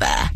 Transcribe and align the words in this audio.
weather. 0.00 0.30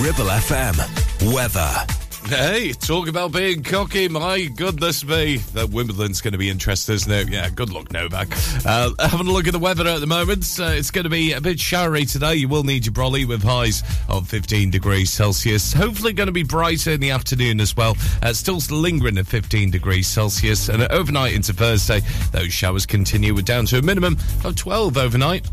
Ribble 0.00 0.30
FM. 0.30 1.34
Weather. 1.34 1.94
Hey, 2.28 2.72
talk 2.72 3.08
about 3.08 3.32
being 3.32 3.62
cocky. 3.62 4.06
My 4.06 4.44
goodness 4.54 5.02
me. 5.02 5.38
That 5.54 5.70
Wimbledon's 5.70 6.20
going 6.20 6.32
to 6.32 6.38
be 6.38 6.50
interesting, 6.50 6.96
isn't 6.96 7.10
it? 7.10 7.30
Yeah, 7.30 7.48
good 7.48 7.70
luck, 7.70 7.90
Novak. 7.90 8.28
Uh, 8.66 8.90
having 8.98 9.28
a 9.28 9.32
look 9.32 9.46
at 9.46 9.54
the 9.54 9.58
weather 9.58 9.86
at 9.86 10.00
the 10.00 10.06
moment. 10.06 10.44
Uh, 10.60 10.64
it's 10.64 10.90
going 10.90 11.04
to 11.04 11.10
be 11.10 11.32
a 11.32 11.40
bit 11.40 11.58
showery 11.58 12.04
today. 12.04 12.34
You 12.34 12.48
will 12.48 12.64
need 12.64 12.84
your 12.84 12.92
brolly 12.92 13.26
with 13.26 13.42
highs 13.42 13.82
of 14.10 14.28
15 14.28 14.70
degrees 14.70 15.10
Celsius. 15.10 15.72
Hopefully 15.72 16.12
going 16.12 16.26
to 16.26 16.32
be 16.32 16.42
brighter 16.42 16.90
in 16.90 17.00
the 17.00 17.10
afternoon 17.10 17.60
as 17.60 17.74
well. 17.74 17.96
Uh, 18.22 18.34
still 18.34 18.60
lingering 18.70 19.16
at 19.16 19.26
15 19.26 19.70
degrees 19.70 20.06
Celsius. 20.06 20.68
And 20.68 20.82
overnight 20.82 21.32
into 21.34 21.54
Thursday, 21.54 22.00
those 22.32 22.52
showers 22.52 22.84
continue. 22.84 23.34
We're 23.34 23.42
down 23.42 23.64
to 23.66 23.78
a 23.78 23.82
minimum 23.82 24.18
of 24.44 24.54
12 24.54 24.98
overnight. 24.98 25.48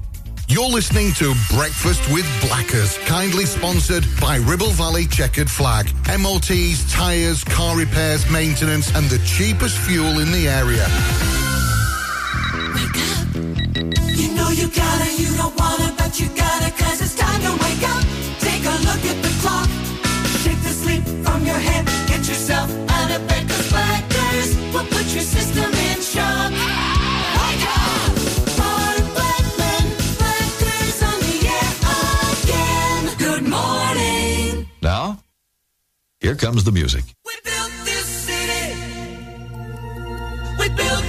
You're 0.47 0.69
listening 0.69 1.11
to 1.13 1.33
Breakfast 1.49 2.07
with 2.13 2.25
Blackers, 2.47 2.99
kindly 2.99 3.45
sponsored 3.45 4.05
by 4.21 4.37
Ribble 4.37 4.69
Valley 4.71 5.07
Checkered 5.07 5.49
Flag. 5.49 5.87
MOTs, 6.19 6.91
tyres, 6.93 7.43
car 7.43 7.75
repairs, 7.75 8.29
maintenance, 8.29 8.93
and 8.95 9.09
the 9.09 9.17
cheapest 9.25 9.75
fuel 9.75 10.19
in 10.19 10.31
the 10.31 10.47
area. 10.47 10.85
Wake 12.75 13.01
up. 13.09 13.35
You 14.15 14.35
know 14.35 14.49
you 14.51 14.67
gotta, 14.69 15.09
you 15.19 15.35
don't 15.35 15.57
wanna, 15.57 15.95
but 15.97 16.19
you 16.19 16.27
gotta, 16.37 16.71
cause 16.77 17.01
it's 17.01 17.15
time 17.15 17.41
to 17.41 17.51
wake 17.63 17.81
up. 17.89 18.03
Take 18.39 18.65
a 18.65 18.77
look 18.85 19.01
at 19.01 19.17
the 19.25 19.33
clock. 19.41 19.67
Shake 20.43 20.61
the 20.61 20.69
sleep 20.69 21.03
from 21.25 21.43
your 21.43 21.57
head. 21.57 21.87
Get 22.07 22.19
yourself 22.27 22.69
out 22.91 23.09
of 23.09 23.27
bed, 23.27 23.49
cause 23.49 23.69
Blackers 23.71 24.55
will 24.71 24.85
put 24.85 25.07
your 25.11 25.23
system 25.23 25.73
in 25.73 26.01
shock. 26.01 26.74
Here 36.25 36.35
comes 36.35 36.63
the 36.63 36.71
music. 36.71 37.03
We 37.23 37.33
built 37.43 37.71
this 37.83 38.07
city. 38.25 38.73
We 40.59 40.69
built 40.69 41.04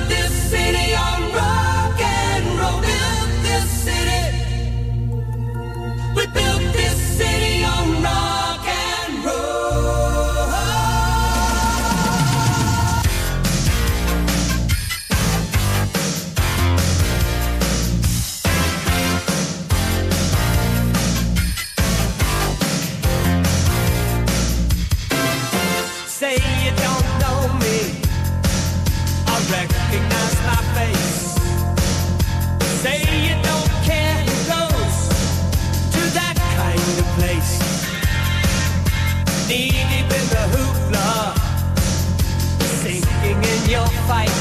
you'll 43.77 43.85
fight. 44.09 44.36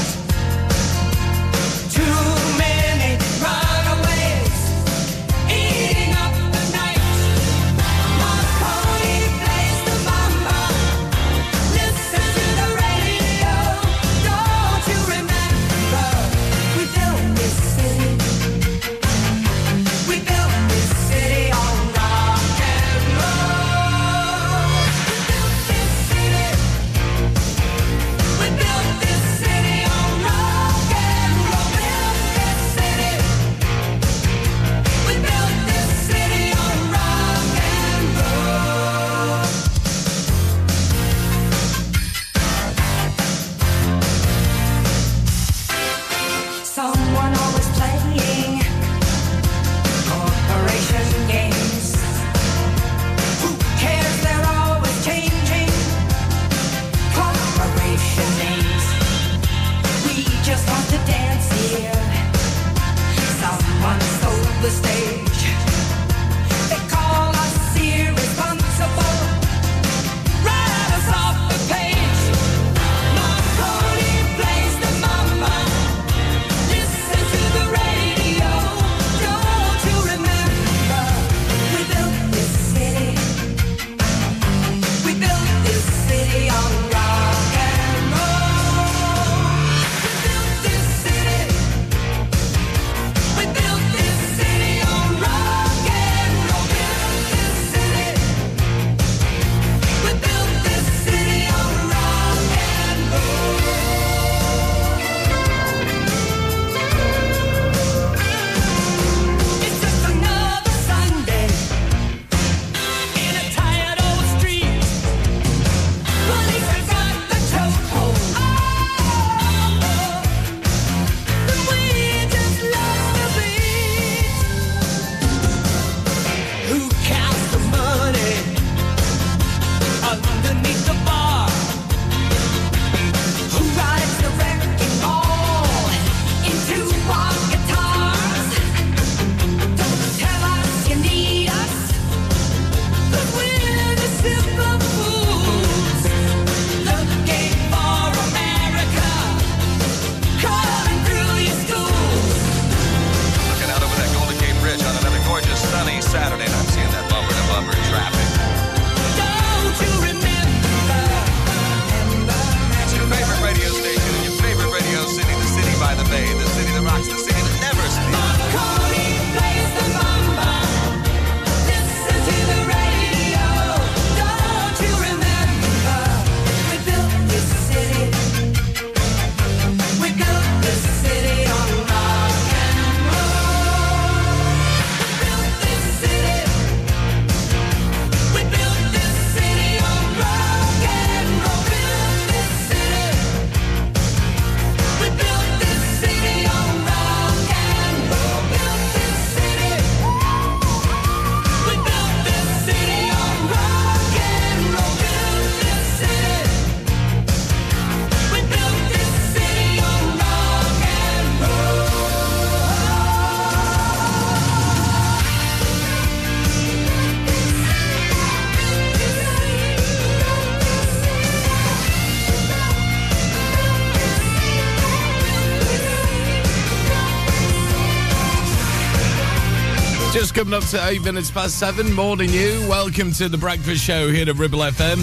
Coming 230.36 230.52
up 230.52 230.64
to 230.64 230.88
eight 230.88 231.02
minutes 231.02 231.30
past 231.30 231.58
seven. 231.58 231.90
Morning, 231.94 232.28
you. 232.28 232.60
Welcome 232.68 233.10
to 233.12 233.26
the 233.26 233.38
breakfast 233.38 233.82
show 233.82 234.10
here 234.10 234.28
at 234.28 234.36
Ribble 234.36 234.58
FM. 234.58 234.98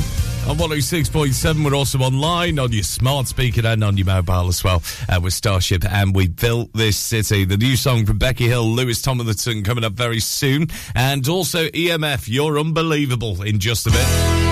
On 0.47 0.55
106.7, 0.57 1.65
we're 1.65 1.75
also 1.75 1.97
online 1.99 2.59
on 2.59 2.71
your 2.71 2.83
smart 2.83 3.27
speaker 3.27 3.65
and 3.65 3.83
on 3.83 3.97
your 3.97 4.05
mobile 4.05 4.47
as 4.47 4.63
well 4.63 4.83
uh, 5.09 5.19
with 5.19 5.33
Starship. 5.33 5.85
And 5.85 6.15
we 6.15 6.27
built 6.27 6.71
this 6.73 6.97
city. 6.97 7.45
The 7.45 7.57
new 7.57 7.75
song 7.75 8.05
from 8.05 8.19
Becky 8.19 8.47
Hill, 8.47 8.65
Lewis 8.65 9.01
Tomlinson 9.01 9.63
coming 9.63 9.83
up 9.83 9.93
very 9.93 10.19
soon. 10.19 10.67
And 10.93 11.27
also 11.27 11.65
EMF, 11.69 12.25
You're 12.27 12.59
Unbelievable 12.59 13.41
in 13.41 13.57
just 13.57 13.87
a 13.87 13.89
bit. 13.89 14.42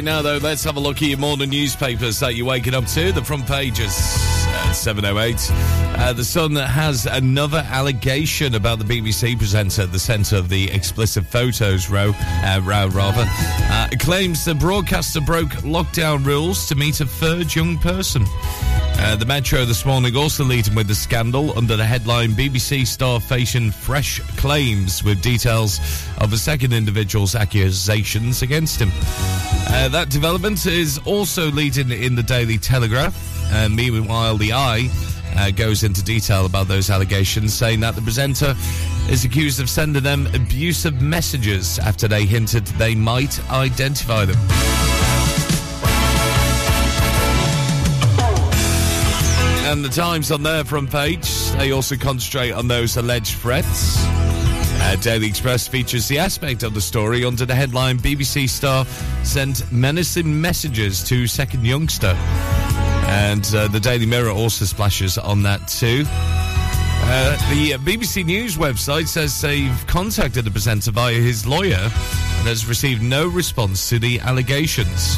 Right 0.00 0.04
now, 0.04 0.22
though, 0.22 0.38
let's 0.38 0.64
have 0.64 0.76
a 0.76 0.80
look 0.80 0.96
at 1.02 1.08
your 1.08 1.18
morning 1.18 1.50
newspapers 1.50 2.20
that 2.20 2.34
you're 2.34 2.46
waking 2.46 2.74
up 2.74 2.86
to. 2.86 3.12
The 3.12 3.22
front 3.22 3.46
pages 3.46 4.39
at 4.50 4.74
7.08. 4.74 5.98
Uh, 5.98 6.12
the 6.12 6.24
Sun 6.24 6.56
has 6.56 7.06
another 7.06 7.64
allegation 7.68 8.54
about 8.54 8.78
the 8.78 8.84
BBC 8.84 9.36
presenter 9.36 9.82
at 9.82 9.92
the 9.92 9.98
centre 9.98 10.36
of 10.36 10.48
the 10.48 10.70
explicit 10.70 11.24
photos 11.26 11.90
row, 11.90 12.12
uh, 12.16 12.60
row 12.62 12.88
rather. 12.88 13.24
Uh, 13.28 13.88
claims 13.98 14.44
the 14.44 14.54
broadcaster 14.54 15.20
broke 15.20 15.50
lockdown 15.62 16.24
rules 16.24 16.66
to 16.66 16.74
meet 16.74 17.00
a 17.00 17.06
third 17.06 17.54
young 17.54 17.78
person. 17.78 18.24
Uh, 19.02 19.16
the 19.16 19.24
Metro 19.24 19.64
this 19.64 19.86
morning 19.86 20.14
also 20.14 20.44
leading 20.44 20.74
with 20.74 20.86
the 20.86 20.94
scandal 20.94 21.56
under 21.56 21.76
the 21.76 21.84
headline 21.84 22.30
BBC 22.30 22.86
star 22.86 23.18
facing 23.18 23.70
fresh 23.70 24.20
claims 24.36 25.02
with 25.02 25.22
details 25.22 25.80
of 26.18 26.32
a 26.32 26.36
second 26.36 26.74
individual's 26.74 27.34
accusations 27.34 28.42
against 28.42 28.80
him. 28.80 28.90
Uh, 29.72 29.88
that 29.88 30.10
development 30.10 30.66
is 30.66 30.98
also 31.06 31.50
leading 31.50 31.90
in 31.90 32.14
the 32.14 32.22
Daily 32.22 32.58
Telegraph. 32.58 33.39
Uh, 33.52 33.68
meanwhile, 33.68 34.36
the 34.36 34.52
Eye 34.52 34.88
uh, 35.36 35.50
goes 35.50 35.82
into 35.82 36.02
detail 36.02 36.46
about 36.46 36.68
those 36.68 36.90
allegations, 36.90 37.54
saying 37.54 37.80
that 37.80 37.94
the 37.94 38.02
presenter 38.02 38.54
is 39.08 39.24
accused 39.24 39.60
of 39.60 39.68
sending 39.68 40.02
them 40.02 40.26
abusive 40.34 41.00
messages 41.00 41.78
after 41.78 42.06
they 42.08 42.24
hinted 42.24 42.66
they 42.66 42.94
might 42.94 43.40
identify 43.50 44.24
them. 44.24 44.38
And 49.70 49.84
the 49.84 49.88
Times 49.88 50.32
on 50.32 50.42
their 50.42 50.64
front 50.64 50.90
page, 50.90 51.30
they 51.52 51.70
also 51.70 51.96
concentrate 51.96 52.50
on 52.50 52.66
those 52.66 52.96
alleged 52.96 53.38
threats. 53.38 53.96
Uh, 54.82 54.96
Daily 55.00 55.28
Express 55.28 55.68
features 55.68 56.08
the 56.08 56.18
aspect 56.18 56.62
of 56.62 56.74
the 56.74 56.80
story 56.80 57.24
under 57.24 57.46
the 57.46 57.54
headline 57.54 57.98
BBC 57.98 58.48
star 58.48 58.84
sent 59.22 59.70
menacing 59.70 60.40
messages 60.40 61.04
to 61.04 61.26
second 61.26 61.64
youngster. 61.64 62.16
And 63.10 63.44
uh, 63.54 63.68
the 63.68 63.80
Daily 63.80 64.06
Mirror 64.06 64.30
also 64.30 64.64
splashes 64.64 65.18
on 65.18 65.42
that 65.42 65.66
too. 65.68 66.04
Uh, 66.06 67.30
the 67.52 67.72
BBC 67.84 68.24
News 68.24 68.56
website 68.56 69.08
says 69.08 69.40
they've 69.40 69.86
contacted 69.88 70.44
the 70.44 70.50
presenter 70.50 70.92
via 70.92 71.14
his 71.14 71.44
lawyer 71.44 71.74
and 71.74 72.48
has 72.48 72.66
received 72.66 73.02
no 73.02 73.26
response 73.26 73.88
to 73.88 73.98
the 73.98 74.20
allegations. 74.20 75.16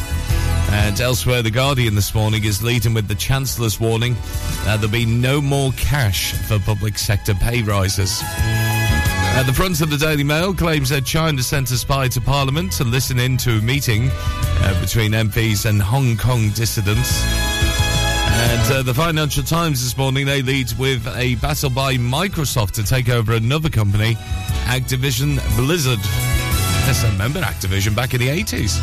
And 0.70 0.98
elsewhere, 1.00 1.42
The 1.42 1.50
Guardian 1.50 1.94
this 1.94 2.14
morning 2.14 2.44
is 2.44 2.62
leading 2.62 2.94
with 2.94 3.08
the 3.08 3.14
Chancellor's 3.14 3.78
warning 3.78 4.14
that 4.64 4.76
there'll 4.76 4.90
be 4.90 5.04
no 5.04 5.42
more 5.42 5.70
cash 5.72 6.32
for 6.32 6.58
public 6.60 6.96
sector 6.96 7.34
pay 7.34 7.62
rises. 7.62 8.22
At 9.34 9.42
the 9.44 9.52
front 9.52 9.82
of 9.82 9.90
the 9.90 9.98
Daily 9.98 10.24
Mail 10.24 10.54
claims 10.54 10.88
that 10.88 11.04
China 11.04 11.42
sent 11.42 11.70
a 11.72 11.76
spy 11.76 12.08
to 12.08 12.22
Parliament 12.22 12.72
to 12.72 12.84
listen 12.84 13.18
in 13.18 13.36
to 13.38 13.58
a 13.58 13.60
meeting 13.60 14.08
uh, 14.12 14.80
between 14.80 15.12
MPs 15.12 15.68
and 15.68 15.82
Hong 15.82 16.16
Kong 16.16 16.48
dissidents. 16.50 17.51
And 18.44 18.72
uh, 18.72 18.82
the 18.82 18.92
Financial 18.92 19.44
Times 19.44 19.84
this 19.84 19.96
morning, 19.96 20.26
they 20.26 20.42
lead 20.42 20.72
with 20.72 21.06
a 21.16 21.36
battle 21.36 21.70
by 21.70 21.94
Microsoft 21.94 22.72
to 22.72 22.82
take 22.82 23.08
over 23.08 23.34
another 23.34 23.70
company, 23.70 24.14
Activision 24.64 25.36
Blizzard. 25.56 26.00
Yes, 26.00 27.04
I 27.04 27.12
remember 27.12 27.38
Activision 27.40 27.94
back 27.94 28.14
in 28.14 28.20
the 28.20 28.26
80s. 28.26 28.80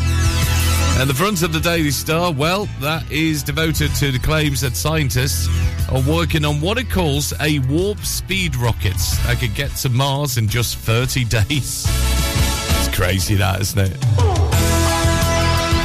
And 0.98 1.10
the 1.10 1.14
front 1.14 1.42
of 1.42 1.52
the 1.52 1.60
Daily 1.60 1.90
Star, 1.90 2.32
well, 2.32 2.70
that 2.80 3.10
is 3.12 3.42
devoted 3.42 3.94
to 3.96 4.10
the 4.10 4.18
claims 4.18 4.62
that 4.62 4.76
scientists 4.76 5.46
are 5.90 6.02
working 6.10 6.46
on 6.46 6.62
what 6.62 6.78
it 6.78 6.88
calls 6.88 7.34
a 7.40 7.58
warp 7.60 7.98
speed 7.98 8.56
rocket 8.56 8.96
that 9.26 9.36
could 9.40 9.54
get 9.54 9.70
to 9.76 9.90
Mars 9.90 10.38
in 10.38 10.48
just 10.48 10.78
30 10.78 11.24
days. 11.26 11.84
It's 11.86 12.96
crazy, 12.96 13.34
that, 13.34 13.60
isn't 13.60 13.78
it? 13.78 14.04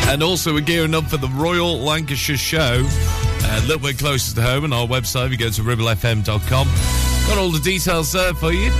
And 0.07 0.23
also, 0.23 0.53
we're 0.53 0.61
gearing 0.61 0.95
up 0.95 1.09
for 1.09 1.17
the 1.17 1.27
Royal 1.27 1.77
Lancashire 1.77 2.37
Show. 2.37 2.87
A 3.51 3.61
little 3.67 3.79
bit 3.79 3.97
closer 3.97 4.35
to 4.35 4.41
home 4.41 4.63
on 4.65 4.73
our 4.73 4.87
website. 4.87 5.27
If 5.27 5.31
you 5.31 5.37
go 5.37 5.49
to 5.49 5.61
ribblefm.com, 5.61 6.67
got 7.27 7.37
all 7.37 7.51
the 7.51 7.59
details 7.59 8.11
there 8.11 8.33
for 8.33 8.51
you 8.51 8.71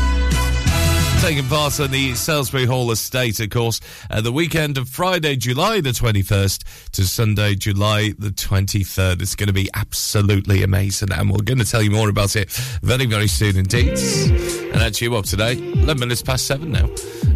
taking 1.26 1.46
part 1.46 1.80
on 1.80 1.90
the 1.90 2.14
Salesbury 2.14 2.66
Hall 2.66 2.92
estate, 2.92 3.40
of 3.40 3.50
course, 3.50 3.82
the 4.22 4.32
weekend 4.32 4.78
of 4.78 4.88
Friday, 4.88 5.36
July 5.36 5.82
the 5.82 5.90
21st 5.90 6.92
to 6.92 7.08
Sunday, 7.08 7.56
July 7.56 8.14
the 8.20 8.30
23rd. 8.30 9.24
It's 9.24 9.34
going 9.34 9.48
to 9.48 9.54
be 9.54 9.68
absolutely 9.74 10.62
amazing, 10.62 11.12
and 11.12 11.32
we're 11.32 11.42
going 11.42 11.58
to 11.58 11.66
tell 11.66 11.82
you 11.82 11.90
more 11.90 12.10
about 12.10 12.36
it 12.36 12.52
very, 12.84 13.08
very 13.08 13.26
soon 13.28 13.58
indeed. 13.58 13.98
And 13.98 14.76
that's 14.82 15.02
you 15.02 15.16
up 15.16 15.26
today, 15.26 15.54
11 15.54 16.00
minutes 16.00 16.22
past 16.22 16.46
7 16.46 16.72
now. 16.72 16.88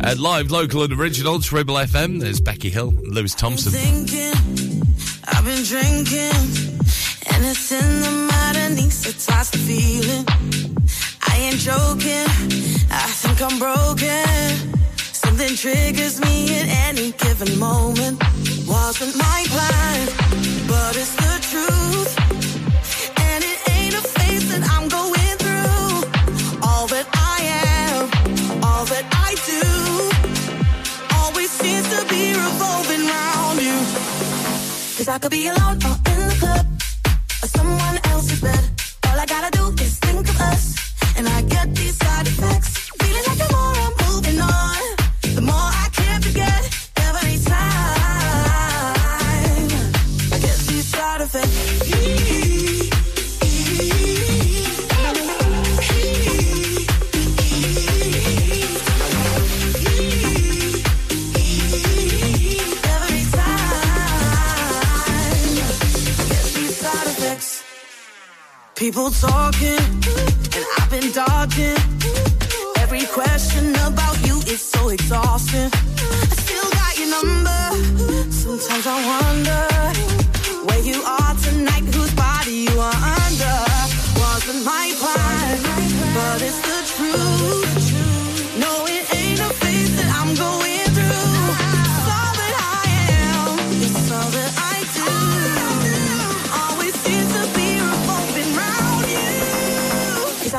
Uh, 0.03 0.13
live, 0.19 0.51
local, 0.51 0.83
and 0.83 0.93
original 0.93 1.39
to 1.39 1.55
Ribble 1.55 1.73
FM. 1.73 2.19
There's 2.19 2.39
Becky 2.39 2.69
Hill, 2.69 2.93
Lewis 3.05 3.33
Thompson. 3.33 3.71
Thinking, 3.71 4.33
I've 5.25 5.45
been 5.45 5.63
drinking, 5.63 6.79
and 7.33 7.45
it's 7.45 7.71
in 7.71 8.01
the 8.01 8.19
underneath, 8.47 8.93
so 8.93 9.11
toss 9.11 9.49
the 9.49 9.57
feeling. 9.57 10.25
I 11.27 11.33
ain't 11.45 11.57
joking, 11.57 12.27
I 12.91 13.07
think 13.21 13.41
I'm 13.41 13.57
broken. 13.59 14.79
Something 15.11 15.55
triggers 15.55 16.19
me 16.19 16.35
at 16.59 16.67
any 16.89 17.11
given 17.11 17.57
moment. 17.59 18.21
Wasn't 18.67 19.15
my 19.17 19.45
plan, 19.53 20.07
but 20.67 20.95
it's 20.97 21.15
the 21.23 21.35
truth. 21.51 22.11
And 23.27 23.43
it 23.43 23.59
ain't 23.75 23.95
a 23.95 24.03
phase 24.15 24.45
that 24.51 24.63
I'm 24.73 24.87
going 24.87 25.35
through. 25.43 26.59
All 26.67 26.87
that 26.87 27.07
I 27.13 27.37
am, 27.65 27.99
all 28.63 28.85
that 28.93 29.05
I 29.27 29.31
do, 29.53 29.63
always 31.19 31.51
seems 31.51 31.87
to 31.95 32.01
be 32.13 32.33
revolving 32.33 33.03
around 33.07 33.57
you. 33.61 33.77
Cause 34.97 35.07
I 35.07 35.17
could 35.19 35.31
be 35.31 35.47
alone 35.47 35.79
or 35.85 35.95
in 36.11 36.19
the 36.27 36.35
club 36.39 36.78
get 41.49 41.75
these 41.75 41.97
side 41.97 42.27
effects. 42.27 42.89
Feeling 42.99 43.23
like 43.27 43.37
the 43.37 43.49
more 43.55 43.73
I'm 43.85 43.93
moving 44.07 44.39
on, 44.41 44.81
the 45.35 45.41
more 45.41 45.69
I 45.83 45.87
can't 45.91 46.23
forget 46.23 46.68
People 68.79 69.11
talking, 69.11 69.77
and 70.55 70.65
I've 70.77 70.89
been 70.89 71.11
dodging. 71.11 71.75
Every 72.77 73.05
question 73.07 73.75
about 73.75 74.17
you 74.25 74.37
is 74.47 74.61
so 74.61 74.87
exhausting. 74.87 75.69
I 75.69 76.35
still 76.39 76.69
got 76.71 76.97
your 76.97 77.09
number. 77.11 78.31
Sometimes 78.31 78.87
I 78.87 79.05
wonder 79.05 79.78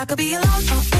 I 0.01 0.07
could 0.07 0.17
be 0.17 0.33
alone 0.33 1.00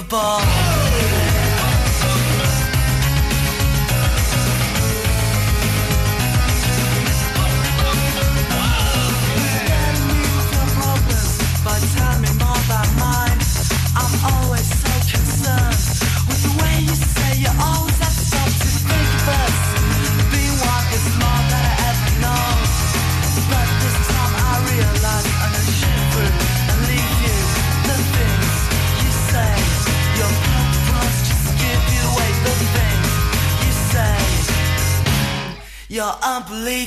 Unbelievable. 0.00 0.59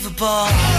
Unbelievable. 0.05 0.72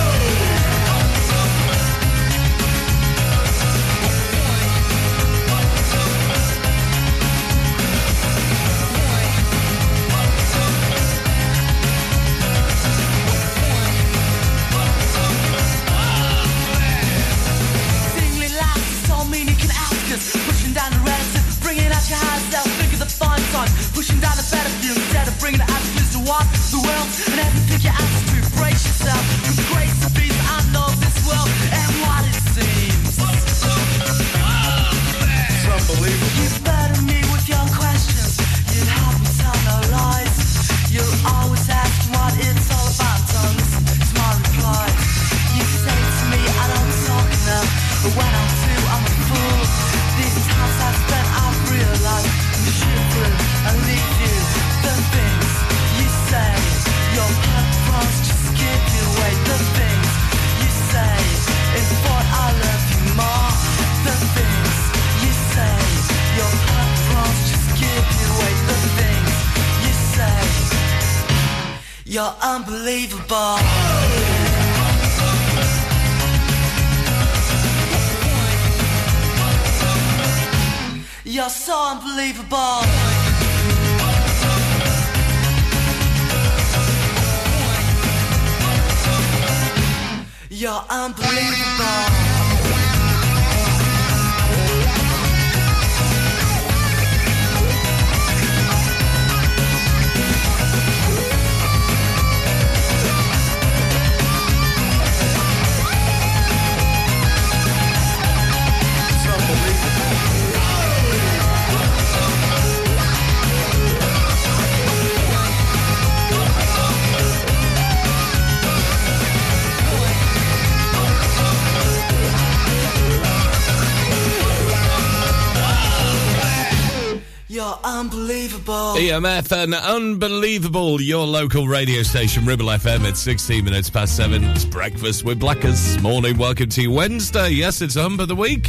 EMF 129.14 129.52
and 129.52 129.72
unbelievable, 129.72 131.00
your 131.00 131.24
local 131.24 131.68
radio 131.68 132.02
station, 132.02 132.44
Ribble 132.44 132.66
FM, 132.66 133.08
at 133.08 133.16
16 133.16 133.64
minutes 133.64 133.88
past 133.88 134.16
7. 134.16 134.42
It's 134.42 134.64
breakfast 134.64 135.24
with 135.24 135.38
Blackers. 135.38 136.02
Morning, 136.02 136.36
welcome 136.36 136.68
to 136.70 136.88
Wednesday. 136.88 137.50
Yes, 137.50 137.80
it's 137.80 137.94
Hump 137.94 138.18
of 138.18 138.26
the 138.26 138.34
Week. 138.34 138.66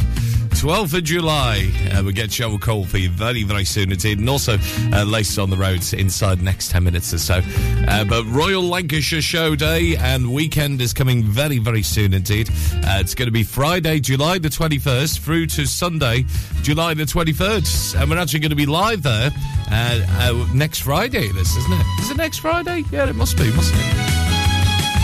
12th 0.56 0.96
of 0.96 1.04
July. 1.04 1.70
Uh, 1.92 2.02
we 2.02 2.14
get 2.14 2.32
shovel 2.32 2.58
call 2.58 2.86
for 2.86 2.96
you 2.96 3.10
very, 3.10 3.42
very 3.42 3.64
soon 3.66 3.92
indeed. 3.92 4.18
And 4.18 4.28
also, 4.30 4.56
uh, 4.90 5.04
laces 5.04 5.38
on 5.38 5.50
the 5.50 5.56
roads 5.56 5.92
inside 5.92 6.40
next 6.40 6.70
10 6.70 6.82
minutes 6.82 7.12
or 7.12 7.18
so. 7.18 7.42
Uh, 7.86 8.04
but 8.04 8.24
Royal 8.24 8.62
Lancashire 8.62 9.20
Show 9.20 9.54
Day 9.54 9.96
and 9.96 10.32
weekend 10.32 10.80
is 10.80 10.94
coming 10.94 11.22
very, 11.22 11.58
very 11.58 11.82
soon 11.82 12.14
indeed. 12.14 12.48
Uh, 12.48 12.98
it's 13.00 13.14
going 13.14 13.26
to 13.26 13.32
be 13.32 13.42
Friday, 13.42 14.00
July 14.00 14.38
the 14.38 14.48
21st 14.48 15.18
through 15.18 15.46
to 15.48 15.66
Sunday, 15.66 16.24
July 16.62 16.94
the 16.94 17.04
23rd. 17.04 18.00
And 18.00 18.10
we're 18.10 18.18
actually 18.18 18.40
going 18.40 18.50
to 18.50 18.56
be 18.56 18.66
live 18.66 19.02
there 19.02 19.30
uh, 19.70 20.06
uh, 20.08 20.46
next 20.54 20.80
Friday, 20.80 21.28
this, 21.32 21.54
isn't 21.54 21.72
it? 21.72 21.86
Is 22.00 22.10
it 22.10 22.16
next 22.16 22.38
Friday? 22.38 22.82
Yeah, 22.90 23.10
it 23.10 23.14
must 23.14 23.36
be, 23.36 23.52
mustn't 23.52 23.78
it? 23.78 24.25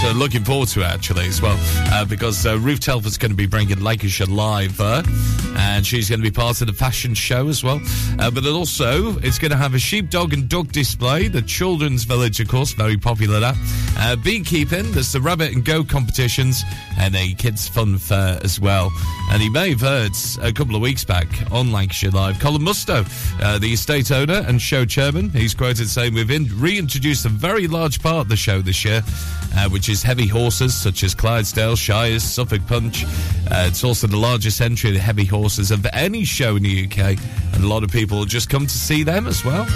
So 0.02 0.11
looking 0.11 0.42
forward 0.42 0.66
to 0.71 0.80
it 0.80 0.87
actually 0.87 1.28
as 1.28 1.40
well, 1.40 1.56
uh, 1.92 2.04
because 2.04 2.44
uh, 2.44 2.59
Ruth 2.59 2.80
Telford's 2.80 3.16
going 3.16 3.30
to 3.30 3.37
be 3.37 3.47
bringing 3.47 3.80
Lancashire 3.80 4.26
live 4.26 4.76
there, 4.76 5.04
and 5.54 5.87
she's 5.87 6.09
going 6.09 6.18
to 6.18 6.28
be 6.28 6.30
part 6.35 6.61
of 6.61 6.66
the 6.66 6.73
fashion 6.73 7.14
show 7.14 7.47
as 7.47 7.62
well. 7.62 7.80
Uh, 8.18 8.28
but 8.28 8.44
also, 8.44 9.16
it's 9.18 9.38
going 9.38 9.52
to 9.52 9.56
have 9.56 9.75
a 9.75 9.78
sheepdog 9.78 10.32
and 10.32 10.49
dog 10.49 10.73
display, 10.73 11.28
the 11.28 11.40
children's 11.40 12.02
village, 12.02 12.40
of 12.40 12.49
course, 12.49 12.73
very 12.73 12.97
popular 12.97 13.38
that. 13.38 13.54
Uh, 13.97 14.16
beekeeping, 14.16 14.90
there's 14.90 15.12
the 15.12 15.21
rabbit 15.21 15.52
and 15.52 15.64
goat 15.64 15.88
competitions, 15.88 16.64
and 16.99 17.14
a 17.14 17.35
kids 17.35 17.68
fun 17.68 17.97
fair 17.97 18.40
as 18.42 18.59
well. 18.59 18.90
And 19.30 19.40
you 19.40 19.52
may 19.52 19.71
have 19.71 19.82
heard 19.82 20.12
a 20.42 20.52
couple 20.52 20.75
of 20.75 20.82
weeks 20.82 21.04
back 21.04 21.28
on 21.52 21.71
Lancashire 21.71 22.11
Live, 22.11 22.40
Colin 22.40 22.62
Musto, 22.62 23.06
uh, 23.40 23.59
the 23.61 23.73
estate 23.73 24.11
owner 24.11 24.42
and 24.49 24.61
show 24.61 24.85
chairman, 24.85 25.30
he's 25.30 25.54
quoted 25.54 25.88
saying 25.88 26.12
we've 26.12 26.30
in- 26.30 26.50
reintroduced 26.61 27.25
a 27.25 27.28
very 27.28 27.68
large 27.68 28.02
part 28.02 28.23
of 28.23 28.28
the 28.28 28.37
show 28.37 28.61
this 28.61 28.85
year, 28.85 29.02
uh, 29.54 29.68
which 29.68 29.88
is 29.88 29.91
heavy 30.00 30.28
horses 30.28 30.72
such 30.72 31.02
as 31.02 31.12
Clydesdale, 31.12 31.75
Shires, 31.75 32.22
Suffolk 32.22 32.64
Punch. 32.68 33.04
Uh, 33.04 33.66
it's 33.66 33.82
also 33.82 34.06
the 34.06 34.16
largest 34.16 34.61
entry 34.61 34.90
of 34.90 34.96
heavy 34.96 35.25
horses 35.25 35.72
of 35.72 35.84
any 35.92 36.22
show 36.22 36.54
in 36.54 36.62
the 36.62 36.84
UK, 36.84 37.18
and 37.54 37.64
a 37.64 37.66
lot 37.66 37.82
of 37.82 37.90
people 37.90 38.25
just 38.25 38.49
come 38.49 38.64
to 38.68 38.78
see 38.78 39.02
them 39.02 39.26
as 39.26 39.44
well. 39.44 39.66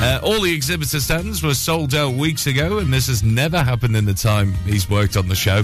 Uh, 0.00 0.18
all 0.22 0.40
the 0.40 0.54
exhibitor 0.54 1.00
stands 1.00 1.42
were 1.42 1.52
sold 1.54 1.94
out 1.94 2.14
weeks 2.14 2.46
ago, 2.46 2.78
and 2.78 2.92
this 2.92 3.08
has 3.08 3.22
never 3.22 3.62
happened 3.62 3.94
in 3.94 4.06
the 4.06 4.14
time 4.14 4.52
he's 4.64 4.88
worked 4.88 5.18
on 5.18 5.28
the 5.28 5.34
show. 5.34 5.62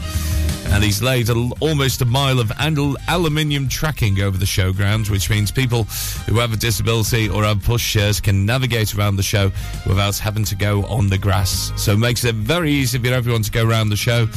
And 0.71 0.85
he's 0.85 1.01
laid 1.03 1.31
a, 1.31 1.51
almost 1.61 2.03
a 2.03 2.05
mile 2.05 2.39
of 2.39 2.53
al- 2.59 2.97
aluminium 3.09 3.69
tracking 3.69 4.21
over 4.21 4.37
the 4.37 4.45
showground, 4.45 5.09
which 5.09 5.31
means 5.31 5.51
people 5.51 5.85
who 6.29 6.39
have 6.41 6.53
a 6.53 6.59
disability 6.59 7.27
or 7.27 7.43
have 7.45 7.59
pushchairs 7.59 8.23
can 8.23 8.45
navigate 8.45 8.95
around 8.95 9.17
the 9.17 9.23
show 9.23 9.51
without 9.87 10.19
having 10.19 10.45
to 10.45 10.55
go 10.55 10.85
on 10.85 11.09
the 11.09 11.17
grass. 11.17 11.73
So 11.77 11.93
it 11.93 11.99
makes 11.99 12.23
it 12.25 12.35
very 12.35 12.71
easy 12.71 12.99
for 12.99 13.09
everyone 13.09 13.43
to 13.43 13.51
go 13.51 13.67
around 13.67 13.88
the 13.89 13.97
show. 13.97 14.29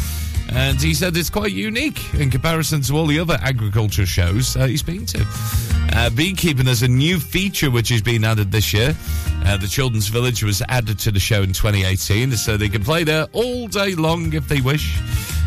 And 0.53 0.81
he 0.81 0.93
said 0.93 1.15
it's 1.15 1.29
quite 1.29 1.51
unique 1.51 2.13
in 2.15 2.29
comparison 2.29 2.81
to 2.81 2.97
all 2.97 3.05
the 3.05 3.19
other 3.19 3.37
agriculture 3.41 4.05
shows 4.05 4.57
uh, 4.57 4.67
he's 4.67 4.83
been 4.83 5.05
to. 5.07 5.25
Uh, 5.93 6.09
beekeeping 6.09 6.67
is 6.67 6.83
a 6.83 6.87
new 6.87 7.19
feature 7.19 7.71
which 7.71 7.89
has 7.89 8.01
been 8.01 8.23
added 8.23 8.51
this 8.51 8.73
year. 8.73 8.95
Uh, 9.45 9.57
the 9.57 9.67
Children's 9.67 10.07
Village 10.07 10.43
was 10.43 10.61
added 10.69 10.99
to 10.99 11.11
the 11.11 11.19
show 11.19 11.41
in 11.41 11.53
2018, 11.53 12.31
so 12.33 12.57
they 12.57 12.69
can 12.69 12.83
play 12.83 13.03
there 13.03 13.27
all 13.33 13.67
day 13.67 13.95
long 13.95 14.33
if 14.33 14.47
they 14.47 14.61
wish. 14.61 14.97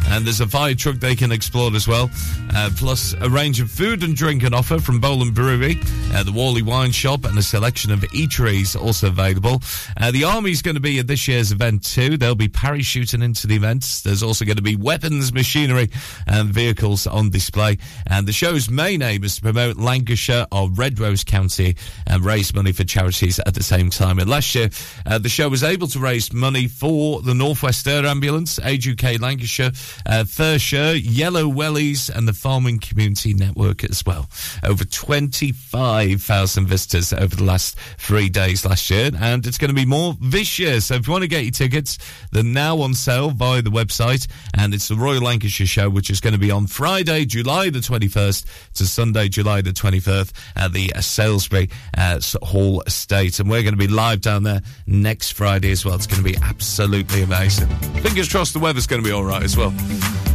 And 0.09 0.25
there's 0.25 0.41
a 0.41 0.47
fire 0.47 0.75
truck 0.75 0.97
they 0.97 1.17
can 1.17 1.33
explore 1.33 1.75
as 1.75 1.89
well. 1.89 2.11
Uh, 2.55 2.71
plus, 2.77 3.15
a 3.21 3.29
range 3.29 3.61
of 3.61 3.71
food 3.71 4.03
and 4.03 4.15
drink 4.15 4.43
and 4.43 4.55
offer 4.55 4.79
from 4.79 5.01
Bowland 5.01 5.35
Brewery, 5.35 5.77
uh, 6.13 6.23
the 6.23 6.33
Whalley 6.33 6.63
Wine 6.63 6.93
Shop, 6.93 7.25
and 7.25 7.37
a 7.37 7.43
selection 7.43 7.91
of 7.91 8.01
eateries 8.01 8.81
also 8.81 9.09
available. 9.09 9.61
Uh, 10.01 10.11
the 10.11 10.25
Army's 10.25 10.63
going 10.63 10.77
to 10.77 10.81
be 10.81 10.99
at 10.99 11.07
this 11.07 11.27
year's 11.27 11.53
event 11.53 11.85
too. 11.85 12.17
They'll 12.17 12.35
be 12.35 12.49
parachuting 12.49 13.23
into 13.23 13.47
the 13.47 13.57
events. 13.57 14.03
There's 14.03 14.23
also 14.23 14.45
going 14.45 14.57
to 14.57 14.63
be 14.63 14.77
weapons, 14.77 15.33
machinery, 15.33 15.91
and 16.27 16.49
vehicles 16.51 17.07
on 17.07 17.31
display. 17.31 17.79
And 18.07 18.29
the 18.29 18.33
show's 18.33 18.71
main 18.71 19.03
aim 19.03 19.25
is 19.25 19.37
to 19.37 19.43
promote 19.43 19.77
Lancashire 19.77 20.47
or 20.53 20.71
Red 20.71 21.01
Rose 21.01 21.25
County 21.25 21.77
and 22.07 22.25
raise 22.25 22.55
money 22.55 22.73
for 22.73 22.85
charities 22.85 23.39
at 23.41 23.55
the 23.55 23.63
same 23.63 23.91
time. 23.91 24.19
And 24.19 24.29
last 24.29 24.55
year, 24.55 24.71
uh, 25.07 25.19
the 25.19 25.29
show 25.29 25.49
was 25.49 25.65
able 25.65 25.89
to 25.89 25.99
raise 25.99 26.33
money 26.33 26.69
for 26.69 27.23
the 27.23 27.35
Northwest 27.35 27.87
Air 27.89 28.07
Ambulance, 28.07 28.59
Age 28.61 28.89
UK 28.89 29.21
Lancashire, 29.21 29.73
uh, 30.07 30.25
Thurshire, 30.25 31.01
Yellow 31.03 31.45
Wellies, 31.45 32.09
and 32.09 32.27
the 32.27 32.33
Farming 32.33 32.79
Community 32.79 33.35
Network 33.35 33.85
as 33.85 34.05
well. 34.07 34.29
Over 34.63 34.85
25,000 34.85 36.67
visitors 36.67 37.13
over 37.13 37.37
the 37.37 37.45
last 37.45 37.77
three 37.99 38.29
days 38.29 38.65
last 38.65 38.91
year, 38.91 39.11
and 39.19 39.47
it's 39.47 39.59
going 39.59 39.71
to 39.71 39.75
be 39.75 39.87
more 39.87 40.15
this 40.21 40.59
year. 40.59 40.81
So 40.81 40.95
if 40.95 41.07
you 41.07 41.13
want 41.13 41.23
to 41.23 41.29
get 41.29 41.45
your 41.45 41.53
tickets, 41.53 41.99
they're 42.33 42.43
now 42.43 42.79
on 42.81 42.95
sale 42.95 43.31
via 43.31 43.63
the 43.63 43.71
website, 43.71 44.27
and 44.55 44.75
it's 44.75 44.89
the 44.89 44.97
Royal 44.97 45.23
Lancashire 45.23 45.67
Show, 45.67 45.91
which 45.91 46.11
is 46.11 46.21
going 46.21 46.35
to 46.35 46.39
be 46.39 46.51
on 46.51 46.67
Friday, 46.67 47.25
July 47.25 47.71
the 47.71 47.81
21st 47.81 48.73
to 48.75 48.87
Sunday, 48.87 49.29
July 49.29 49.61
the 49.63 49.71
23rd 49.71 50.33
at 50.57 50.73
the 50.73 50.93
Salesbury 51.01 51.71
uh, 51.97 52.21
Hall 52.43 52.83
Estate. 52.83 53.41
And 53.41 53.51
we're 53.51 53.63
going 53.63 53.75
to 53.75 53.79
be 53.79 53.89
live 53.89 54.21
down 54.21 54.43
there 54.43 54.63
next 54.87 55.33
Friday 55.33 55.71
as 55.71 55.85
well. 55.85 55.95
It's 55.95 56.07
going 56.07 56.23
to 56.23 56.29
be 56.29 56.37
absolutely 56.43 57.23
amazing. 57.23 57.69
Fingers 58.03 58.29
crossed 58.29 58.53
the 58.53 58.59
weather's 58.59 58.87
going 58.87 59.03
to 59.03 59.07
be 59.07 59.13
all 59.13 59.25
right 59.25 59.43
as 59.43 59.57
well. 59.57 59.73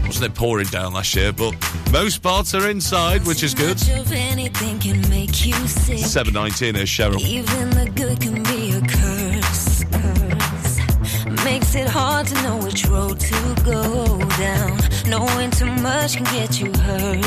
Wasn't 0.06 0.26
it 0.26 0.36
pouring 0.36 0.68
down 0.68 0.94
last 0.94 1.16
year? 1.16 1.32
But 1.32 1.56
most 1.92 2.24
parts 2.24 2.54
are 2.56 2.70
inside, 2.70 3.26
which 3.26 3.44
is 3.44 3.54
good. 3.54 3.78
Much 3.78 3.90
of 3.90 4.12
anything 4.12 4.80
can 4.80 5.02
make 5.10 5.46
you 5.46 5.54
sick. 5.68 6.00
719 6.00 6.76
is 6.76 6.90
Cheryl. 6.90 7.20
Even 7.22 7.70
the 7.70 7.90
good 7.96 8.20
can 8.20 8.44
be 8.44 8.72
a 8.72 8.82
curse. 8.82 9.84
curse. 9.86 11.44
Makes 11.46 11.76
it 11.76 11.88
hard 11.88 12.28
to 12.28 12.36
know 12.42 12.58
which 12.58 12.86
road 12.88 13.20
to 13.20 13.56
go 13.64 14.18
down. 14.38 14.78
Knowing 15.08 15.52
too 15.52 15.66
much 15.66 16.18
can 16.18 16.26
get 16.26 16.60
you 16.60 16.72
hurt. 16.82 17.26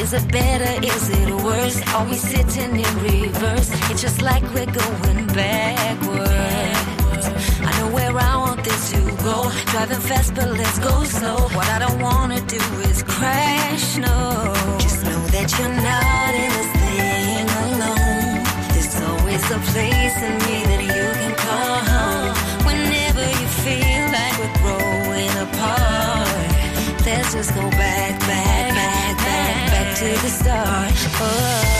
Is 0.00 0.12
it 0.12 0.30
better? 0.30 0.86
Is 0.86 1.08
it 1.08 1.30
worse? 1.42 1.80
Are 1.94 2.04
we 2.06 2.14
sitting 2.14 2.76
in 2.76 2.94
reverse? 3.02 3.70
It's 3.90 4.02
just 4.02 4.22
like 4.22 4.42
we're 4.54 4.66
going 4.66 5.26
backwards. 5.28 6.59
Where 8.60 8.68
this 8.68 8.92
to 8.92 9.00
go. 9.24 9.50
Driving 9.72 10.00
fast, 10.00 10.34
but 10.34 10.50
let's 10.50 10.78
go 10.80 11.04
slow. 11.04 11.36
What 11.56 11.68
I 11.68 11.78
don't 11.78 12.00
wanna 12.00 12.40
do 12.42 12.60
is 12.90 13.02
crash. 13.02 13.96
No, 13.96 14.52
just 14.78 15.02
know 15.02 15.22
that 15.34 15.48
you're 15.56 15.76
not 15.88 16.32
in 16.42 16.50
this 16.56 16.70
thing 16.82 17.46
alone. 17.64 18.44
There's 18.72 18.96
always 19.08 19.44
a 19.50 19.60
place 19.72 20.16
in 20.28 20.34
me 20.44 20.56
that 20.70 20.82
you 20.94 21.06
can 21.20 21.34
call 21.46 21.76
home. 21.92 22.34
Whenever 22.68 23.24
you 23.40 23.48
feel 23.64 24.04
like 24.16 24.34
we're 24.40 24.56
growing 24.62 25.34
apart, 25.46 26.50
let's 27.06 27.32
just 27.32 27.54
go 27.54 27.64
back, 27.70 28.20
back, 28.20 28.74
back, 28.78 29.16
back, 29.24 29.70
back 29.72 29.96
to 30.00 30.08
the 30.22 30.28
start. 30.28 30.92
Oh. 31.22 31.79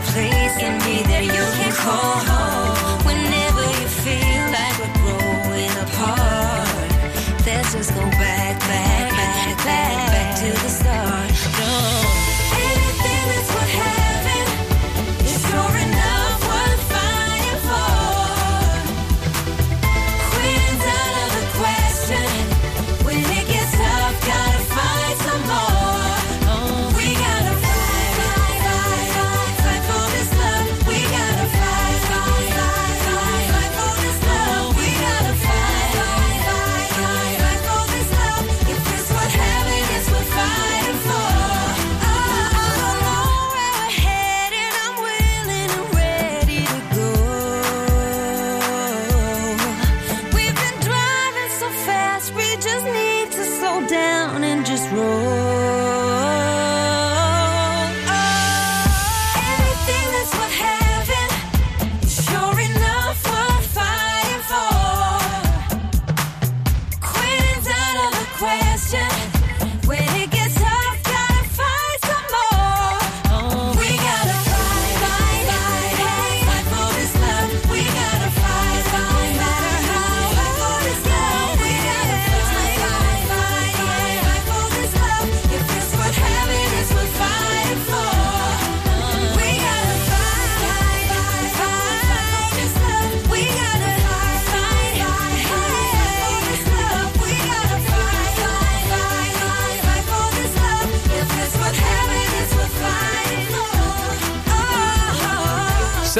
Place 0.00 0.56
in 0.62 0.74
me 0.84 1.02
that 1.04 1.24
you 1.24 1.44
can 1.56 1.72
call 1.72 2.18
home. 2.24 2.75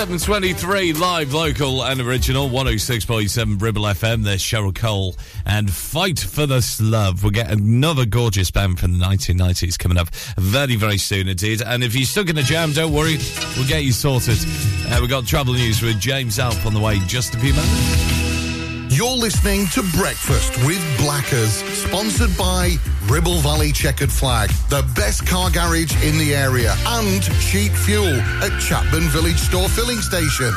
723 0.07 0.93
live, 0.93 1.35
local 1.35 1.83
and 1.83 2.01
original 2.01 2.49
106.7 2.49 3.61
Ribble 3.61 3.83
FM. 3.83 4.23
There's 4.23 4.41
Cheryl 4.41 4.73
Cole 4.73 5.17
and 5.45 5.69
Fight 5.69 6.21
for 6.21 6.47
This 6.47 6.81
Love. 6.81 7.25
We'll 7.25 7.33
get 7.33 7.51
another 7.51 8.07
gorgeous 8.07 8.53
band 8.53 8.79
from 8.79 8.99
the 8.99 9.05
1990s 9.05 9.77
coming 9.77 9.99
up 9.99 10.15
very, 10.39 10.77
very 10.77 10.99
soon 10.99 11.27
indeed. 11.27 11.61
And 11.61 11.83
if 11.83 11.97
you're 11.97 12.05
stuck 12.05 12.29
in 12.29 12.39
a 12.39 12.43
jam, 12.43 12.71
don't 12.73 12.93
worry, 12.93 13.19
we'll 13.57 13.67
get 13.67 13.83
you 13.83 13.91
sorted. 13.91 14.39
Uh, 14.87 14.99
we've 15.01 15.11
got 15.11 15.27
travel 15.27 15.55
news 15.55 15.83
with 15.83 15.99
James 15.99 16.39
Alp 16.39 16.65
on 16.65 16.73
the 16.73 16.81
way 16.81 17.01
just 17.07 17.35
a 17.35 17.39
few 17.39 17.53
moments. 17.53 18.16
You're 18.89 19.17
listening 19.17 19.67
to 19.69 19.83
Breakfast 19.97 20.57
with 20.65 20.81
Blackers, 20.99 21.55
sponsored 21.75 22.37
by 22.39 22.77
Ribble 23.07 23.41
Valley 23.41 23.73
Checkered 23.73 24.13
Flag, 24.13 24.51
the 24.69 24.89
best 24.95 25.27
car 25.27 25.51
garage 25.51 25.93
in 26.05 26.17
the 26.19 26.37
area, 26.37 26.73
and 26.87 27.21
cheap 27.41 27.73
fuel 27.73 28.07
at 28.07 28.53
Chatburn 28.61 29.09
Village 29.09 29.39
Store 29.39 29.69
Filling 29.69 30.01
Station. 30.01 30.53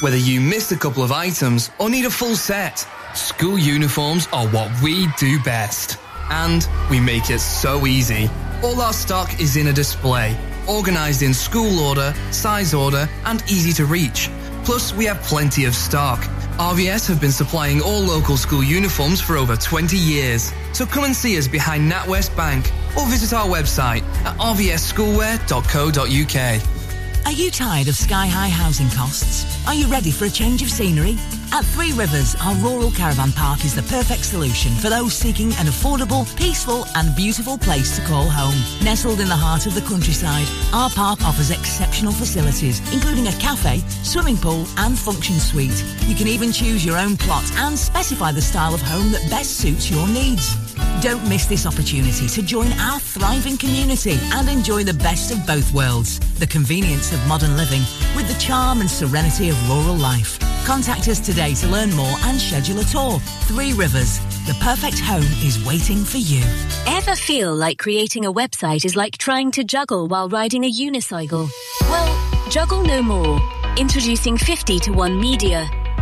Whether 0.00 0.16
you 0.16 0.40
missed 0.40 0.70
a 0.70 0.76
couple 0.76 1.02
of 1.02 1.10
items 1.10 1.70
or 1.80 1.90
need 1.90 2.04
a 2.04 2.10
full 2.10 2.36
set, 2.36 2.86
school 3.16 3.58
uniforms 3.58 4.28
are 4.32 4.46
what 4.48 4.70
we 4.80 5.08
do 5.18 5.42
best. 5.42 5.98
And 6.30 6.68
we 6.88 7.00
make 7.00 7.30
it 7.30 7.40
so 7.40 7.86
easy. 7.88 8.30
All 8.62 8.80
our 8.80 8.92
stock 8.92 9.40
is 9.40 9.56
in 9.56 9.66
a 9.66 9.72
display, 9.72 10.38
organised 10.68 11.22
in 11.22 11.34
school 11.34 11.80
order, 11.80 12.14
size 12.30 12.74
order, 12.74 13.08
and 13.24 13.42
easy 13.50 13.72
to 13.72 13.86
reach. 13.86 14.30
Plus, 14.68 14.92
we 14.92 15.06
have 15.06 15.16
plenty 15.22 15.64
of 15.64 15.74
stock. 15.74 16.20
RVS 16.58 17.08
have 17.08 17.22
been 17.22 17.32
supplying 17.32 17.80
all 17.80 18.00
local 18.00 18.36
school 18.36 18.62
uniforms 18.62 19.18
for 19.18 19.38
over 19.38 19.56
20 19.56 19.96
years. 19.96 20.52
So 20.74 20.84
come 20.84 21.04
and 21.04 21.16
see 21.16 21.38
us 21.38 21.48
behind 21.48 21.90
NatWest 21.90 22.36
Bank 22.36 22.70
or 22.94 23.06
visit 23.06 23.32
our 23.32 23.46
website 23.46 24.02
at 24.26 24.36
rvsschoolwear.co.uk. 24.36 27.24
Are 27.24 27.32
you 27.32 27.50
tired 27.50 27.88
of 27.88 27.94
sky 27.94 28.26
high 28.26 28.50
housing 28.50 28.90
costs? 28.90 29.66
Are 29.66 29.72
you 29.72 29.86
ready 29.86 30.10
for 30.10 30.26
a 30.26 30.30
change 30.30 30.60
of 30.60 30.68
scenery? 30.68 31.16
At 31.52 31.64
Three 31.64 31.92
Rivers, 31.92 32.36
our 32.42 32.54
rural 32.56 32.90
caravan 32.90 33.32
park 33.32 33.64
is 33.64 33.74
the 33.74 33.82
perfect 33.82 34.24
solution 34.24 34.72
for 34.72 34.90
those 34.90 35.14
seeking 35.14 35.48
an 35.54 35.66
affordable, 35.66 36.24
peaceful, 36.36 36.84
and 36.94 37.16
beautiful 37.16 37.56
place 37.56 37.96
to 37.96 38.04
call 38.04 38.28
home. 38.28 38.54
Nestled 38.84 39.20
in 39.20 39.28
the 39.28 39.36
heart 39.36 39.66
of 39.66 39.74
the 39.74 39.80
countryside, 39.80 40.46
our 40.74 40.90
park 40.90 41.22
offers 41.24 41.50
exceptional 41.50 42.12
facilities, 42.12 42.80
including 42.92 43.28
a 43.28 43.32
cafe, 43.32 43.78
swimming 44.02 44.36
pool, 44.36 44.66
and 44.76 44.98
function 44.98 45.36
suite. 45.36 45.84
You 46.06 46.14
can 46.14 46.28
even 46.28 46.52
choose 46.52 46.84
your 46.84 46.98
own 46.98 47.16
plot 47.16 47.44
and 47.56 47.78
specify 47.78 48.30
the 48.30 48.42
style 48.42 48.74
of 48.74 48.82
home 48.82 49.10
that 49.12 49.28
best 49.30 49.56
suits 49.56 49.90
your 49.90 50.06
needs. 50.06 50.67
Don't 51.00 51.28
miss 51.28 51.46
this 51.46 51.64
opportunity 51.64 52.26
to 52.26 52.42
join 52.42 52.72
our 52.72 52.98
thriving 52.98 53.56
community 53.56 54.18
and 54.32 54.48
enjoy 54.48 54.82
the 54.82 54.94
best 54.94 55.30
of 55.30 55.46
both 55.46 55.72
worlds. 55.72 56.18
The 56.40 56.46
convenience 56.48 57.12
of 57.12 57.24
modern 57.28 57.56
living 57.56 57.82
with 58.16 58.26
the 58.26 58.36
charm 58.40 58.80
and 58.80 58.90
serenity 58.90 59.48
of 59.48 59.70
rural 59.70 59.94
life. 59.94 60.40
Contact 60.66 61.06
us 61.06 61.20
today 61.20 61.54
to 61.54 61.68
learn 61.68 61.94
more 61.94 62.16
and 62.24 62.40
schedule 62.40 62.80
a 62.80 62.84
tour. 62.84 63.20
Three 63.46 63.74
Rivers, 63.74 64.18
the 64.48 64.56
perfect 64.60 64.98
home 64.98 65.22
is 65.46 65.64
waiting 65.64 66.04
for 66.04 66.18
you. 66.18 66.42
Ever 66.88 67.14
feel 67.14 67.54
like 67.54 67.78
creating 67.78 68.26
a 68.26 68.32
website 68.32 68.84
is 68.84 68.96
like 68.96 69.18
trying 69.18 69.52
to 69.52 69.62
juggle 69.62 70.08
while 70.08 70.28
riding 70.28 70.64
a 70.64 70.72
unicycle? 70.72 71.48
Well, 71.82 72.50
juggle 72.50 72.82
no 72.82 73.02
more. 73.02 73.40
Introducing 73.76 74.36
50 74.36 74.80
to 74.80 74.90
1 74.90 75.20
Media. 75.20 75.70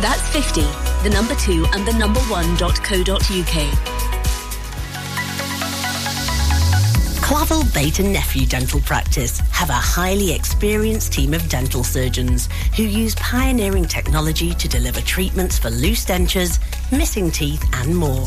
That's 0.00 0.28
50, 0.28 0.60
the 1.02 1.10
number 1.12 1.34
2 1.34 1.66
and 1.72 1.84
the 1.84 1.92
number 1.92 2.20
1.co.uk. 2.20 3.98
Clavel 7.20 7.64
Bait 7.74 7.98
and 7.98 8.12
Nephew 8.12 8.46
Dental 8.46 8.80
Practice 8.80 9.40
have 9.50 9.70
a 9.70 9.74
highly 9.74 10.32
experienced 10.32 11.12
team 11.12 11.34
of 11.34 11.48
dental 11.48 11.82
surgeons 11.82 12.48
who 12.76 12.84
use 12.84 13.16
pioneering 13.16 13.86
technology 13.86 14.54
to 14.54 14.68
deliver 14.68 15.00
treatments 15.00 15.58
for 15.58 15.68
loose 15.68 16.06
dentures, 16.06 16.60
missing 16.90 17.30
teeth, 17.30 17.64
and 17.74 17.94
more. 17.94 18.26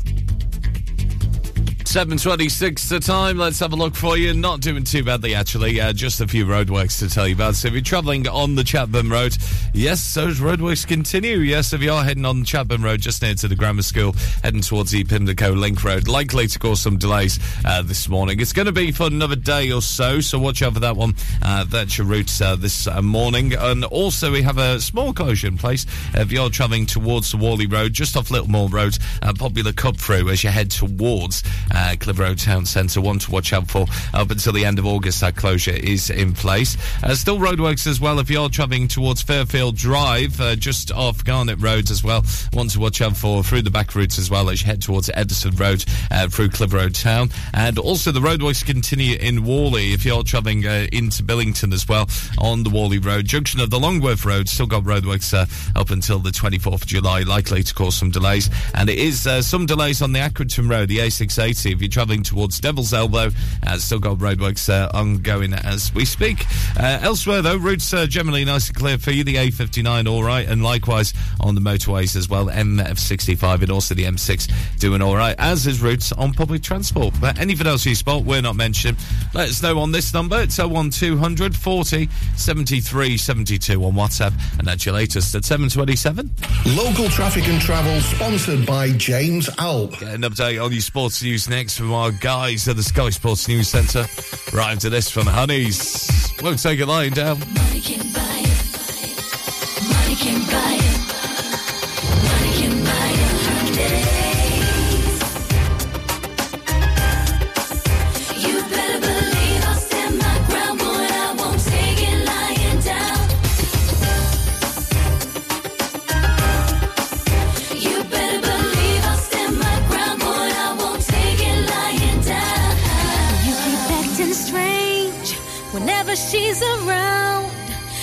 7.26 1.91 2.87
the 2.87 3.01
time. 3.01 3.37
Let's 3.37 3.59
have 3.59 3.73
a 3.73 3.75
look 3.75 3.97
for 3.97 4.15
you. 4.15 4.33
Not 4.33 4.61
doing 4.61 4.85
too 4.85 5.03
badly, 5.03 5.35
actually. 5.35 5.81
Uh, 5.81 5.91
just 5.91 6.21
a 6.21 6.27
few 6.27 6.45
roadworks 6.45 6.99
to 6.99 7.09
tell 7.09 7.27
you 7.27 7.35
about. 7.35 7.55
So 7.55 7.67
if 7.67 7.73
you're 7.73 7.83
travelling 7.83 8.29
on 8.29 8.55
the 8.55 8.63
Chatburn 8.63 9.11
Road, 9.11 9.35
yes, 9.73 10.13
those 10.13 10.39
roadworks 10.39 10.87
continue. 10.87 11.39
Yes, 11.39 11.73
if 11.73 11.81
you 11.81 11.91
are 11.91 12.01
heading 12.01 12.23
on 12.23 12.45
Chatburn 12.45 12.81
Road, 12.81 13.01
just 13.01 13.21
near 13.21 13.33
to 13.33 13.47
the 13.49 13.57
grammar 13.57 13.81
school, 13.81 14.13
heading 14.41 14.61
towards 14.61 14.91
the 14.91 15.03
Pimlico 15.03 15.51
Link 15.51 15.83
Road, 15.83 16.07
likely 16.07 16.47
to 16.47 16.59
cause 16.59 16.79
some 16.79 16.97
delays 16.97 17.39
uh, 17.65 17.81
this 17.81 18.07
morning. 18.07 18.39
It's 18.39 18.53
going 18.53 18.67
to 18.67 18.71
be 18.71 18.93
for 18.93 19.07
another 19.07 19.35
day 19.35 19.69
or 19.73 19.81
so, 19.81 20.21
so 20.21 20.39
watch 20.39 20.61
out 20.61 20.75
for 20.75 20.79
that 20.79 20.95
one. 20.95 21.13
Uh, 21.41 21.65
that's 21.65 21.97
your 21.97 22.07
route 22.07 22.41
uh, 22.41 22.55
this 22.55 22.87
uh, 22.87 23.01
morning. 23.01 23.51
And 23.53 23.83
also, 23.83 24.31
we 24.31 24.43
have 24.43 24.59
a 24.59 24.79
small 24.79 25.11
closure 25.11 25.47
in 25.47 25.57
place 25.57 25.85
if 26.13 26.31
you're 26.31 26.49
travelling 26.49 26.85
towards 26.85 27.31
the 27.31 27.37
Whalley 27.37 27.67
Road, 27.67 27.91
just 27.91 28.15
off 28.15 28.29
Littlemoor 28.29 28.71
Road, 28.71 28.97
uh, 29.21 29.33
Popular 29.37 29.73
cut 29.73 29.97
through 29.97 30.29
as 30.29 30.41
you 30.45 30.51
head 30.51 30.71
towards 30.71 31.43
uh, 31.73 31.80
Clitheroe 31.99 32.35
Town 32.35 32.65
Centre. 32.65 33.01
One 33.01 33.19
to 33.19 33.31
watch 33.31 33.53
out 33.53 33.69
for 33.69 33.85
up 34.13 34.31
until 34.31 34.53
the 34.53 34.65
end 34.65 34.79
of 34.79 34.85
August. 34.85 35.21
That 35.21 35.35
closure 35.35 35.71
is 35.71 36.09
in 36.09 36.33
place. 36.33 36.77
Uh, 37.03 37.15
still 37.15 37.37
roadworks 37.37 37.87
as 37.87 37.99
well 37.99 38.19
if 38.19 38.29
you're 38.29 38.49
travelling 38.49 38.87
towards 38.87 39.21
Fairfield 39.21 39.75
Drive, 39.75 40.39
uh, 40.39 40.55
just 40.55 40.91
off 40.91 41.23
Garnet 41.23 41.59
Road 41.61 41.89
as 41.91 42.03
well. 42.03 42.23
One 42.53 42.67
to 42.69 42.79
watch 42.79 43.01
out 43.01 43.17
for 43.17 43.43
through 43.43 43.63
the 43.63 43.69
back 43.69 43.95
routes 43.95 44.17
as 44.19 44.29
well 44.29 44.49
as 44.49 44.61
you 44.61 44.67
head 44.67 44.81
towards 44.81 45.09
Edisford 45.09 45.59
Road 45.59 45.83
uh, 46.11 46.27
through 46.27 46.49
Clitheroe 46.49 46.89
Town. 46.89 47.29
And 47.53 47.77
also 47.77 48.11
the 48.11 48.19
roadworks 48.19 48.65
continue 48.65 49.17
in 49.17 49.45
Whalley 49.45 49.93
if 49.93 50.05
you're 50.05 50.23
travelling 50.23 50.65
uh, 50.65 50.87
into 50.91 51.23
Billington 51.23 51.73
as 51.73 51.87
well 51.87 52.07
on 52.37 52.63
the 52.63 52.69
Whalley 52.69 52.99
Road. 52.99 53.25
Junction 53.25 53.59
of 53.59 53.69
the 53.69 53.79
Longworth 53.79 54.25
Road 54.25 54.47
still 54.47 54.67
got 54.67 54.83
roadworks 54.83 55.33
uh, 55.33 55.45
up 55.79 55.89
until 55.89 56.19
the 56.19 56.31
24th 56.31 56.81
of 56.81 56.85
July, 56.85 57.21
likely 57.21 57.63
to 57.63 57.73
cause 57.73 57.95
some 57.95 58.11
delays. 58.11 58.49
And 58.73 58.89
it 58.89 58.97
is 58.97 59.25
uh, 59.27 59.41
some 59.41 59.65
delays 59.65 60.01
on 60.01 60.11
the 60.11 60.19
Accrington 60.19 60.69
Road, 60.69 60.89
the 60.89 60.99
A680 60.99 61.70
if 61.71 61.81
you're 61.81 61.89
travelling 61.89 62.23
towards 62.23 62.59
Devil's 62.59 62.93
Elbow. 62.93 63.29
Uh, 63.65 63.77
still 63.77 63.99
got 63.99 64.17
roadworks 64.17 64.69
uh, 64.69 64.89
ongoing 64.93 65.53
as 65.53 65.93
we 65.93 66.05
speak. 66.05 66.45
Uh, 66.79 66.99
elsewhere, 67.01 67.41
though, 67.41 67.57
routes 67.57 67.93
are 67.93 68.07
generally 68.07 68.45
nice 68.45 68.67
and 68.67 68.77
clear 68.77 68.97
for 68.97 69.11
you. 69.11 69.23
The 69.23 69.35
A59, 69.35 70.09
all 70.09 70.23
right, 70.23 70.47
and 70.47 70.63
likewise 70.63 71.13
on 71.39 71.55
the 71.55 71.61
motorways 71.61 72.15
as 72.15 72.29
well. 72.29 72.47
M65 72.47 73.61
and 73.61 73.71
also 73.71 73.95
the 73.95 74.05
M6 74.05 74.51
doing 74.79 75.01
all 75.01 75.15
right, 75.15 75.35
as 75.39 75.67
is 75.67 75.81
routes 75.81 76.11
on 76.13 76.33
public 76.33 76.61
transport. 76.61 77.13
But 77.19 77.39
anything 77.39 77.67
else 77.67 77.85
you 77.85 77.95
spot, 77.95 78.23
we're 78.23 78.41
not 78.41 78.55
mentioning. 78.55 78.97
Let 79.33 79.49
us 79.49 79.61
know 79.61 79.79
on 79.79 79.91
this 79.91 80.13
number. 80.13 80.41
It's 80.41 80.57
01200 80.57 81.55
40 81.55 82.09
73 82.35 83.17
72 83.17 83.83
on 83.83 83.93
WhatsApp, 83.93 84.33
and 84.57 84.67
that's 84.67 84.85
your 84.85 84.95
latest 84.95 85.33
at 85.35 85.45
727. 85.45 86.29
Local 86.75 87.07
traffic 87.09 87.47
and 87.47 87.61
travel 87.61 87.99
sponsored 88.01 88.65
by 88.65 88.91
James 88.91 89.49
Alp. 89.57 89.91
Get 89.99 90.13
an 90.13 90.21
update 90.21 90.63
on 90.63 90.71
your 90.71 90.81
sports 90.81 91.21
news 91.23 91.49
next 91.49 91.60
from 91.69 91.93
our 91.93 92.11
guys 92.11 92.67
at 92.67 92.75
the 92.75 92.81
Sky 92.81 93.09
Sports 93.11 93.47
News 93.47 93.69
Centre. 93.69 94.05
Right 94.51 94.73
into 94.73 94.89
this 94.89 95.11
from 95.11 95.25
Honeyz. 95.25 96.41
Won't 96.41 96.61
take 96.61 96.79
it 96.79 96.87
lying 96.87 97.13
down. 97.13 97.39
Money 97.39 97.81
can 97.81 97.99
buy 98.13 98.41
it. 98.43 99.87
Money 99.87 100.15
can 100.15 100.41
buy 100.49 100.75
it. 100.75 100.80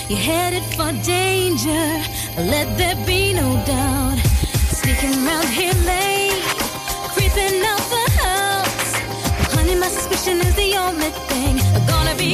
You're 0.09 0.17
headed 0.17 0.63
for 0.73 0.91
danger. 1.03 1.85
Let 2.35 2.67
there 2.79 2.95
be 3.05 3.31
no 3.31 3.63
doubt. 3.63 4.17
Sneaking 4.71 5.13
around 5.23 5.45
here 5.49 5.71
late, 5.85 6.41
creeping 7.13 7.61
out 7.61 7.85
the 7.93 8.05
house. 8.17 8.93
Honey, 9.53 9.75
my 9.75 9.87
suspicion 9.87 10.39
is 10.39 10.55
the 10.55 10.75
only 10.77 11.11
thing 11.29 11.57
gonna 11.85 12.15
be 12.15 12.33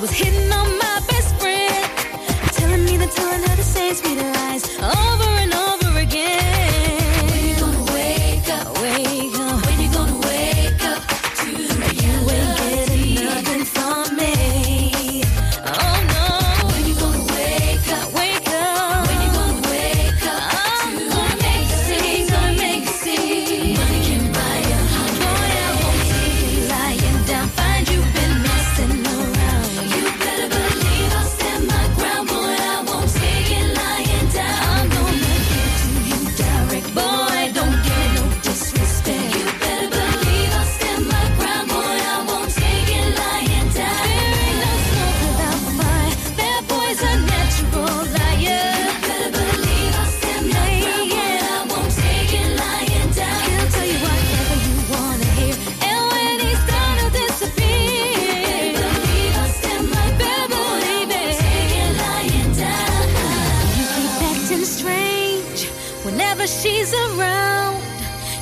Was 0.00 0.12
hitting 0.12 0.52
on 0.52 0.78
my 0.78 1.00
best 1.08 1.34
friend. 1.40 1.84
Telling 2.52 2.84
me 2.84 2.96
then 2.96 3.08
telling 3.08 3.42
her 3.42 3.56
the 3.56 3.64
same 3.64 3.94
sweet 3.94 4.16
lies 4.16 4.64
over 4.78 5.27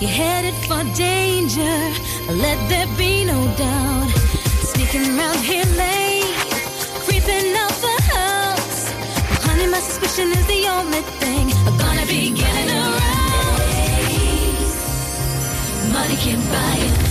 You're 0.06 0.14
headed 0.14 0.54
for 0.68 0.84
danger. 0.94 1.78
Let 2.30 2.68
there 2.68 2.86
be 2.96 3.24
no 3.24 3.44
doubt. 3.56 4.08
Sneaking 4.62 5.18
around 5.18 5.38
here 5.38 5.64
late, 5.74 6.32
creeping 7.04 7.56
out 7.56 7.74
the 7.86 7.96
house. 8.14 8.92
Honey, 9.42 9.66
my 9.66 9.80
suspicion 9.80 10.30
is 10.30 10.46
the 10.46 10.68
only 10.68 11.00
thing 11.18 11.50
I'm 11.66 11.76
gonna 11.76 12.06
be 12.06 12.30
getting 12.30 12.70
around. 12.70 13.58
Money 15.92 16.16
can 16.18 16.40
buy 16.52 16.76
it. 16.86 17.05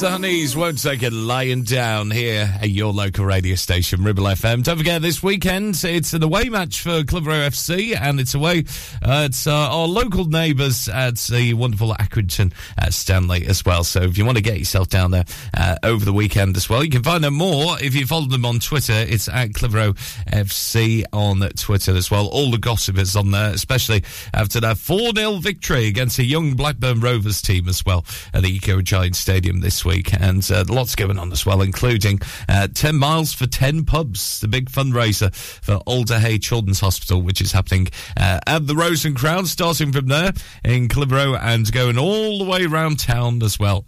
The 0.00 0.06
Honeyz, 0.06 0.56
won't 0.56 0.82
take 0.82 1.02
it 1.02 1.12
lying 1.12 1.62
down 1.62 2.10
here 2.10 2.50
at 2.62 2.70
your 2.70 2.90
local 2.90 3.26
radio 3.26 3.54
station, 3.54 4.02
Ribble 4.02 4.24
FM. 4.24 4.62
Don't 4.62 4.78
forget, 4.78 5.02
this 5.02 5.22
weekend 5.22 5.78
it's 5.84 6.14
an 6.14 6.22
away 6.22 6.48
match 6.48 6.80
for 6.80 7.04
Clitheroe 7.04 7.46
FC, 7.48 7.94
and 8.00 8.18
it's 8.18 8.32
away. 8.32 8.64
Uh, 9.02 9.26
it's 9.28 9.46
uh, 9.46 9.52
our 9.52 9.86
local 9.86 10.24
neighbours 10.24 10.88
at 10.88 11.18
the 11.18 11.52
wonderful 11.52 11.92
Accrington 11.92 12.50
at 12.78 12.94
Stanley 12.94 13.46
as 13.46 13.62
well. 13.66 13.84
So 13.84 14.00
if 14.00 14.16
you 14.16 14.24
want 14.24 14.38
to 14.38 14.42
get 14.42 14.58
yourself 14.58 14.88
down 14.88 15.10
there 15.10 15.26
uh, 15.54 15.76
over 15.82 16.02
the 16.02 16.14
weekend 16.14 16.56
as 16.56 16.66
well, 16.70 16.82
you 16.82 16.88
can 16.88 17.02
find 17.02 17.22
out 17.22 17.34
more 17.34 17.78
if 17.78 17.94
you 17.94 18.06
follow 18.06 18.26
them 18.26 18.46
on 18.46 18.58
Twitter. 18.58 18.94
It's 18.94 19.28
at 19.28 19.52
Clitheroe 19.52 19.92
FC 20.32 21.04
on 21.12 21.40
Twitter 21.56 21.94
as 21.94 22.10
well. 22.10 22.26
All 22.28 22.50
the 22.50 22.56
gossip 22.56 22.96
is 22.96 23.16
on 23.16 23.32
there, 23.32 23.50
especially 23.50 24.02
after 24.32 24.60
that 24.60 24.78
4 24.78 25.12
0 25.14 25.36
victory 25.40 25.88
against 25.88 26.18
a 26.18 26.24
young 26.24 26.54
Blackburn 26.54 27.00
Rovers 27.00 27.42
team 27.42 27.68
as 27.68 27.84
well 27.84 28.06
at 28.32 28.42
the 28.42 28.48
Eco 28.48 28.80
Giant 28.80 29.14
Stadium 29.14 29.60
this 29.60 29.84
week. 29.84 29.89
And 30.20 30.48
uh, 30.50 30.64
lots 30.68 30.94
going 30.94 31.18
on 31.18 31.32
as 31.32 31.44
well, 31.44 31.62
including 31.62 32.20
uh, 32.48 32.68
10 32.72 32.96
miles 32.96 33.32
for 33.32 33.46
10 33.46 33.84
pubs, 33.84 34.40
the 34.40 34.48
big 34.48 34.70
fundraiser 34.70 35.34
for 35.34 35.76
Alder 35.86 36.18
Hey 36.18 36.38
Children's 36.38 36.80
Hospital, 36.80 37.22
which 37.22 37.40
is 37.40 37.52
happening 37.52 37.88
uh, 38.16 38.38
at 38.46 38.66
the 38.66 38.76
Rose 38.76 39.04
and 39.04 39.16
Crown, 39.16 39.46
starting 39.46 39.92
from 39.92 40.06
there 40.06 40.32
in 40.64 40.88
Clitheroe 40.88 41.34
and 41.34 41.70
going 41.72 41.98
all 41.98 42.38
the 42.38 42.44
way 42.44 42.64
around 42.64 43.00
town 43.00 43.42
as 43.42 43.58
well 43.58 43.84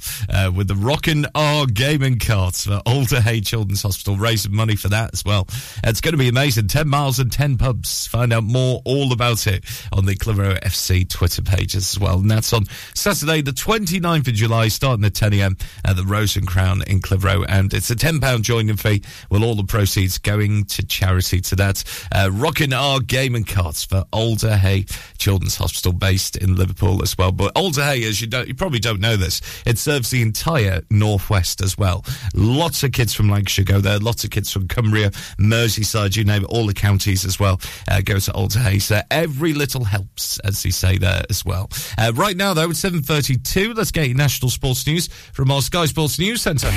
with 0.55 0.69
the 0.69 0.75
Rockin' 0.75 1.27
R 1.35 1.67
gaming 1.67 2.19
carts 2.19 2.67
for 2.67 2.81
Alder 2.85 3.21
Hey 3.21 3.41
Children's 3.41 3.83
Hospital, 3.83 4.17
raising 4.17 4.55
money 4.55 4.77
for 4.77 4.89
that 4.89 5.11
as 5.13 5.25
well. 5.25 5.47
It's 5.85 6.01
going 6.01 6.13
to 6.13 6.19
be 6.19 6.29
amazing. 6.29 6.69
10 6.69 6.89
miles 6.89 7.19
and 7.19 7.31
10 7.31 7.59
pubs. 7.59 8.07
Find 8.07 8.33
out 8.33 8.45
more 8.45 8.83
all 8.85 9.13
about 9.13 9.47
it 9.47 9.65
on 9.93 10.07
the 10.07 10.15
Clitheroe 10.17 10.55
FC 10.57 11.09
Twitter 11.09 11.43
pages 11.43 11.95
as 11.95 12.01
well. 12.01 12.19
And 12.19 12.31
that's 12.31 12.53
on 12.53 12.67
Saturday, 12.95 13.43
the 13.43 13.53
29th 13.53 14.29
of 14.29 14.35
July, 14.35 14.69
starting 14.69 15.05
at 15.05 15.15
10 15.15 15.35
a.m. 15.35 15.57
at 15.93 15.97
the 15.99 16.05
Rose 16.05 16.37
and 16.37 16.47
Crown 16.47 16.83
in 16.87 17.01
Clitheroe. 17.01 17.45
And 17.49 17.73
it's 17.75 17.91
a 17.91 17.95
£10 17.95 18.41
joining 18.41 18.77
fee, 18.77 19.03
with 19.31 19.43
all 19.43 19.55
the 19.55 19.65
proceeds 19.65 20.17
going 20.17 20.65
to 20.65 20.87
charity 20.87 21.41
to 21.43 21.57
that. 21.57 21.85
Uh, 22.11 22.31
Rockin' 22.33 22.73
R 22.73 23.01
gaming 23.01 23.45
carts 23.45 23.85
for 23.85 24.05
Alder 24.11 24.57
Hey 24.57 24.87
Children's 25.19 25.57
Hospital, 25.57 25.93
based 25.93 26.37
in 26.37 26.57
Liverpool 26.57 27.03
as 27.03 27.17
well. 27.19 27.31
But 27.31 27.53
Alder 27.57 27.85
Hey, 27.85 28.05
as 28.05 28.21
you 28.21 28.27
don't, 28.27 28.49
you 28.49 28.55
probably 28.55 28.79
don't 28.79 29.01
know 29.01 29.17
this, 29.17 29.43
it 29.67 29.77
serves 29.77 30.11
the 30.11 30.23
entire 30.23 30.81
northwest 30.91 31.61
as 31.61 31.77
well. 31.77 32.05
Lots 32.35 32.83
of 32.83 32.93
kids 32.93 33.13
from 33.13 33.29
Lancashire 33.29 33.65
go 33.65 33.81
there. 33.81 33.99
Lots 33.99 34.25
of 34.25 34.31
kids 34.31 34.51
from 34.51 34.69
Cumbria, 34.69 35.11
Merseyside, 35.39 36.17
you 36.17 36.25
name 36.25 36.45
it, 36.45 36.49
all 36.49 36.67
the 36.67 36.75
counties 36.75 37.27
as 37.27 37.39
well. 37.39 37.61
Uh, 37.87 38.01
go 38.01 38.19
to 38.19 38.33
Alder 38.33 38.61
Hey. 38.61 38.79
So 38.79 39.01
every 39.11 39.53
little 39.53 39.85
helps, 39.85 40.39
as 40.41 40.63
they 40.63 40.71
say 40.71 40.97
there 40.97 41.23
as 41.29 41.45
well. 41.45 41.69
Uh, 41.99 42.13
right 42.15 42.37
now, 42.37 42.55
though, 42.55 42.71
it's 42.71 42.79
seven 42.79 43.03
thirty-two. 43.03 43.75
Let's 43.75 43.91
get 43.91 44.17
national 44.17 44.51
sports 44.51 44.87
news 44.87 45.09
from 45.09 45.51
our 45.51 45.61
Sky 45.61 45.82
Sports 45.87 46.19
News 46.19 46.43
Centre. 46.43 46.71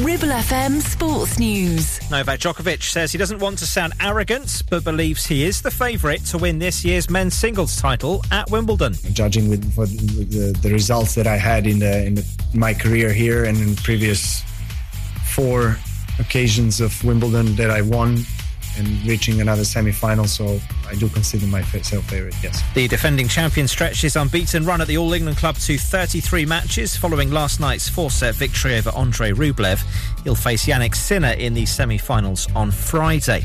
Ribble 0.00 0.28
FM 0.28 0.80
Sports 0.82 1.38
News. 1.38 2.00
Novak 2.10 2.40
Djokovic 2.40 2.82
says 2.82 3.12
he 3.12 3.18
doesn't 3.18 3.38
want 3.38 3.58
to 3.58 3.66
sound 3.66 3.92
arrogant, 4.00 4.64
but 4.68 4.82
believes 4.82 5.24
he 5.24 5.44
is 5.44 5.62
the 5.62 5.70
favourite 5.70 6.24
to 6.26 6.38
win 6.38 6.58
this 6.58 6.84
year's 6.84 7.08
men's 7.08 7.34
singles 7.34 7.80
title 7.80 8.24
at 8.32 8.50
Wimbledon. 8.50 8.94
Judging 9.12 9.48
with, 9.48 9.72
for 9.72 9.86
the, 9.86 10.58
the 10.60 10.70
results 10.70 11.14
that 11.14 11.28
I 11.28 11.36
had 11.36 11.68
in 11.68 11.78
the 11.78 12.06
in 12.06 12.14
the, 12.16 12.26
my 12.54 12.74
career 12.74 13.12
here 13.12 13.44
and 13.44 13.56
in 13.56 13.76
previous 13.76 14.42
four 15.26 15.78
occasions 16.18 16.80
of 16.80 17.04
Wimbledon 17.04 17.54
that 17.54 17.70
I 17.70 17.80
won 17.80 18.24
and 18.76 18.86
reaching 19.06 19.40
another 19.40 19.64
semi-final, 19.64 20.26
so 20.26 20.60
I 20.88 20.94
do 20.94 21.08
consider 21.08 21.46
myself 21.46 22.04
favorite. 22.06 22.34
Yes. 22.42 22.62
The 22.74 22.88
defending 22.88 23.28
champion 23.28 23.68
stretched 23.68 24.02
his 24.02 24.16
unbeaten 24.16 24.64
run 24.64 24.80
at 24.80 24.88
the 24.88 24.98
All 24.98 25.12
England 25.12 25.38
club 25.38 25.56
to 25.56 25.78
33 25.78 26.46
matches 26.46 26.96
following 26.96 27.30
last 27.30 27.60
night's 27.60 27.88
four-set 27.88 28.34
victory 28.34 28.76
over 28.76 28.90
Andrei 28.90 29.32
Rublev. 29.32 29.82
He'll 30.24 30.34
face 30.34 30.66
Jannik 30.66 30.94
Sinner 30.94 31.32
in 31.32 31.54
the 31.54 31.66
semi-finals 31.66 32.48
on 32.54 32.70
Friday. 32.70 33.44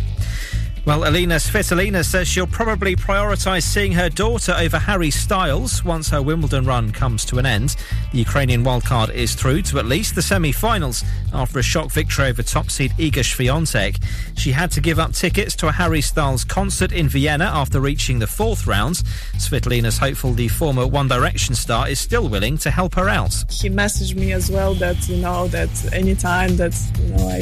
Well, 0.89 1.05
Elina 1.05 1.35
Svitolina 1.35 2.03
says 2.03 2.27
she'll 2.27 2.47
probably 2.47 2.95
prioritise 2.95 3.61
seeing 3.61 3.91
her 3.91 4.09
daughter 4.09 4.55
over 4.57 4.79
Harry 4.79 5.11
Styles 5.11 5.85
once 5.85 6.09
her 6.09 6.19
Wimbledon 6.19 6.65
run 6.65 6.91
comes 6.91 7.23
to 7.25 7.37
an 7.37 7.45
end. 7.45 7.75
The 8.11 8.17
Ukrainian 8.17 8.63
wildcard 8.63 9.13
is 9.13 9.35
through 9.35 9.61
to 9.69 9.77
at 9.77 9.85
least 9.85 10.15
the 10.15 10.23
semi-finals 10.23 11.03
after 11.31 11.59
a 11.59 11.61
shock 11.61 11.91
victory 11.91 12.29
over 12.29 12.41
top 12.41 12.71
seed 12.71 12.93
Iga 12.93 13.21
Swiatek. 13.21 14.03
She 14.35 14.51
had 14.51 14.71
to 14.71 14.81
give 14.81 14.97
up 14.97 15.13
tickets 15.13 15.55
to 15.57 15.67
a 15.67 15.71
Harry 15.71 16.01
Styles 16.01 16.43
concert 16.43 16.91
in 16.91 17.07
Vienna 17.07 17.45
after 17.45 17.79
reaching 17.79 18.17
the 18.17 18.25
fourth 18.25 18.65
round. 18.65 18.95
Svitolina's 19.37 19.99
hopeful 19.99 20.33
the 20.33 20.47
former 20.47 20.87
One 20.87 21.07
Direction 21.07 21.53
star 21.53 21.87
is 21.87 21.99
still 21.99 22.27
willing 22.27 22.57
to 22.57 22.71
help 22.71 22.95
her 22.95 23.07
out. 23.07 23.35
He 23.51 23.69
messaged 23.69 24.15
me 24.15 24.31
as 24.31 24.49
well 24.49 24.73
that 24.73 25.07
you 25.07 25.17
know 25.17 25.47
that 25.49 25.93
anytime 25.93 26.57
that 26.57 26.75
you 26.99 27.09
know 27.09 27.29
I 27.29 27.41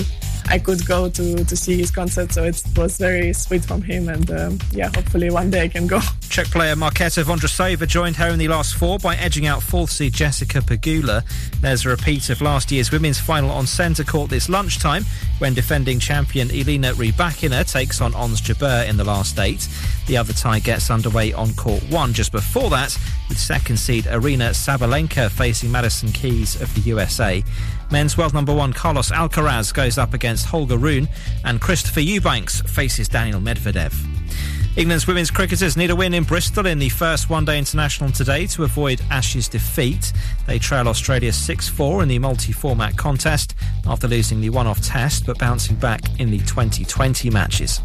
I 0.49 0.59
could 0.59 0.85
go 0.85 1.09
to, 1.09 1.43
to 1.43 1.55
see 1.57 1.77
his 1.77 1.91
concert. 1.91 2.31
So 2.31 2.43
it 2.43 2.61
was 2.75 2.97
very 2.97 3.33
sweet 3.33 3.65
from 3.65 3.81
him. 3.81 4.09
And 4.09 4.29
um, 4.31 4.59
yeah, 4.71 4.87
hopefully 4.87 5.29
one 5.29 5.49
day 5.49 5.63
I 5.63 5.67
can 5.67 5.87
go. 5.87 5.99
Czech 6.29 6.47
player 6.47 6.75
Marketa 6.75 7.23
Vondrousova 7.23 7.87
joined 7.87 8.15
her 8.17 8.29
in 8.29 8.39
the 8.39 8.47
last 8.47 8.75
four 8.75 8.99
by 8.99 9.15
edging 9.15 9.47
out 9.47 9.63
fourth 9.63 9.89
seed 9.89 10.13
Jessica 10.13 10.59
Pegula. 10.59 11.23
There's 11.61 11.85
a 11.85 11.89
repeat 11.89 12.29
of 12.29 12.41
last 12.41 12.71
year's 12.71 12.91
women's 12.91 13.19
final 13.19 13.49
on 13.49 13.65
centre 13.65 14.03
court 14.03 14.29
this 14.29 14.49
lunchtime 14.49 15.05
when 15.39 15.53
defending 15.53 15.99
champion 15.99 16.49
Elena 16.51 16.93
Rybakina 16.93 17.69
takes 17.69 18.01
on 18.01 18.13
Ons 18.15 18.41
Jabeur 18.41 18.87
in 18.87 18.97
the 18.97 19.03
last 19.03 19.39
eight. 19.39 19.67
The 20.07 20.17
other 20.17 20.33
tie 20.33 20.59
gets 20.59 20.89
underway 20.89 21.33
on 21.33 21.53
court 21.53 21.83
one 21.89 22.13
just 22.13 22.31
before 22.31 22.69
that 22.69 22.97
with 23.29 23.37
second 23.37 23.77
seed 23.77 24.05
Aryna 24.05 24.51
Sabalenka 24.51 25.29
facing 25.29 25.71
Madison 25.71 26.11
Keys 26.11 26.59
of 26.61 26.73
the 26.75 26.81
USA. 26.81 27.43
Men's 27.89 28.17
world 28.17 28.33
number 28.33 28.53
one 28.53 28.73
Carlos 28.73 29.11
Alcaraz 29.11 29.73
goes 29.73 29.97
up 29.97 30.13
against 30.13 30.45
Holger 30.45 30.77
Rune, 30.77 31.07
and 31.45 31.61
Christopher 31.61 32.01
Eubanks 32.01 32.61
faces 32.61 33.07
Daniil 33.07 33.39
Medvedev. 33.39 33.93
England's 34.77 35.07
women's 35.07 35.31
cricketers 35.31 35.75
need 35.75 35.89
a 35.89 35.95
win 35.95 36.13
in 36.13 36.23
Bristol 36.23 36.67
in 36.67 36.77
the 36.77 36.89
first 36.89 37.31
one 37.31 37.43
day 37.43 37.57
international 37.57 38.11
today 38.11 38.45
to 38.45 38.63
avoid 38.63 39.01
Ashes 39.09 39.47
defeat. 39.47 40.13
They 40.45 40.59
trail 40.59 40.87
Australia 40.87 41.33
6 41.33 41.67
4 41.67 42.03
in 42.03 42.09
the 42.09 42.19
multi 42.19 42.51
format 42.51 42.95
contest 42.95 43.55
after 43.87 44.07
losing 44.07 44.39
the 44.39 44.51
one 44.51 44.67
off 44.67 44.79
test 44.79 45.25
but 45.25 45.39
bouncing 45.39 45.77
back 45.77 46.19
in 46.19 46.29
the 46.29 46.37
2020 46.37 47.31
matches. 47.31 47.81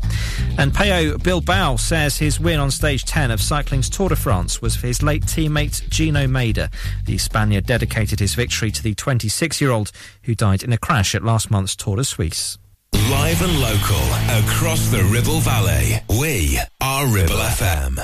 And 0.59 0.70
Pello 0.70 1.20
Bilbao 1.22 1.76
says 1.76 2.18
his 2.18 2.38
win 2.38 2.61
on 2.61 2.70
stage 2.70 3.05
10 3.07 3.31
of 3.31 3.40
cycling's 3.40 3.88
Tour 3.88 4.11
de 4.11 4.16
France 4.16 4.61
was 4.61 4.76
for 4.76 4.87
his 4.87 5.02
late 5.02 5.22
teammate 5.22 5.88
Gino 5.88 6.26
Mader. 6.26 6.70
The 7.07 7.16
Spaniard 7.16 7.64
dedicated 7.64 8.20
his 8.20 8.35
victory 8.35 8.70
to 8.70 8.83
the 8.83 8.94
26 8.94 9.62
year 9.62 9.70
old 9.70 9.92
who 10.24 10.35
died 10.35 10.62
in 10.62 10.74
a 10.74 10.78
crash 10.78 11.14
at 11.14 11.24
last 11.24 11.50
month's 11.50 11.74
Tour 11.74 11.96
de 11.96 12.05
Suisse. 12.05 12.59
Live 12.94 13.42
and 13.42 13.61
local 13.61 14.07
across 14.44 14.88
the 14.88 15.02
Ribble 15.05 15.40
Valley. 15.40 16.00
We 16.20 16.59
are 16.81 17.07
Ribble 17.07 17.37
FM. 17.37 17.98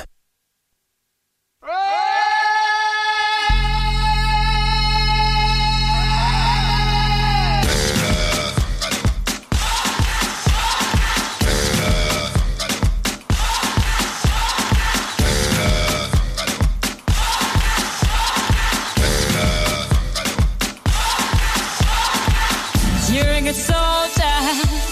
You're 23.10 23.24
a 23.48 23.54
soldier, 23.54 24.67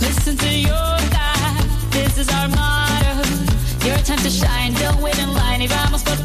Listen 0.00 0.36
to 0.36 0.58
your 0.58 0.70
guy, 1.10 1.56
this 1.90 2.18
is 2.18 2.28
our 2.28 2.48
motto. 2.48 3.22
Your 3.86 3.96
time 3.98 4.18
to 4.18 4.30
shine, 4.30 4.74
don't 4.74 5.00
wait 5.00 5.18
in 5.18 5.32
line. 5.32 5.62
Y 5.62 5.66
vamos 5.68 6.02
por 6.02 6.21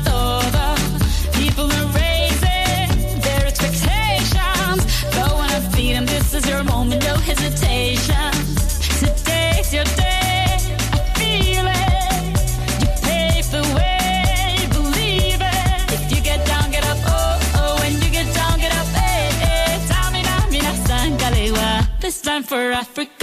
Africa. 22.90 23.17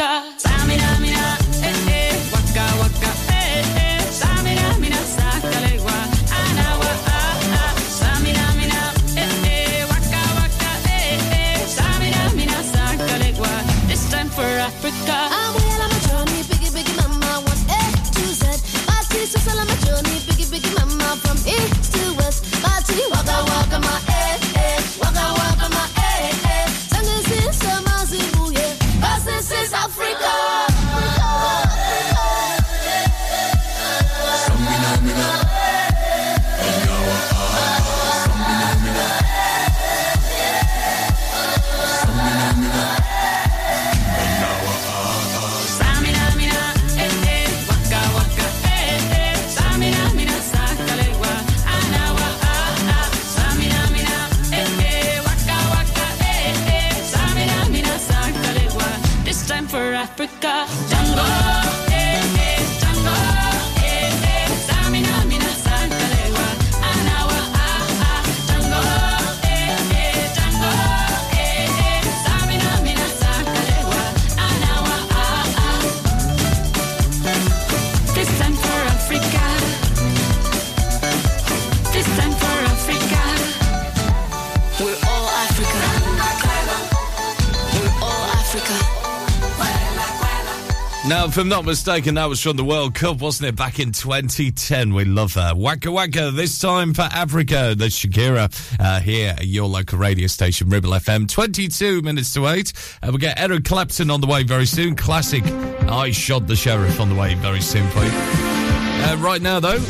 If 91.35 91.39
I'm 91.39 91.49
not 91.49 91.65
mistaken, 91.65 92.15
that 92.15 92.29
was 92.29 92.41
from 92.41 92.57
the 92.57 92.65
World 92.65 92.95
Cup, 92.95 93.21
wasn't 93.21 93.49
it? 93.49 93.57
Back 93.57 93.81
in 93.81 93.91
2010. 93.91 94.95
We 94.95 95.05
love 95.05 95.35
her. 95.35 95.53
Waka 95.53 95.91
Waka, 95.91 96.31
this 96.31 96.61
time 96.61 96.95
for 96.95 97.03
Africa. 97.03 97.75
That's 97.77 97.99
Shakira 97.99 98.79
uh, 98.79 99.01
here 99.01 99.31
at 99.31 99.45
your 99.45 99.67
local 99.67 99.99
radio 99.99 100.29
station, 100.29 100.69
Ribble 100.69 100.91
FM. 100.91 101.29
22 101.29 102.03
minutes 102.03 102.33
to 102.35 102.47
8. 102.47 102.73
Uh, 103.03 103.07
we'll 103.07 103.19
get 103.19 103.41
Eric 103.41 103.65
Clapton 103.65 104.11
on 104.11 104.21
the 104.21 104.29
way 104.29 104.45
very 104.45 104.65
soon. 104.65 104.95
Classic 104.95 105.45
I 105.89 106.13
Shot 106.13 106.47
the 106.47 106.55
Sheriff 106.55 107.01
on 107.01 107.09
the 107.09 107.17
way 107.17 107.35
very 107.35 107.61
soon. 107.61 107.89
Uh, 107.97 109.17
right 109.19 109.43
now, 109.43 109.59
though, 109.59 109.81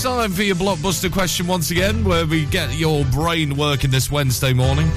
time 0.00 0.32
for 0.32 0.44
your 0.44 0.56
blockbuster 0.56 1.12
question 1.12 1.46
once 1.46 1.70
again, 1.70 2.04
where 2.04 2.24
we 2.24 2.46
get 2.46 2.72
your 2.72 3.04
brain 3.04 3.54
working 3.54 3.90
this 3.90 4.10
Wednesday 4.10 4.54
morning 4.54 4.90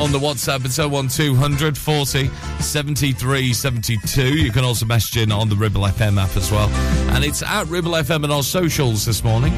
on 0.00 0.12
the 0.12 0.18
WhatsApp. 0.18 0.64
It's 0.64 0.78
01200 0.78 1.76
40 1.76 2.30
73 2.60 3.52
72. 3.52 4.36
You 4.36 4.52
can 4.52 4.64
also 4.64 4.86
message 4.86 5.16
in 5.16 5.32
on 5.32 5.48
the 5.48 5.56
Ribble 5.56 5.82
FM 5.82 6.22
app 6.22 6.36
as 6.36 6.50
well. 6.50 6.68
And 7.14 7.24
it's 7.24 7.42
at 7.42 7.66
Ribble 7.66 7.92
FM 7.92 8.24
and 8.24 8.32
our 8.32 8.42
socials 8.42 9.04
this 9.04 9.24
morning. 9.24 9.52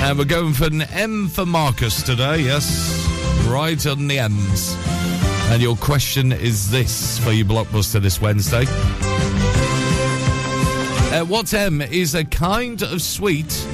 And 0.00 0.18
we're 0.18 0.24
going 0.24 0.52
for 0.52 0.66
an 0.66 0.82
M 0.82 1.28
for 1.28 1.44
Marcus 1.46 2.02
today, 2.02 2.40
yes. 2.40 3.04
Right 3.48 3.84
on 3.86 4.06
the 4.06 4.18
M's. 4.18 4.76
And 5.50 5.62
your 5.62 5.76
question 5.76 6.32
is 6.32 6.70
this 6.70 7.18
for 7.18 7.32
your 7.32 7.46
blockbuster 7.46 8.00
this 8.00 8.20
Wednesday. 8.20 8.64
Uh, 11.12 11.24
what 11.24 11.52
M 11.54 11.80
is 11.80 12.14
a 12.14 12.24
kind 12.24 12.82
of 12.82 13.00
sweet 13.00 13.66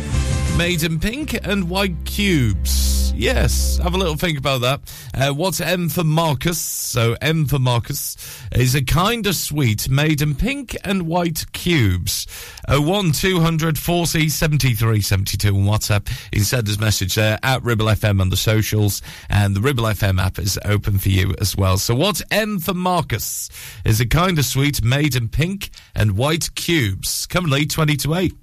made 0.57 0.83
in 0.83 1.01
pink 1.01 1.35
and 1.47 1.69
white 1.69 2.05
cubes? 2.05 2.92
Yes, 3.15 3.79
have 3.79 3.95
a 3.95 3.99
little 3.99 4.17
think 4.17 4.39
about 4.39 4.63
that. 4.63 4.81
Uh, 5.15 5.33
what's 5.33 5.61
M 5.61 5.89
for 5.89 6.03
Marcus? 6.03 6.59
So 6.59 7.17
M 7.21 7.47
for 7.47 7.59
Marcus 7.59 8.17
is 8.53 8.75
a 8.75 8.83
kind 8.83 9.27
of 9.27 9.37
sweet 9.37 9.89
made 9.89 10.23
in 10.23 10.35
pink 10.35 10.77
and 10.83 11.07
white 11.07 11.45
cubes. 11.53 12.27
Uh, 12.67 12.81
1 12.81 13.13
200 13.13 13.79
40 13.79 14.29
73 14.29 15.01
72 15.01 15.49
on 15.49 15.63
WhatsApp. 15.65 16.09
You 16.33 16.39
can 16.39 16.45
send 16.45 16.69
us 16.69 16.81
message 16.81 17.15
there 17.15 17.39
at 17.43 17.63
Ribble 17.63 17.87
FM 17.87 18.21
on 18.21 18.31
the 18.31 18.37
socials, 18.37 19.03
and 19.29 19.55
the 19.55 19.61
Ribble 19.61 19.85
FM 19.85 20.21
app 20.21 20.39
is 20.39 20.59
open 20.65 20.99
for 20.99 21.11
you 21.11 21.35
as 21.41 21.57
well. 21.57 21.79
So, 21.79 21.95
what's 21.95 22.23
M 22.31 22.59
for 22.59 22.75
Marcus? 22.75 23.51
Is 23.85 24.01
a 24.01 24.07
kind 24.07 24.39
of 24.39 24.45
sweet 24.47 24.83
made 24.83 25.15
in 25.15 25.29
pink 25.29 25.71
and 25.95 26.17
white 26.17 26.55
cubes. 26.55 27.27
Currently 27.27 27.67
20 27.67 27.97
to 27.99 28.15
8. 28.15 28.35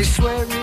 I 0.00 0.02
swear 0.02 0.59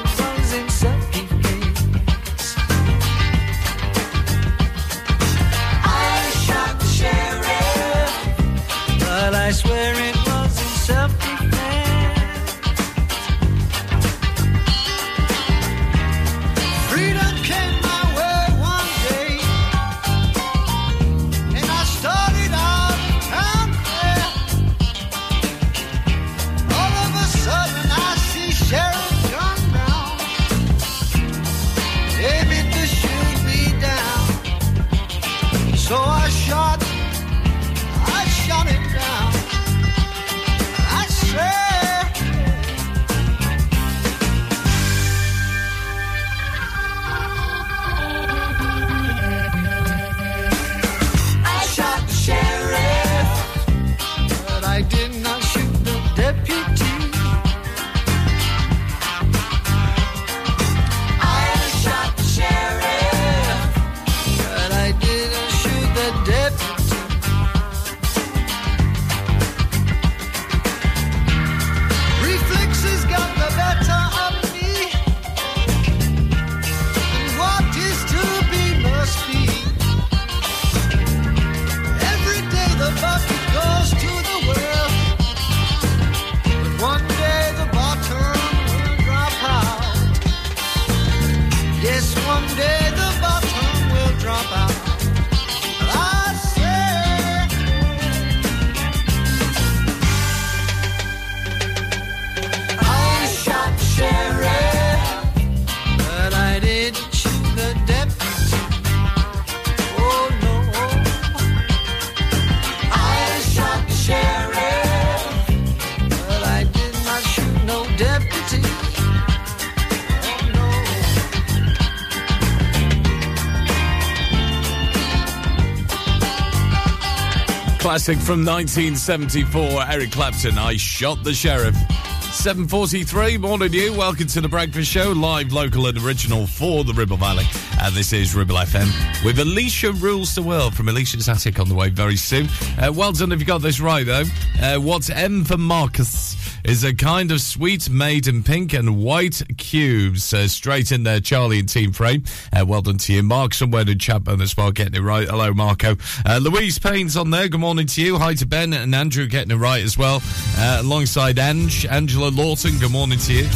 Classic 127.97 128.19
from 128.19 128.45
1974, 128.45 129.81
Eric 129.89 130.11
Clapton, 130.11 130.59
I 130.59 130.77
Shot 130.77 131.23
the 131.23 131.33
Sheriff. 131.33 131.73
7.43, 131.73 133.39
morning 133.39 133.73
you. 133.73 133.91
Welcome 133.91 134.27
to 134.27 134.41
the 134.41 134.47
Breakfast 134.47 134.91
Show, 134.91 135.13
live, 135.13 135.51
local 135.51 135.87
and 135.87 135.97
original 135.97 136.45
for 136.45 136.83
the 136.83 136.93
Ribble 136.93 137.17
Valley. 137.17 137.45
And 137.81 137.95
this 137.95 138.13
is 138.13 138.35
Ribble 138.35 138.57
FM 138.57 139.25
with 139.25 139.39
Alicia 139.39 139.93
Rules 139.93 140.35
the 140.35 140.43
World 140.43 140.75
from 140.75 140.89
Alicia's 140.89 141.27
Attic 141.27 141.59
on 141.59 141.69
the 141.69 141.73
way 141.73 141.89
very 141.89 142.17
soon. 142.17 142.47
Uh, 142.77 142.93
well 142.93 143.13
done 143.13 143.31
if 143.31 143.39
you 143.39 143.45
got 143.47 143.63
this 143.63 143.79
right, 143.79 144.05
though. 144.05 144.25
Uh, 144.61 144.77
what's 144.77 145.09
M 145.09 145.43
for 145.43 145.57
Marcus? 145.57 146.35
Is 146.63 146.83
a 146.83 146.93
kind 146.93 147.31
of 147.31 147.39
sweet 147.39 147.89
made 147.89 148.27
in 148.27 148.43
pink 148.43 148.73
and 148.73 149.01
white 149.01 149.41
cubes. 149.57 150.33
Uh, 150.33 150.49
straight 150.49 150.91
in 150.91 151.03
there, 151.03 151.21
Charlie 151.21 151.59
and 151.59 151.69
Team 151.69 151.93
Frame. 151.93 152.25
Uh, 152.57 152.65
well 152.65 152.81
done 152.81 152.97
to 152.97 153.13
you. 153.13 153.21
Mark 153.21 153.53
somewhere 153.53 153.81
in 153.81 153.99
Chatburn 153.99 154.41
as 154.41 154.57
well, 154.57 154.71
getting 154.71 154.95
it 154.95 155.05
right. 155.05 155.27
Hello, 155.27 155.53
Marco. 155.53 155.95
Uh, 156.25 156.39
Louise 156.41 156.79
Payne's 156.79 157.15
on 157.15 157.29
there. 157.29 157.47
Good 157.47 157.59
morning 157.59 157.85
to 157.85 158.01
you. 158.01 158.17
Hi 158.17 158.33
to 158.33 158.47
Ben 158.47 158.73
and 158.73 158.95
Andrew 158.95 159.27
getting 159.27 159.51
it 159.51 159.59
right 159.59 159.83
as 159.83 159.95
well. 159.95 160.23
Uh, 160.57 160.79
alongside 160.81 161.37
Ange, 161.37 161.85
Angela 161.85 162.29
Lawton. 162.29 162.79
Good 162.79 162.91
morning 162.91 163.19
to 163.19 163.33
you. 163.33 163.47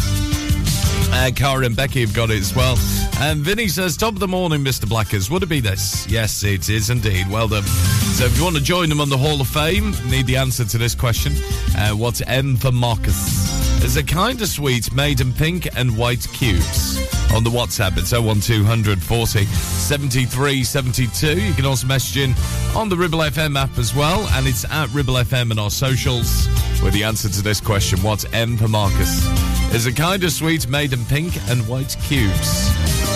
Uh, 1.14 1.32
Cara 1.36 1.66
and 1.66 1.76
Becky 1.76 2.02
have 2.02 2.14
got 2.14 2.30
it 2.30 2.39
as 2.39 2.56
well. 2.56 2.78
And 3.18 3.41
Vinny 3.41 3.70
says, 3.70 3.97
top 3.97 4.14
of 4.14 4.20
the 4.20 4.28
morning, 4.28 4.64
Mr. 4.64 4.88
Blackers. 4.88 5.32
Would 5.32 5.41
it 5.41 5.49
be 5.49 5.62
this? 5.62 6.08
Yes, 6.08 6.43
it 6.43 6.70
is 6.70 6.91
indeed. 6.91 7.28
Well 7.28 7.47
done. 7.47 7.64
So 7.64 8.26
if 8.26 8.38
you 8.38 8.43
want 8.43 8.58
to 8.58 8.64
join 8.64 8.88
them 8.88 9.02
on 9.02 9.10
the 9.10 9.18
Hall 9.18 9.41
of 9.41 9.47
Fame, 9.47 9.95
need 10.10 10.28
the 10.28 10.38
answer 10.38 10.64
to 10.64 10.78
this 10.78 10.93
question. 10.93 11.34
Uh, 11.76 11.91
what's 11.91 12.22
M 12.28 12.56
for 12.56 12.72
Marcus? 12.72 13.84
Is 13.84 13.97
a 13.97 14.04
kind 14.04 14.39
of 14.39 14.47
sweet 14.47 14.93
made 14.93 15.22
in 15.22 15.34
pink 15.34 15.68
and 15.76 15.97
white 15.97 16.28
cubes. 16.34 16.90
On 17.34 17.45
the 17.45 17.49
WhatsApp, 17.49 17.97
it's 17.97 18.11
01200 18.11 19.01
40 19.01 19.45
73 19.45 20.63
72. 20.63 21.39
You 21.41 21.53
can 21.53 21.65
also 21.65 21.88
message 21.88 22.17
in 22.17 22.36
on 22.75 22.89
the 22.89 22.97
Ribble 22.97 23.19
FM 23.19 23.57
app 23.57 23.77
as 23.77 23.95
well. 23.95 24.27
And 24.32 24.47
it's 24.47 24.65
at 24.65 24.89
Ribble 24.89 25.13
FM 25.15 25.51
and 25.51 25.59
our 25.59 25.69
socials 25.69 26.47
with 26.84 26.93
the 26.93 27.03
answer 27.03 27.29
to 27.29 27.41
this 27.41 27.61
question. 27.61 27.99
What's 28.01 28.25
M 28.34 28.57
for 28.57 28.67
Marcus? 28.67 29.25
Is 29.73 29.86
a 29.86 29.93
kind 29.93 30.23
of 30.25 30.32
sweet 30.32 30.67
made 30.67 30.91
in 30.91 31.05
pink 31.05 31.38
and 31.49 31.65
white 31.67 31.95
cubes. 32.03 32.69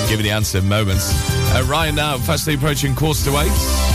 Give 0.08 0.18
me 0.18 0.24
the 0.24 0.32
answer 0.32 0.60
in 0.60 0.70
moments. 0.70 1.12
Uh, 1.54 1.66
Ryan 1.68 1.96
now, 1.96 2.18
fastly 2.18 2.54
approaching 2.54 2.96
quarter 2.96 3.24
to 3.26 3.38
eight. 3.40 3.95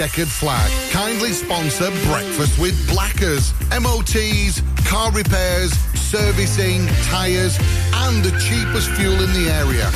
Checkered 0.00 0.28
Flag. 0.28 0.70
Kindly 0.92 1.30
sponsor 1.30 1.90
Breakfast 2.06 2.58
with 2.58 2.74
Blackers, 2.88 3.52
MOTs, 3.68 4.62
car 4.86 5.12
repairs, 5.12 5.72
servicing, 5.92 6.86
tyres, 7.04 7.58
and 7.92 8.24
the 8.24 8.30
cheapest 8.40 8.90
fuel 8.92 9.12
in 9.12 9.30
the 9.34 9.50
area. 9.50 9.90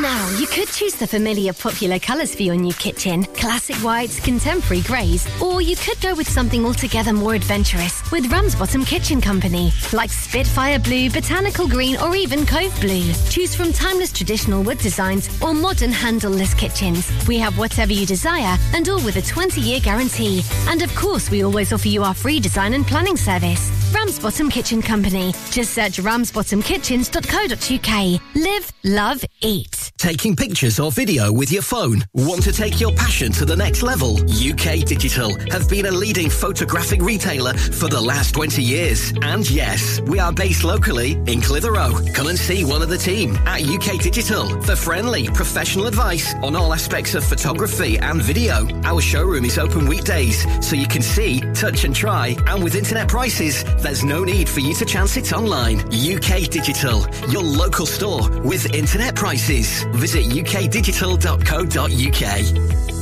Now, 0.00 0.26
you 0.38 0.46
could 0.46 0.68
choose 0.68 0.94
the 0.94 1.06
familiar 1.06 1.52
popular 1.52 1.98
colours 1.98 2.34
for 2.34 2.44
your 2.44 2.56
new 2.56 2.72
kitchen. 2.72 3.24
Classic 3.34 3.76
whites, 3.84 4.18
contemporary 4.20 4.80
greys, 4.80 5.28
or 5.42 5.60
you 5.60 5.76
could 5.76 6.00
go 6.00 6.14
with 6.14 6.26
something 6.26 6.64
altogether 6.64 7.12
more 7.12 7.34
adventurous 7.34 7.91
with 8.12 8.30
Ramsbottom 8.30 8.84
Kitchen 8.84 9.20
Company, 9.20 9.72
like 9.92 10.10
Spitfire 10.10 10.78
Blue, 10.78 11.10
Botanical 11.10 11.66
Green, 11.66 11.96
or 11.96 12.14
even 12.14 12.44
Cove 12.44 12.78
Blue. 12.80 13.12
Choose 13.30 13.54
from 13.54 13.72
timeless 13.72 14.12
traditional 14.12 14.62
wood 14.62 14.78
designs 14.78 15.28
or 15.42 15.54
modern 15.54 15.90
handleless 15.90 16.52
kitchens. 16.54 17.10
We 17.26 17.38
have 17.38 17.58
whatever 17.58 17.92
you 17.92 18.06
desire 18.06 18.58
and 18.74 18.88
all 18.88 19.02
with 19.02 19.16
a 19.16 19.22
20 19.22 19.60
year 19.60 19.80
guarantee. 19.80 20.44
And 20.68 20.82
of 20.82 20.94
course, 20.94 21.30
we 21.30 21.42
always 21.42 21.72
offer 21.72 21.88
you 21.88 22.04
our 22.04 22.14
free 22.14 22.38
design 22.38 22.74
and 22.74 22.86
planning 22.86 23.16
service. 23.16 23.81
Ramsbottom 23.94 24.50
Kitchen 24.50 24.82
Company. 24.82 25.32
Just 25.50 25.74
search 25.74 25.98
ramsbottomkitchens.co.uk. 25.98 28.20
Live, 28.34 28.72
love, 28.84 29.22
eat. 29.42 29.92
Taking 29.98 30.34
pictures 30.34 30.80
or 30.80 30.90
video 30.90 31.30
with 31.32 31.52
your 31.52 31.62
phone? 31.62 32.04
Want 32.14 32.42
to 32.42 32.52
take 32.52 32.80
your 32.80 32.92
passion 32.92 33.30
to 33.32 33.44
the 33.44 33.54
next 33.54 33.82
level? 33.82 34.16
UK 34.22 34.84
Digital 34.84 35.38
have 35.50 35.68
been 35.68 35.86
a 35.86 35.90
leading 35.90 36.28
photographic 36.30 37.00
retailer 37.02 37.52
for 37.54 37.88
the 37.88 38.00
last 38.00 38.34
20 38.34 38.62
years. 38.62 39.12
And 39.22 39.48
yes, 39.50 40.00
we 40.02 40.18
are 40.18 40.32
based 40.32 40.64
locally 40.64 41.12
in 41.26 41.40
Clitheroe. 41.40 41.92
Come 42.14 42.28
and 42.28 42.38
see 42.38 42.64
one 42.64 42.82
of 42.82 42.88
the 42.88 42.98
team 42.98 43.36
at 43.46 43.62
UK 43.62 44.00
Digital 44.00 44.60
for 44.62 44.74
friendly, 44.74 45.28
professional 45.28 45.86
advice 45.86 46.34
on 46.42 46.56
all 46.56 46.72
aspects 46.72 47.14
of 47.14 47.22
photography 47.24 47.98
and 47.98 48.20
video. 48.22 48.66
Our 48.84 49.00
showroom 49.00 49.44
is 49.44 49.58
open 49.58 49.86
weekdays, 49.86 50.44
so 50.66 50.74
you 50.76 50.88
can 50.88 51.02
see, 51.02 51.40
touch 51.52 51.84
and 51.84 51.94
try. 51.94 52.34
And 52.46 52.64
with 52.64 52.74
internet 52.74 53.08
prices, 53.08 53.64
there's 53.82 54.04
no 54.04 54.24
need 54.24 54.48
for 54.48 54.60
you 54.60 54.74
to 54.74 54.84
chance 54.84 55.16
it 55.16 55.32
online. 55.32 55.78
UK 55.90 56.50
Digital, 56.50 57.06
your 57.28 57.42
local 57.42 57.86
store 57.86 58.28
with 58.40 58.74
internet 58.74 59.14
prices. 59.14 59.84
Visit 59.94 60.26
ukdigital.co.uk. 60.26 63.01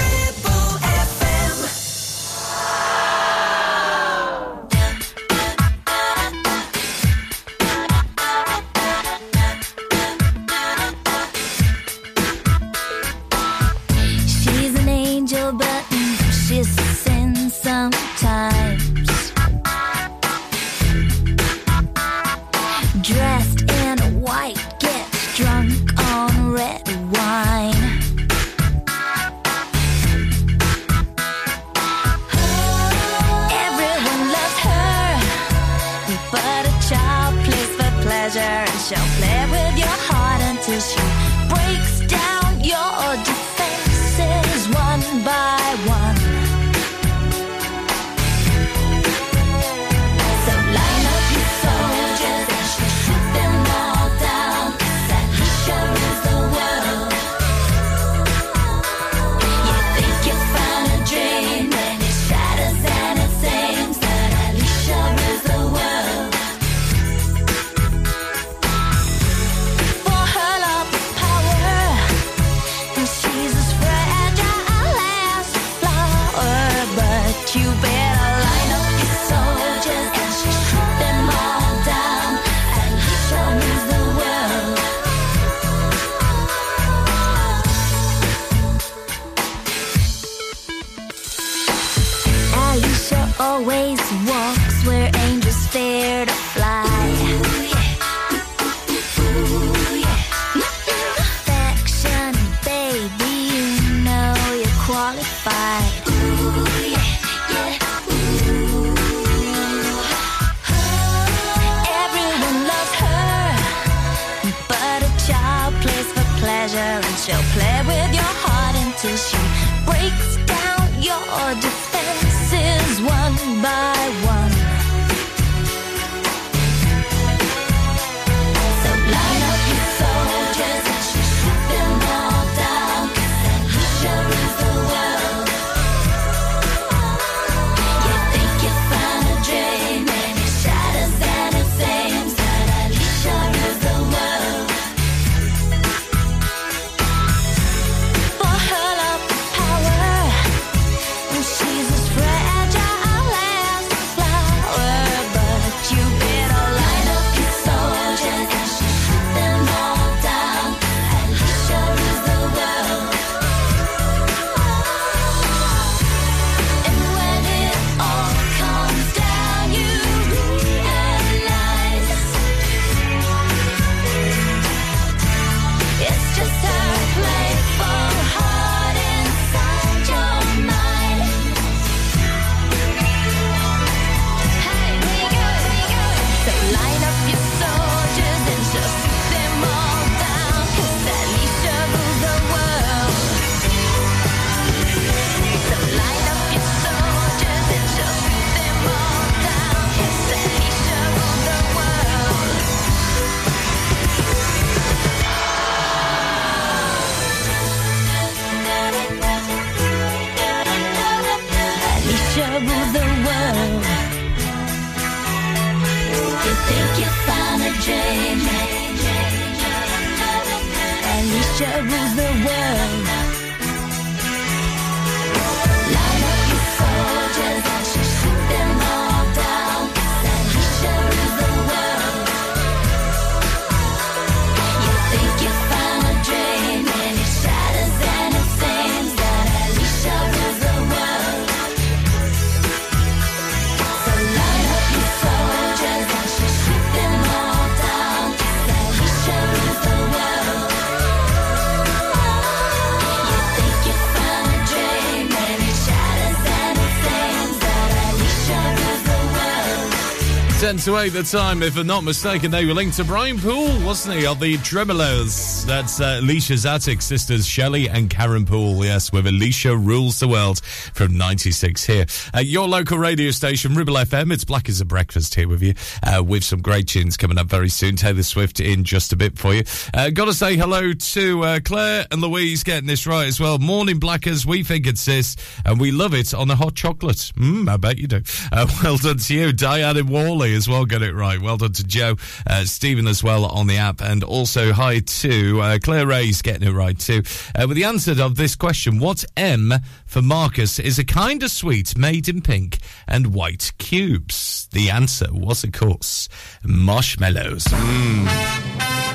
To 260.85 260.97
8 260.97 261.09
the 261.09 261.21
time, 261.21 261.61
if 261.61 261.77
I'm 261.77 261.85
not 261.85 262.03
mistaken, 262.03 262.49
they 262.49 262.65
were 262.65 262.73
linked 262.73 262.95
to 262.95 263.03
Brian 263.03 263.37
Poole, 263.37 263.79
wasn't 263.85 264.17
he, 264.17 264.25
of 264.25 264.39
the 264.39 264.57
Tremeloes. 264.57 265.63
That's 265.67 266.01
uh, 266.01 266.17
Alicia's 266.19 266.65
Attic 266.65 267.03
sisters, 267.03 267.45
Shelley 267.45 267.87
and 267.87 268.09
Karen 268.09 268.47
Poole, 268.47 268.83
yes, 268.83 269.11
with 269.11 269.27
Alicia 269.27 269.77
Rules 269.77 270.19
the 270.19 270.27
World 270.27 270.60
from 270.93 271.17
96 271.17 271.85
here. 271.85 272.05
Uh, 272.33 272.39
your 272.39 272.67
local 272.67 272.97
radio 272.97 273.31
station, 273.31 273.75
Ribble 273.75 273.95
FM, 273.95 274.31
it's 274.33 274.43
Black 274.43 274.69
as 274.69 274.81
a 274.81 274.85
Breakfast 274.85 275.35
here 275.35 275.47
with 275.47 275.61
you, 275.61 275.73
uh, 276.03 276.23
with 276.23 276.43
some 276.43 276.61
great 276.61 276.87
tunes 276.87 277.17
coming 277.17 277.37
up 277.37 277.47
very 277.47 277.69
soon. 277.69 277.95
Taylor 277.95 278.23
Swift 278.23 278.59
in 278.59 278.83
just 278.83 279.13
a 279.13 279.15
bit 279.15 279.37
for 279.37 279.53
you. 279.53 279.63
Uh, 279.93 280.09
got 280.09 280.25
to 280.25 280.33
say 280.33 280.55
hello 280.55 280.93
to 280.93 281.43
uh, 281.43 281.59
Claire 281.63 282.05
and 282.11 282.21
Louise 282.21 282.63
getting 282.63 282.87
this 282.87 283.05
right 283.07 283.27
as 283.27 283.39
well. 283.39 283.59
Morning 283.59 283.99
Blackers, 283.99 284.45
we 284.45 284.63
think 284.63 284.87
it's 284.87 285.05
this, 285.05 285.35
and 285.65 285.79
we 285.79 285.91
love 285.91 286.13
it 286.13 286.33
on 286.33 286.49
a 286.49 286.55
hot 286.55 286.75
chocolate. 286.75 287.31
Mmm, 287.35 287.69
I 287.69 287.77
bet 287.77 287.97
you 287.97 288.07
do. 288.07 288.21
Uh, 288.51 288.67
well 288.83 288.97
done 288.97 289.17
to 289.17 289.33
you, 289.33 289.53
Diane 289.53 289.97
and 289.97 290.41
as 290.41 290.67
well, 290.67 290.85
got 290.85 291.01
it 291.01 291.13
right. 291.13 291.39
Well 291.39 291.57
done 291.57 291.73
to 291.73 291.83
Joe, 291.83 292.15
uh, 292.47 292.65
Stephen 292.65 293.07
as 293.07 293.23
well 293.23 293.45
on 293.45 293.67
the 293.67 293.77
app, 293.77 294.01
and 294.01 294.23
also 294.23 294.71
hi 294.71 294.99
to 294.99 295.79
Claire 295.83 296.07
Ray's 296.07 296.41
getting 296.41 296.67
it 296.67 296.71
right 296.71 296.97
too. 296.97 297.23
With 297.57 297.75
the 297.75 297.83
answer 297.83 298.21
of 298.21 298.35
this 298.35 298.55
question, 298.55 298.99
what 298.99 299.25
M 299.37 299.73
for 300.05 300.21
Marcus 300.21 300.70
is 300.79 300.99
a 300.99 301.05
kind 301.05 301.43
of 301.43 301.51
sweet 301.51 301.97
made 301.97 302.27
in 302.27 302.41
pink 302.41 302.79
and 303.07 303.33
white 303.33 303.71
cubes? 303.77 304.67
The 304.71 304.89
answer 304.89 305.27
was, 305.31 305.63
of 305.63 305.71
course, 305.71 306.29
marshmallows. 306.63 307.65
Mm. 307.65 308.25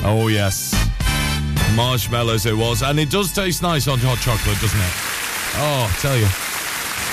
Oh, 0.04 0.28
yes. 0.28 0.74
Marshmallows 1.74 2.46
it 2.46 2.57
was, 2.57 2.82
and 2.82 2.98
it 2.98 3.11
does 3.11 3.32
taste 3.32 3.62
nice 3.62 3.88
on 3.88 3.98
hot 3.98 4.18
chocolate, 4.18 4.61
doesn't 4.61 4.80
it? 4.80 4.92
Oh, 5.59 5.90
I 5.90 5.96
tell 6.00 6.16
you. 6.16 6.28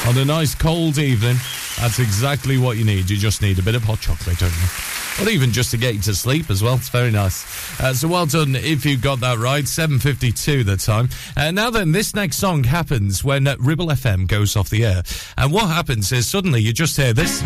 On 0.10 0.18
a 0.18 0.26
nice 0.26 0.54
cold 0.56 0.98
evening, 0.98 1.38
that's 1.78 2.00
exactly 2.00 2.58
what 2.58 2.78
you 2.78 2.86
need. 2.86 3.10
You 3.10 3.18
just 3.18 3.42
need 3.42 3.60
a 3.60 3.62
bit 3.62 3.76
of 3.76 3.84
hot 3.84 4.00
chocolate, 4.00 4.38
don't 4.38 4.52
you? 4.52 5.26
Or 5.26 5.30
even 5.30 5.52
just 5.52 5.72
to 5.72 5.78
get 5.78 5.96
you 5.96 6.02
to 6.02 6.16
sleep 6.16 6.50
as 6.50 6.64
well. 6.64 6.76
It's 6.76 6.90
very 6.90 7.12
nice. 7.12 7.80
Uh, 7.80 7.94
so 7.94 8.08
well 8.08 8.26
done 8.26 8.56
if 8.56 8.86
you 8.86 8.98
got 8.98 9.20
that 9.20 9.38
right. 9.38 9.66
7.52 9.66 10.66
the 10.66 10.78
time. 10.78 11.10
Uh, 11.36 11.52
now 11.52 11.70
then, 11.70 11.92
this 11.92 12.16
next 12.16 12.38
song 12.38 12.64
happens 12.64 13.24
when 13.24 13.46
Ribble 13.60 13.88
FM 13.88 14.28
goes 14.28 14.56
off 14.56 14.70
the 14.70 14.86
air. 14.86 15.04
And 15.38 15.52
what 15.52 15.68
happens 15.68 16.12
is 16.12 16.28
suddenly 16.28 16.62
you 16.62 16.74
just 16.74 16.98
hear 16.98 17.14
this. 17.14 17.44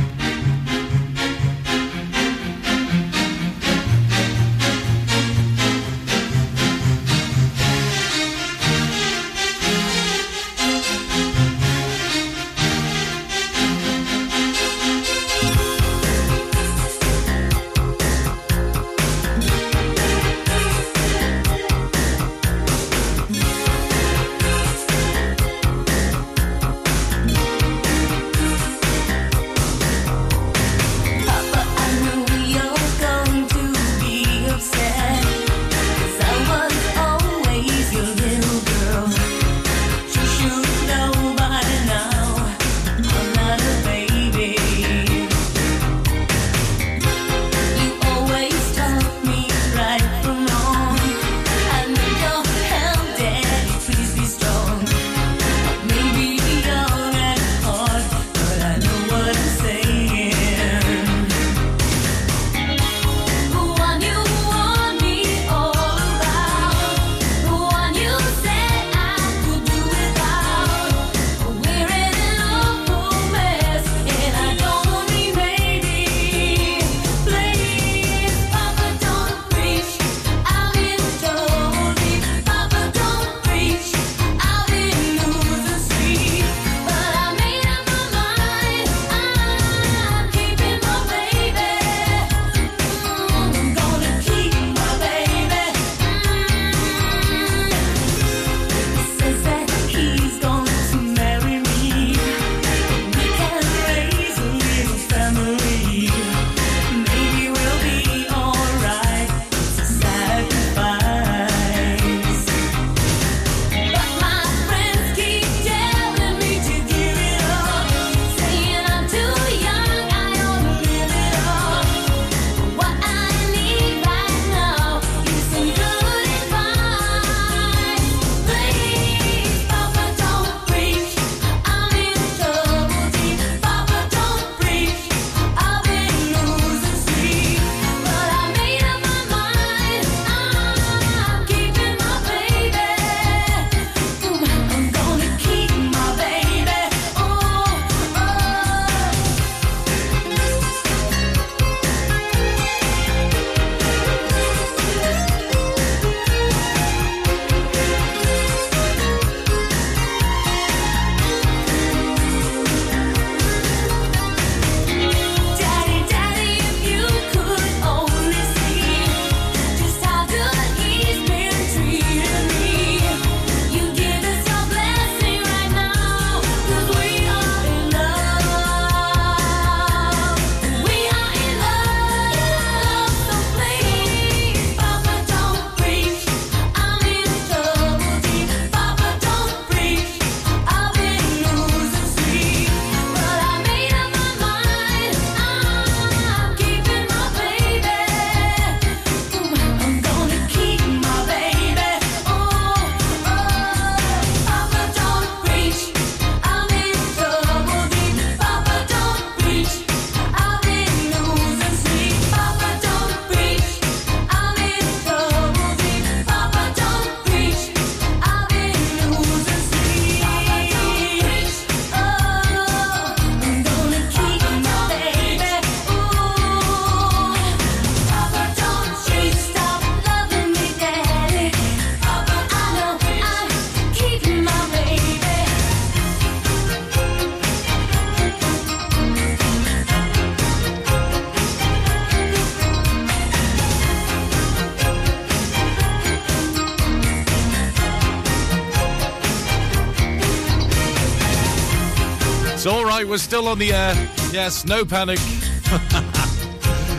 Right. 252.98 253.08
We're 253.08 253.20
still 253.20 253.48
on 253.48 253.60
the 253.60 253.74
air. 253.74 253.93
Yes, 254.32 254.66
no 254.66 254.84
panic. 254.84 255.20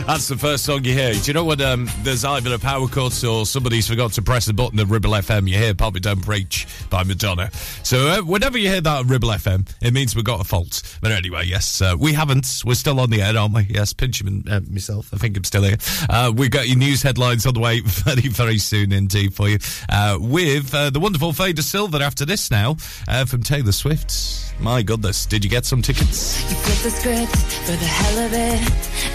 That's 0.07 0.29
the 0.29 0.37
first 0.37 0.63
song 0.63 0.85
you 0.85 0.93
hear. 0.93 1.11
Do 1.11 1.19
you 1.25 1.33
know 1.33 1.43
when 1.43 1.59
um, 1.59 1.89
there's 2.03 2.23
either 2.23 2.53
a 2.53 2.57
power 2.57 2.87
cut 2.87 3.21
or 3.25 3.45
somebody's 3.45 3.89
forgot 3.89 4.13
to 4.13 4.21
press 4.21 4.45
the 4.45 4.53
button 4.53 4.79
at 4.79 4.87
Ribble 4.87 5.09
FM? 5.09 5.49
You 5.49 5.57
hear 5.57 5.73
Papa 5.73 5.99
Don't 5.99 6.21
Preach 6.21 6.67
by 6.89 7.03
Madonna. 7.03 7.51
So 7.83 8.07
uh, 8.07 8.21
whenever 8.21 8.57
you 8.57 8.69
hear 8.69 8.79
that 8.79 8.99
at 9.01 9.05
Ribble 9.07 9.27
FM, 9.27 9.69
it 9.81 9.93
means 9.93 10.15
we've 10.15 10.23
got 10.23 10.39
a 10.39 10.45
fault. 10.45 10.97
But 11.01 11.11
anyway, 11.11 11.43
yes, 11.47 11.81
uh, 11.81 11.95
we 11.99 12.13
haven't. 12.13 12.63
We're 12.65 12.75
still 12.75 13.01
on 13.01 13.09
the 13.09 13.21
air, 13.21 13.37
aren't 13.37 13.53
we? 13.53 13.63
Yes, 13.63 13.91
Pincham 13.91 14.27
and 14.27 14.49
uh, 14.49 14.61
myself. 14.71 15.13
I 15.13 15.17
think 15.17 15.35
I'm 15.35 15.43
still 15.43 15.63
here. 15.63 15.77
Uh, 16.09 16.31
we've 16.33 16.49
got 16.49 16.69
your 16.69 16.77
news 16.77 17.03
headlines 17.03 17.45
on 17.45 17.55
the 17.55 17.59
way 17.59 17.79
very, 17.83 18.29
very 18.29 18.57
soon 18.57 18.93
indeed 18.93 19.33
for 19.33 19.49
you. 19.49 19.57
Uh, 19.89 20.17
with 20.17 20.73
uh, 20.73 20.91
the 20.91 21.01
wonderful 21.01 21.33
Faye 21.33 21.51
De 21.51 21.61
Silva 21.61 21.99
after 21.99 22.23
this 22.23 22.49
now 22.49 22.75
from 22.75 23.43
Taylor 23.43 23.73
Swift. 23.73 24.38
My 24.61 24.83
goodness, 24.83 25.25
did 25.25 25.43
you 25.45 25.49
get 25.49 25.65
some 25.65 25.81
tickets? 25.81 26.41
You 26.49 26.55
flip 26.57 26.79
the 26.83 26.91
script 26.91 27.35
for 27.65 27.71
the 27.71 27.85
hell 27.85 28.25
of 28.25 28.33
it. 28.33 28.61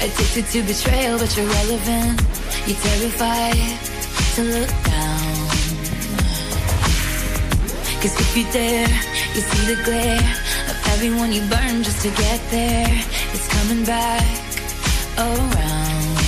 Addicted 0.03 0.47
to 0.53 0.63
betrayal, 0.63 1.19
but 1.19 1.37
you're 1.37 1.47
relevant. 1.47 2.23
You're 2.67 2.81
terrified 2.81 3.79
to 4.37 4.43
look 4.43 4.73
down. 4.85 5.45
Cause 8.01 8.19
if 8.21 8.37
you 8.37 8.45
dare, 8.53 8.89
you 9.35 9.41
see 9.41 9.75
the 9.75 9.83
glare 9.85 10.17
of 10.71 10.77
everyone 10.93 11.31
you 11.31 11.43
burn 11.43 11.83
just 11.83 12.01
to 12.03 12.11
get 12.11 12.41
there. 12.51 12.89
It's 13.33 13.49
coming 13.49 13.85
back 13.85 14.25
around. 15.19 16.19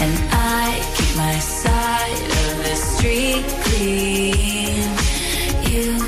And 0.00 0.14
I 0.30 0.78
keep 0.96 1.16
my 1.16 1.38
side 1.40 2.30
of 2.46 2.62
the 2.62 2.76
street 2.76 3.44
clean. 3.64 4.78
You 5.70 6.07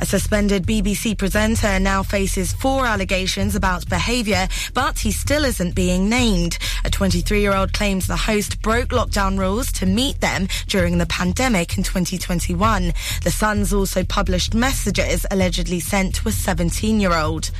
a 0.00 0.06
suspended 0.06 0.66
BBC 0.66 1.16
presenter 1.16 1.78
now 1.80 2.02
faces 2.02 2.52
four 2.52 2.86
allegations 2.86 3.54
about 3.54 3.88
behaviour, 3.88 4.48
but 4.74 4.98
he 4.98 5.10
still 5.10 5.44
isn't 5.44 5.74
being 5.74 6.08
named. 6.08 6.58
A 6.84 6.90
23 6.90 7.40
year 7.40 7.54
old 7.54 7.72
claims 7.72 8.06
the 8.06 8.16
host 8.16 8.62
broke 8.62 8.90
lockdown 8.90 9.38
rules 9.38 9.72
to 9.72 9.86
meet 9.86 10.20
them 10.20 10.48
during 10.66 10.98
the 10.98 11.06
pandemic 11.06 11.76
in 11.76 11.82
2021. 11.82 12.92
The 13.24 13.30
Sun's 13.30 13.72
also 13.72 14.04
published 14.04 14.54
messages 14.54 15.26
allegedly 15.30 15.80
sent 15.80 16.14
to 16.16 16.28
a 16.28 16.32
17 16.32 17.00
year 17.00 17.14
old. 17.14 17.50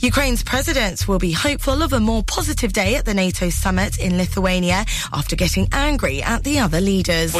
Ukraine's 0.00 0.42
president 0.42 1.08
will 1.08 1.18
be 1.18 1.32
hopeful 1.32 1.82
of 1.82 1.92
a 1.92 2.00
more 2.00 2.22
positive 2.22 2.72
day 2.72 2.96
at 2.96 3.04
the 3.04 3.14
NATO 3.14 3.50
summit 3.50 3.98
in 3.98 4.16
Lithuania 4.16 4.84
after 5.12 5.36
getting 5.36 5.68
angry 5.72 6.22
at 6.22 6.44
the 6.44 6.58
other 6.58 6.80
leaders. 6.80 7.34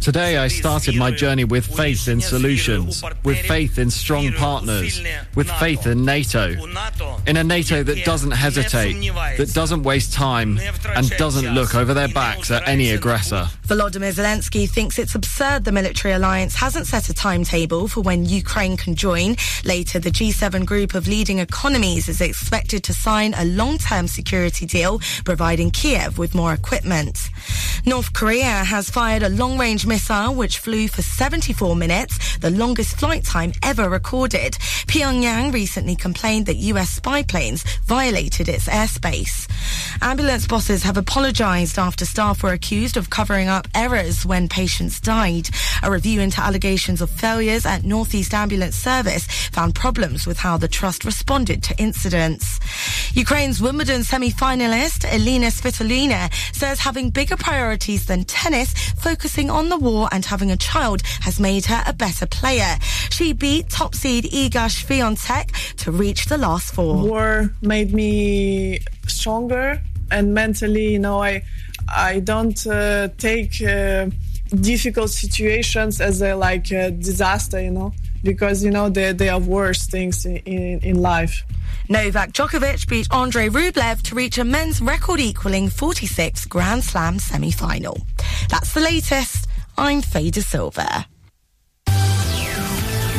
Today, 0.00 0.36
I 0.38 0.48
started 0.48 0.96
my 0.96 1.10
journey 1.10 1.44
with 1.44 1.66
faith 1.66 2.08
in 2.08 2.20
solutions, 2.20 3.02
with 3.24 3.38
faith 3.38 3.78
in 3.78 3.90
strong 3.90 4.32
partners, 4.32 5.02
with 5.34 5.50
faith 5.52 5.86
in 5.86 6.04
NATO. 6.04 6.54
In 7.26 7.36
a 7.36 7.44
NATO 7.44 7.82
that 7.82 8.04
doesn't 8.04 8.30
hesitate, 8.30 8.94
that 9.36 9.52
doesn't 9.54 9.82
waste 9.82 10.12
time, 10.12 10.58
and 10.94 11.10
doesn't 11.16 11.54
look 11.54 11.74
over 11.74 11.94
their 11.94 12.08
backs 12.08 12.50
at 12.50 12.66
any 12.68 12.90
aggressor. 12.90 13.48
Volodymyr 13.66 14.12
Zelensky 14.12 14.68
thinks 14.68 14.98
it's 14.98 15.14
absurd 15.14 15.64
the 15.64 15.72
military 15.72 16.14
alliance 16.14 16.54
hasn't 16.54 16.86
set 16.86 17.08
a 17.08 17.14
timetable 17.14 17.88
for 17.88 18.00
when 18.00 18.24
Ukraine 18.24 18.76
can 18.76 18.94
join. 18.94 19.36
Later, 19.64 19.98
the 19.98 20.10
G7 20.10 20.64
group 20.64 20.94
of 20.94 21.08
leading 21.08 21.38
economies 21.38 22.08
is 22.08 22.20
expected 22.20 22.84
to 22.84 22.94
sign 22.94 23.34
a 23.34 23.44
long-term 23.44 24.08
security 24.08 24.66
deal 24.66 25.00
providing 25.24 25.70
Kiev 25.70 26.18
with 26.18 26.34
more 26.34 26.52
equipment. 26.52 27.30
North 27.84 28.12
Korea 28.12 28.64
has 28.64 28.90
fired 28.90 29.22
a 29.22 29.28
long-range 29.28 29.86
missile 29.86 30.34
which 30.34 30.58
flew 30.58 30.88
for 30.88 31.02
74 31.02 31.76
minutes, 31.76 32.38
the 32.38 32.50
longest 32.50 32.98
flight 32.98 33.07
time 33.16 33.52
ever 33.62 33.90
recorded. 33.90 34.54
Pyongyang 34.86 35.52
recently 35.52 35.96
complained 35.96 36.46
that 36.46 36.56
US 36.56 36.88
spy 36.88 37.22
planes 37.22 37.64
violated 37.84 38.48
its 38.48 38.66
airspace. 38.66 39.46
Ambulance 40.00 40.46
bosses 40.46 40.82
have 40.84 40.96
apologized 40.96 41.78
after 41.78 42.06
staff 42.06 42.42
were 42.42 42.52
accused 42.52 42.96
of 42.96 43.10
covering 43.10 43.48
up 43.48 43.58
up 43.58 43.66
errors 43.74 44.24
when 44.24 44.48
patients 44.48 45.00
died. 45.00 45.48
A 45.82 45.90
review 45.90 46.20
into 46.20 46.40
allegations 46.40 47.00
of 47.00 47.10
failures 47.10 47.66
at 47.66 47.84
Northeast 47.84 48.32
Ambulance 48.32 48.76
Service 48.76 49.26
found 49.50 49.74
problems 49.74 50.28
with 50.28 50.38
how 50.38 50.56
the 50.56 50.68
trust 50.68 51.04
responded 51.04 51.60
to 51.64 51.76
incidents. 51.76 52.60
Ukraine's 53.14 53.60
Wimbledon 53.60 54.04
semi-finalist 54.04 55.12
Elina 55.12 55.48
Svitolina 55.48 56.32
says 56.54 56.78
having 56.78 57.10
bigger 57.10 57.36
priorities 57.36 58.06
than 58.06 58.22
tennis, 58.24 58.72
focusing 58.92 59.50
on 59.50 59.68
the 59.70 59.76
war 59.76 60.08
and 60.12 60.24
having 60.24 60.52
a 60.52 60.56
child 60.56 61.02
has 61.22 61.40
made 61.40 61.66
her 61.66 61.82
a 61.84 61.92
better 61.92 62.26
player. 62.26 62.76
She 63.10 63.32
beat 63.32 63.68
top 63.68 63.94
seed 63.94 64.24
Iga 64.24 64.68
Swiatek 64.68 65.76
to 65.76 65.90
reach 65.90 66.26
the 66.26 66.38
last 66.38 66.74
four. 66.74 67.02
War 67.02 67.50
made 67.62 67.92
me 67.92 68.80
stronger 69.06 69.80
and 70.10 70.34
mentally, 70.34 70.92
you 70.92 70.98
know, 70.98 71.22
I 71.22 71.42
I 71.88 72.20
don't 72.20 72.66
uh, 72.66 73.08
take 73.18 73.62
uh, 73.62 74.06
difficult 74.60 75.10
situations 75.10 76.00
as 76.00 76.22
a 76.22 76.34
like 76.34 76.70
a 76.70 76.90
disaster, 76.90 77.60
you 77.60 77.70
know, 77.70 77.92
because 78.22 78.64
you 78.64 78.70
know 78.70 78.88
they 78.88 79.12
they 79.12 79.28
are 79.28 79.40
worse 79.40 79.86
things 79.86 80.26
in, 80.26 80.36
in, 80.38 80.80
in 80.80 81.02
life. 81.02 81.44
Novak 81.88 82.32
Djokovic 82.32 82.86
beat 82.88 83.10
Andrei 83.12 83.48
Rublev 83.48 84.02
to 84.02 84.14
reach 84.14 84.36
a 84.38 84.44
men's 84.44 84.80
record 84.80 85.20
equaling 85.20 85.70
46 85.70 86.44
Grand 86.46 86.84
Slam 86.84 87.18
semi-final. 87.18 87.98
That's 88.50 88.74
the 88.74 88.80
latest. 88.80 89.46
I'm 89.78 90.02
Faye 90.02 90.30
De 90.30 90.42
Silva. 90.42 91.06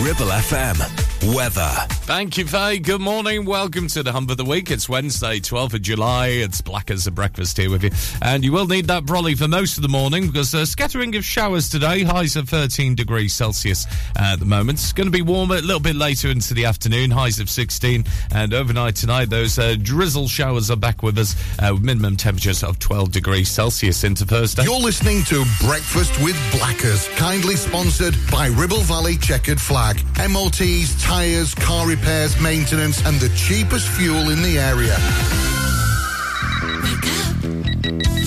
Ribble 0.02 0.32
FM. 0.32 1.09
Weather. 1.24 1.70
Thank 2.10 2.38
you, 2.38 2.46
Faye. 2.46 2.80
Good 2.80 3.02
morning. 3.02 3.46
Welcome 3.46 3.88
to 3.90 4.02
the 4.04 4.12
Hump 4.12 4.32
of 4.32 4.38
the 4.38 4.46
Week. 4.46 4.72
It's 4.72 4.88
Wednesday, 4.88 5.40
12th 5.40 5.74
of 5.74 5.82
July. 5.82 6.28
It's 6.28 6.62
black 6.62 6.90
as 6.90 7.06
a 7.08 7.12
breakfast 7.12 7.58
here 7.58 7.70
with 7.70 7.84
you. 7.84 7.92
And 8.22 8.44
you 8.44 8.52
will 8.52 8.68
need 8.68 8.86
that 8.88 9.06
brolly 9.06 9.38
for 9.38 9.48
most 9.48 9.78
of 9.78 9.84
the 9.84 9.90
morning 9.90 10.28
because 10.28 10.54
a 10.54 10.66
scattering 10.66 11.16
of 11.16 11.26
showers 11.26 11.70
today. 11.70 12.04
Highs 12.04 12.36
of 12.36 12.48
13 12.50 12.96
degrees 12.96 13.34
Celsius 13.34 13.86
at 14.16 14.40
the 14.40 14.46
moment. 14.46 14.80
It's 14.80 14.94
going 14.94 15.08
to 15.08 15.12
be 15.12 15.22
warmer 15.22 15.56
a 15.58 15.62
little 15.62 15.80
bit 15.82 15.96
later 15.96 16.30
into 16.30 16.54
the 16.54 16.66
afternoon. 16.66 17.12
Highs 17.12 17.40
of 17.40 17.50
16. 17.50 18.06
And 18.34 18.54
overnight 18.54 18.96
tonight, 18.96 19.30
those 19.30 19.60
uh, 19.60 19.76
drizzle 19.82 20.28
showers 20.28 20.72
are 20.72 20.78
back 20.78 21.04
with 21.04 21.18
us 21.18 21.36
uh, 21.60 21.74
with 21.74 21.84
minimum 21.84 22.16
temperatures 22.16 22.64
of 22.64 22.80
12 22.80 23.12
degrees 23.12 23.50
Celsius 23.50 24.04
into 24.04 24.26
Thursday. 24.26 24.64
You're 24.64 24.80
listening 24.80 25.24
to 25.26 25.44
Breakfast 25.62 26.18
with 26.24 26.38
Blackers, 26.58 27.08
kindly 27.18 27.56
sponsored 27.56 28.16
by 28.32 28.48
Ribble 28.48 28.82
Valley 28.82 29.18
Checkered 29.18 29.60
Flag. 29.60 30.02
MOTs, 30.18 31.02
tyres, 31.10 31.56
car 31.56 31.88
repairs, 31.88 32.40
maintenance, 32.40 33.04
and 33.04 33.20
the 33.20 33.30
cheapest 33.30 33.88
fuel 33.88 34.30
in 34.30 34.44
the 34.44 34.60
area. 34.60 34.96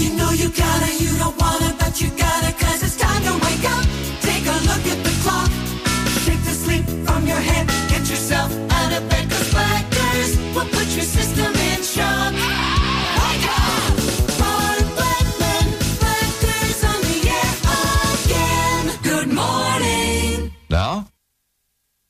You 0.03 0.11
know 0.17 0.31
you 0.33 0.49
gotta, 0.51 0.91
you 0.99 1.17
don't 1.17 1.39
wanna, 1.41 1.77
but 1.79 2.01
you 2.01 2.09
gotta, 2.19 2.53
cause 2.59 2.83
it's 2.83 2.97
time 2.97 3.23
to 3.23 3.35
wake 3.47 3.65
up. 3.75 3.85
Take 4.21 4.45
a 4.47 4.59
look 4.71 4.85
at 4.95 5.01
the 5.07 5.15
clock. 5.23 5.51
Shake 6.25 6.43
the 6.43 6.57
sleep 6.65 6.85
from 7.07 7.25
your 7.25 7.43
head. 7.51 7.82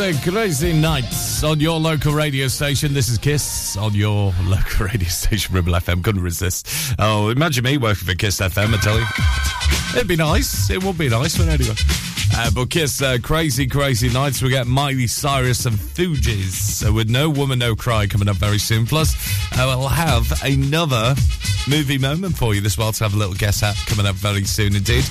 Uh, 0.00 0.12
Crazy 0.22 0.72
Nights 0.72 1.42
on 1.42 1.58
your 1.60 1.80
local 1.80 2.12
radio 2.12 2.46
station. 2.48 2.94
This 2.94 3.08
is 3.08 3.18
Kiss 3.18 3.76
on 3.76 3.94
your 3.94 4.32
local 4.44 4.86
radio 4.86 5.08
station, 5.08 5.54
Ribble 5.54 5.72
FM. 5.72 6.04
Couldn't 6.04 6.22
resist. 6.22 6.68
Oh, 6.98 7.30
imagine 7.30 7.64
me 7.64 7.78
working 7.78 8.06
for 8.06 8.14
Kiss 8.14 8.38
FM, 8.38 8.74
I 8.74 8.76
tell 8.78 8.98
you. 8.98 9.06
It'd 9.96 10.08
be 10.08 10.16
nice. 10.16 10.70
It 10.70 10.84
would 10.84 10.98
be 10.98 11.08
nice, 11.08 11.36
but 11.36 11.48
anyway. 11.48 11.74
Uh, 12.34 12.50
but 12.54 12.70
Kiss, 12.70 13.02
uh, 13.02 13.18
Crazy, 13.22 13.66
Crazy 13.66 14.08
Nights. 14.08 14.40
We 14.40 14.50
get 14.50 14.66
Miley 14.66 15.06
Cyrus 15.06 15.66
and 15.66 15.76
Fugees 15.76 16.52
so 16.52 16.92
with 16.92 17.10
No 17.10 17.28
Woman, 17.28 17.58
No 17.58 17.74
Cry 17.74 18.06
coming 18.06 18.28
up 18.28 18.36
very 18.36 18.58
soon. 18.58 18.86
Plus, 18.86 19.14
uh, 19.58 19.64
we'll 19.66 19.88
have 19.88 20.30
another 20.44 21.14
movie 21.68 21.98
moment 21.98 22.36
for 22.36 22.54
you 22.54 22.60
this 22.60 22.78
well 22.78 22.92
to 22.92 23.04
have 23.04 23.14
a 23.14 23.16
little 23.16 23.34
guess 23.34 23.62
at 23.62 23.76
coming 23.86 24.06
up 24.06 24.14
very 24.14 24.44
soon 24.44 24.76
indeed. 24.76 25.04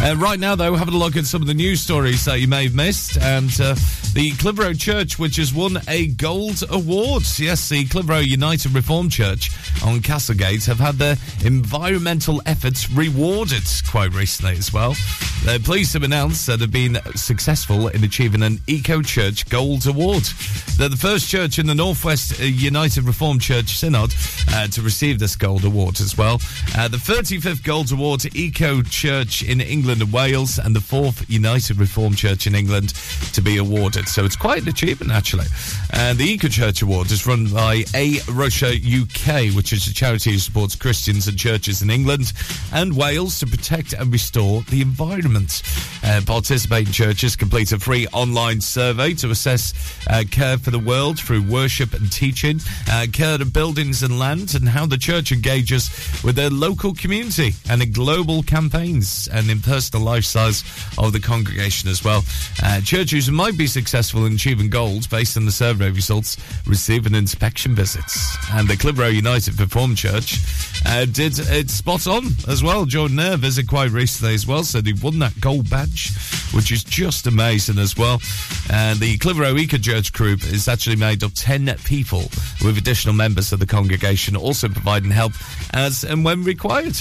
Uh, 0.00 0.14
right 0.16 0.38
now, 0.38 0.54
though, 0.54 0.74
having 0.74 0.94
a 0.94 0.98
look 0.98 1.16
at 1.16 1.26
some 1.26 1.42
of 1.42 1.48
the 1.48 1.54
news 1.54 1.80
stories 1.80 2.24
that 2.24 2.40
you 2.40 2.46
may 2.46 2.64
have 2.64 2.74
missed. 2.74 3.18
And 3.18 3.50
uh, 3.60 3.74
the 4.14 4.32
Clitheroe 4.38 4.74
Church, 4.74 5.18
which 5.18 5.36
has 5.36 5.52
won 5.52 5.78
a 5.88 6.08
gold 6.08 6.62
award. 6.70 7.24
Yes, 7.38 7.68
the 7.68 7.84
Clitheroe 7.86 8.18
United 8.18 8.72
Reformed 8.74 9.12
Church 9.12 9.50
on 9.84 10.00
Castlegate 10.00 10.64
have 10.66 10.78
had 10.78 10.96
their 10.96 11.16
environmental 11.44 12.42
efforts 12.46 12.90
rewarded 12.90 13.62
quite 13.90 14.12
recently 14.14 14.56
as 14.56 14.72
well. 14.72 14.94
They're 15.44 15.58
pleased 15.58 15.92
to 15.92 16.04
announce 16.04 16.44
that 16.46 16.58
they've 16.58 16.70
been 16.70 16.98
successful 17.14 17.88
in 17.88 18.04
achieving 18.04 18.42
an 18.42 18.60
Eco 18.66 19.00
Church 19.00 19.48
Gold 19.48 19.86
Award. 19.86 20.24
They're 20.76 20.90
the 20.90 20.96
first 20.96 21.28
church 21.28 21.58
in 21.58 21.66
the 21.66 21.74
Northwest 21.74 22.40
uh, 22.40 22.44
United 22.44 23.04
Reformed 23.04 23.40
Church 23.40 23.76
Synod 23.78 24.12
uh, 24.50 24.66
to 24.68 24.82
receive 24.82 25.18
this 25.18 25.36
gold 25.36 25.64
award 25.64 26.00
as 26.00 26.18
well. 26.18 26.34
Uh, 26.76 26.88
the 26.88 26.98
35th 26.98 27.64
Gold 27.64 27.90
Award 27.92 28.20
to 28.20 28.38
Eco 28.38 28.82
Church 28.82 29.42
in 29.42 29.60
England 29.60 30.02
and 30.02 30.12
Wales, 30.12 30.58
and 30.58 30.76
the 30.76 30.80
fourth 30.80 31.28
United 31.30 31.78
Reformed 31.78 32.18
Church 32.18 32.46
in 32.46 32.54
England 32.54 32.90
to 33.32 33.40
be 33.40 33.56
awarded. 33.56 34.06
So 34.06 34.24
it's 34.24 34.36
quite 34.36 34.62
an 34.62 34.68
achievement, 34.68 35.12
actually. 35.12 35.46
And 35.92 36.18
the 36.18 36.24
Eco 36.24 36.48
Church 36.48 36.82
Award 36.82 37.10
is 37.10 37.26
run 37.26 37.46
by 37.46 37.84
A 37.94 38.18
Rocha 38.30 38.74
UK, 38.74 39.54
which 39.54 39.72
is 39.72 39.86
a 39.86 39.94
charity 39.94 40.32
who 40.32 40.38
supports 40.38 40.76
Christians 40.76 41.26
and 41.26 41.38
churches 41.38 41.80
in 41.80 41.90
England 41.90 42.32
and 42.72 42.96
Wales 42.96 43.38
to 43.40 43.46
protect 43.46 43.94
and 43.94 44.12
restore 44.12 44.62
the 44.62 44.82
environment. 44.82 45.27
Uh, 46.04 46.20
participating 46.24 46.92
churches 46.92 47.36
complete 47.36 47.72
a 47.72 47.78
free 47.78 48.06
online 48.12 48.60
survey 48.60 49.12
to 49.12 49.30
assess 49.30 49.74
uh, 50.08 50.24
care 50.30 50.56
for 50.56 50.70
the 50.70 50.78
world 50.78 51.18
through 51.18 51.42
worship 51.42 51.92
and 51.92 52.10
teaching, 52.10 52.60
uh, 52.90 53.06
care 53.12 53.34
of 53.34 53.52
buildings 53.52 54.02
and 54.02 54.18
land, 54.18 54.54
and 54.54 54.68
how 54.68 54.86
the 54.86 54.96
church 54.96 55.32
engages 55.32 55.90
with 56.24 56.36
their 56.36 56.50
local 56.50 56.94
community 56.94 57.52
and 57.68 57.82
in 57.82 57.92
global 57.92 58.42
campaigns 58.42 59.28
and 59.28 59.50
in 59.50 59.60
personal 59.60 60.06
lifestyles 60.06 60.64
of 61.02 61.12
the 61.12 61.20
congregation 61.20 61.88
as 61.88 62.04
well. 62.04 62.22
Uh, 62.62 62.80
churches 62.80 63.30
might 63.30 63.58
be 63.58 63.66
successful 63.66 64.24
in 64.26 64.34
achieving 64.34 64.70
goals 64.70 65.06
based 65.06 65.36
on 65.36 65.44
the 65.44 65.52
survey 65.52 65.90
results 65.90 66.36
receive 66.66 67.06
an 67.06 67.14
inspection 67.14 67.74
visit. 67.74 68.04
And 68.52 68.68
the 68.68 68.76
Clitheroe 68.76 69.08
United 69.08 69.58
Reformed 69.60 69.96
Church 69.96 70.38
uh, 70.86 71.04
did 71.04 71.38
it 71.38 71.70
spot 71.70 72.06
on 72.06 72.26
as 72.46 72.62
well. 72.62 72.84
Jordan 72.86 73.18
Eyre 73.18 73.36
visited 73.36 73.68
quite 73.68 73.90
recently 73.90 74.34
as 74.34 74.46
well, 74.46 74.64
said 74.64 74.86
he 74.86 74.92
that 75.20 75.40
gold 75.40 75.68
badge, 75.70 76.10
which 76.52 76.72
is 76.72 76.84
just 76.84 77.26
amazing 77.26 77.78
as 77.78 77.96
well. 77.96 78.20
And 78.70 78.98
the 78.98 79.18
Clitheroe 79.18 79.56
Eco 79.56 79.78
Church 79.78 80.12
group 80.12 80.44
is 80.44 80.68
actually 80.68 80.96
made 80.96 81.22
of 81.22 81.34
10 81.34 81.76
people 81.84 82.22
with 82.64 82.78
additional 82.78 83.14
members 83.14 83.52
of 83.52 83.60
the 83.60 83.66
congregation 83.66 84.36
also 84.36 84.68
providing 84.68 85.10
help 85.10 85.32
as 85.74 86.04
and 86.04 86.24
when 86.24 86.44
required. 86.44 86.96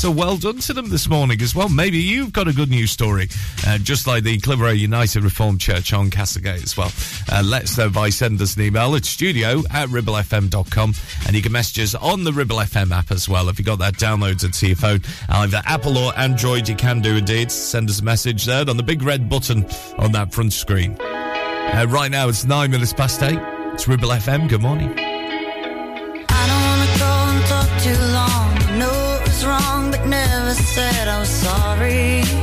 So 0.00 0.10
well 0.10 0.36
done 0.36 0.58
to 0.58 0.72
them 0.72 0.88
this 0.88 1.08
morning 1.08 1.42
as 1.42 1.54
well. 1.54 1.68
Maybe 1.68 1.98
you've 1.98 2.32
got 2.32 2.48
a 2.48 2.52
good 2.52 2.70
news 2.70 2.90
story, 2.90 3.28
uh, 3.66 3.76
just 3.78 4.06
like 4.06 4.24
the 4.24 4.38
Clitheroe 4.38 4.70
United 4.70 5.22
Reformed 5.24 5.60
Church 5.60 5.92
on 5.92 6.10
Castlegate 6.10 6.62
as 6.62 6.76
well. 6.76 6.90
Uh, 7.30 7.42
let 7.44 7.64
us 7.64 7.76
know 7.76 7.90
by 7.90 8.08
send 8.08 8.40
us 8.40 8.56
an 8.56 8.62
email 8.62 8.94
at 8.94 9.04
studio 9.04 9.62
at 9.70 9.88
ribblefm.com 9.88 10.94
and 11.26 11.36
you 11.36 11.42
can 11.42 11.52
message 11.52 11.82
us 11.82 11.94
on 11.94 12.24
the 12.24 12.32
Ribble 12.32 12.56
FM 12.56 12.92
app 12.92 13.10
as 13.10 13.28
well. 13.28 13.48
If 13.48 13.58
you've 13.58 13.66
got 13.66 13.78
that 13.80 13.94
downloaded 13.94 14.58
to 14.58 14.66
your 14.66 14.76
phone, 14.76 15.02
either 15.28 15.60
Apple 15.66 15.98
or 15.98 16.18
Android, 16.18 16.68
you 16.68 16.76
can 16.76 17.00
do 17.00 17.16
indeed. 17.16 17.50
Send 17.60 17.90
us 17.90 18.00
a 18.00 18.04
message 18.04 18.46
there 18.46 18.68
on 18.68 18.76
the 18.76 18.82
big 18.82 19.02
red 19.02 19.28
button 19.28 19.66
on 19.98 20.12
that 20.12 20.32
front 20.32 20.52
screen. 20.52 20.96
Uh, 21.00 21.86
right 21.88 22.10
now 22.10 22.28
it's 22.28 22.44
nine 22.44 22.70
minutes 22.70 22.92
past 22.92 23.22
eight. 23.22 23.38
It's 23.74 23.86
Ribble 23.86 24.08
FM. 24.08 24.48
Good 24.48 24.62
morning. 24.62 24.92
I 24.98 26.42
don't 26.50 26.62
wanna 26.68 26.98
go 26.98 27.12
and 27.36 27.44
talk 27.46 27.68
too 27.82 28.00
long. 28.12 28.58
I 28.58 28.78
know 28.78 29.18
it 29.20 29.28
was 29.28 29.44
wrong, 29.44 29.90
but 29.90 30.06
never 30.06 30.54
said 30.54 31.06
I 31.06 31.20
was 31.20 31.28
sorry. 31.28 32.39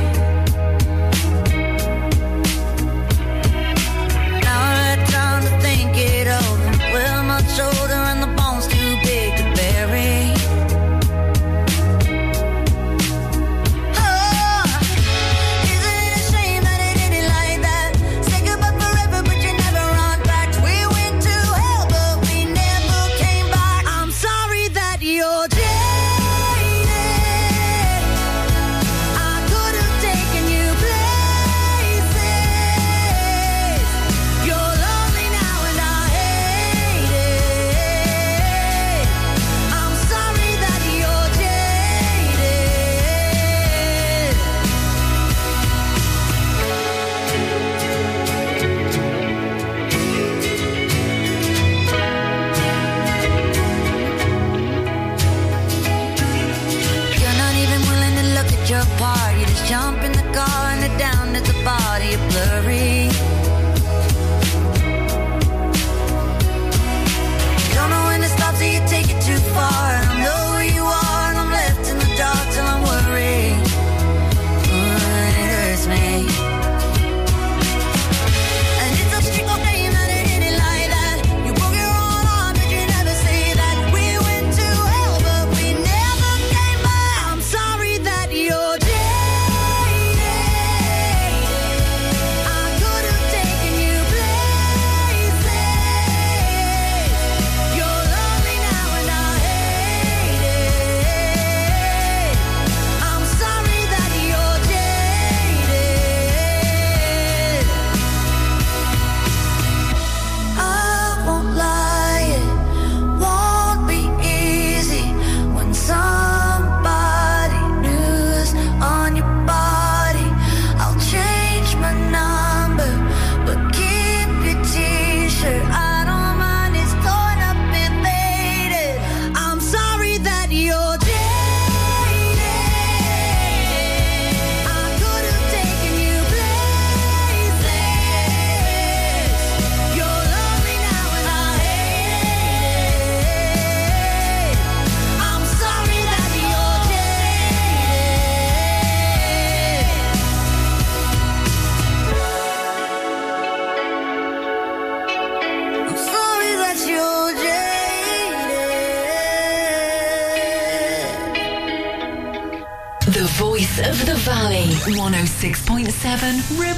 7 166.20 166.42
Rib 166.58 166.77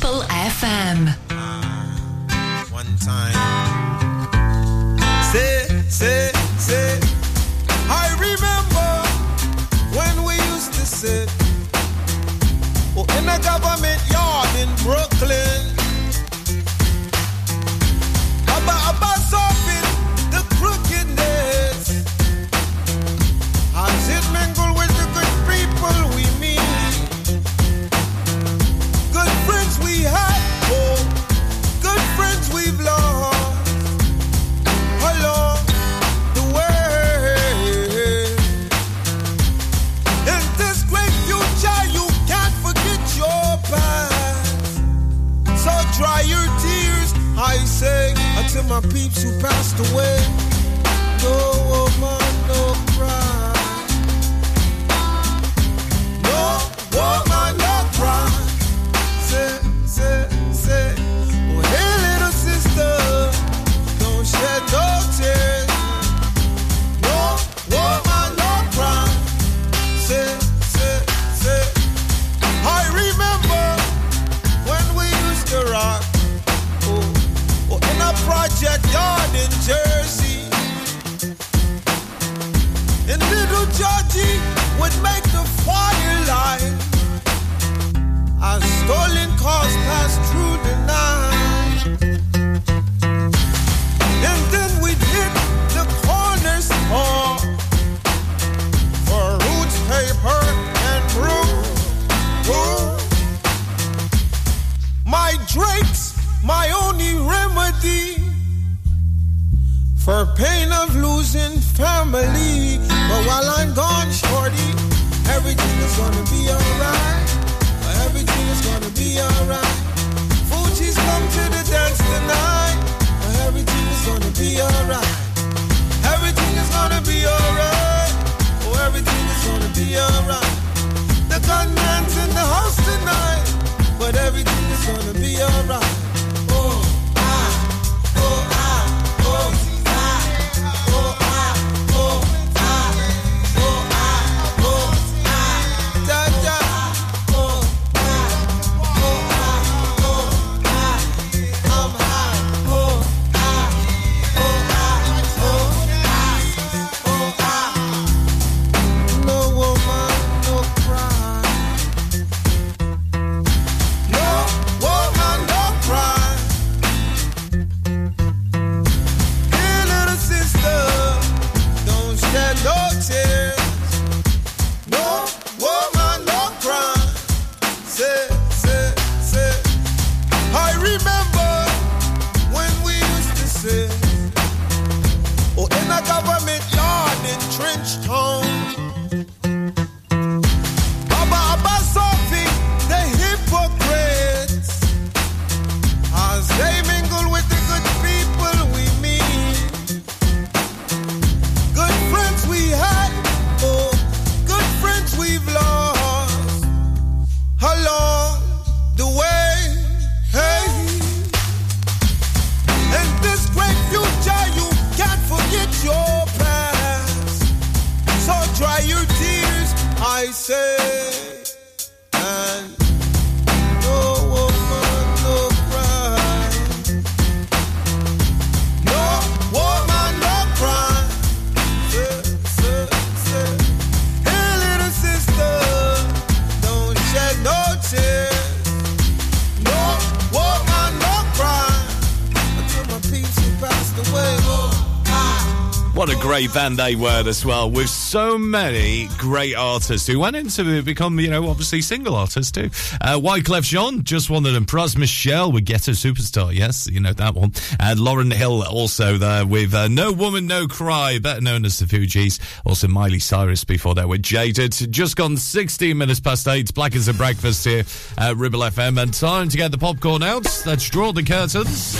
great 246.40 246.54
band 246.54 246.78
they 246.78 246.96
were 246.96 247.22
as 247.26 247.44
well, 247.44 247.70
with 247.70 247.90
so 247.90 248.38
many 248.38 249.08
great 249.18 249.54
artists 249.54 250.06
who 250.06 250.18
went 250.18 250.34
into 250.34 250.82
become, 250.82 251.20
you 251.20 251.28
know, 251.28 251.46
obviously 251.50 251.82
single 251.82 252.14
artists 252.14 252.50
too. 252.50 252.70
Uh, 253.02 253.18
Wyclef 253.20 253.62
Jean, 253.62 254.04
just 254.04 254.30
won 254.30 254.42
the 254.42 254.56
Impress 254.56 254.96
Michelle 254.96 255.52
with 255.52 255.66
Ghetto 255.66 255.92
Superstar, 255.92 256.54
yes, 256.54 256.86
you 256.86 256.98
know 256.98 257.12
that 257.12 257.34
one. 257.34 257.52
And 257.78 258.00
Lauryn 258.00 258.32
Hill 258.32 258.62
also 258.62 259.18
there 259.18 259.44
with 259.44 259.74
uh, 259.74 259.88
No 259.88 260.12
Woman, 260.12 260.46
No 260.46 260.66
Cry, 260.66 261.18
better 261.18 261.42
known 261.42 261.66
as 261.66 261.78
the 261.78 261.84
Fugees. 261.84 262.40
Also 262.64 262.88
Miley 262.88 263.18
Cyrus 263.18 263.64
before 263.64 263.94
that 263.96 264.08
with 264.08 264.22
Jaded. 264.22 264.72
Just 264.72 265.16
gone 265.16 265.36
16 265.36 265.98
minutes 265.98 266.20
past 266.20 266.48
eight. 266.48 266.72
Black 266.72 266.96
as 266.96 267.08
a 267.08 267.12
breakfast 267.12 267.66
here 267.66 267.84
at 268.16 268.36
Ribble 268.38 268.60
FM, 268.60 269.02
and 269.02 269.12
time 269.12 269.50
to 269.50 269.58
get 269.58 269.72
the 269.72 269.78
popcorn 269.78 270.22
out. 270.22 270.46
Let's 270.64 270.88
draw 270.88 271.12
the 271.12 271.22
curtains 271.22 271.98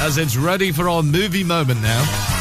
as 0.00 0.16
it's 0.16 0.38
ready 0.38 0.72
for 0.72 0.88
our 0.88 1.02
movie 1.02 1.44
moment 1.44 1.82
now. 1.82 2.31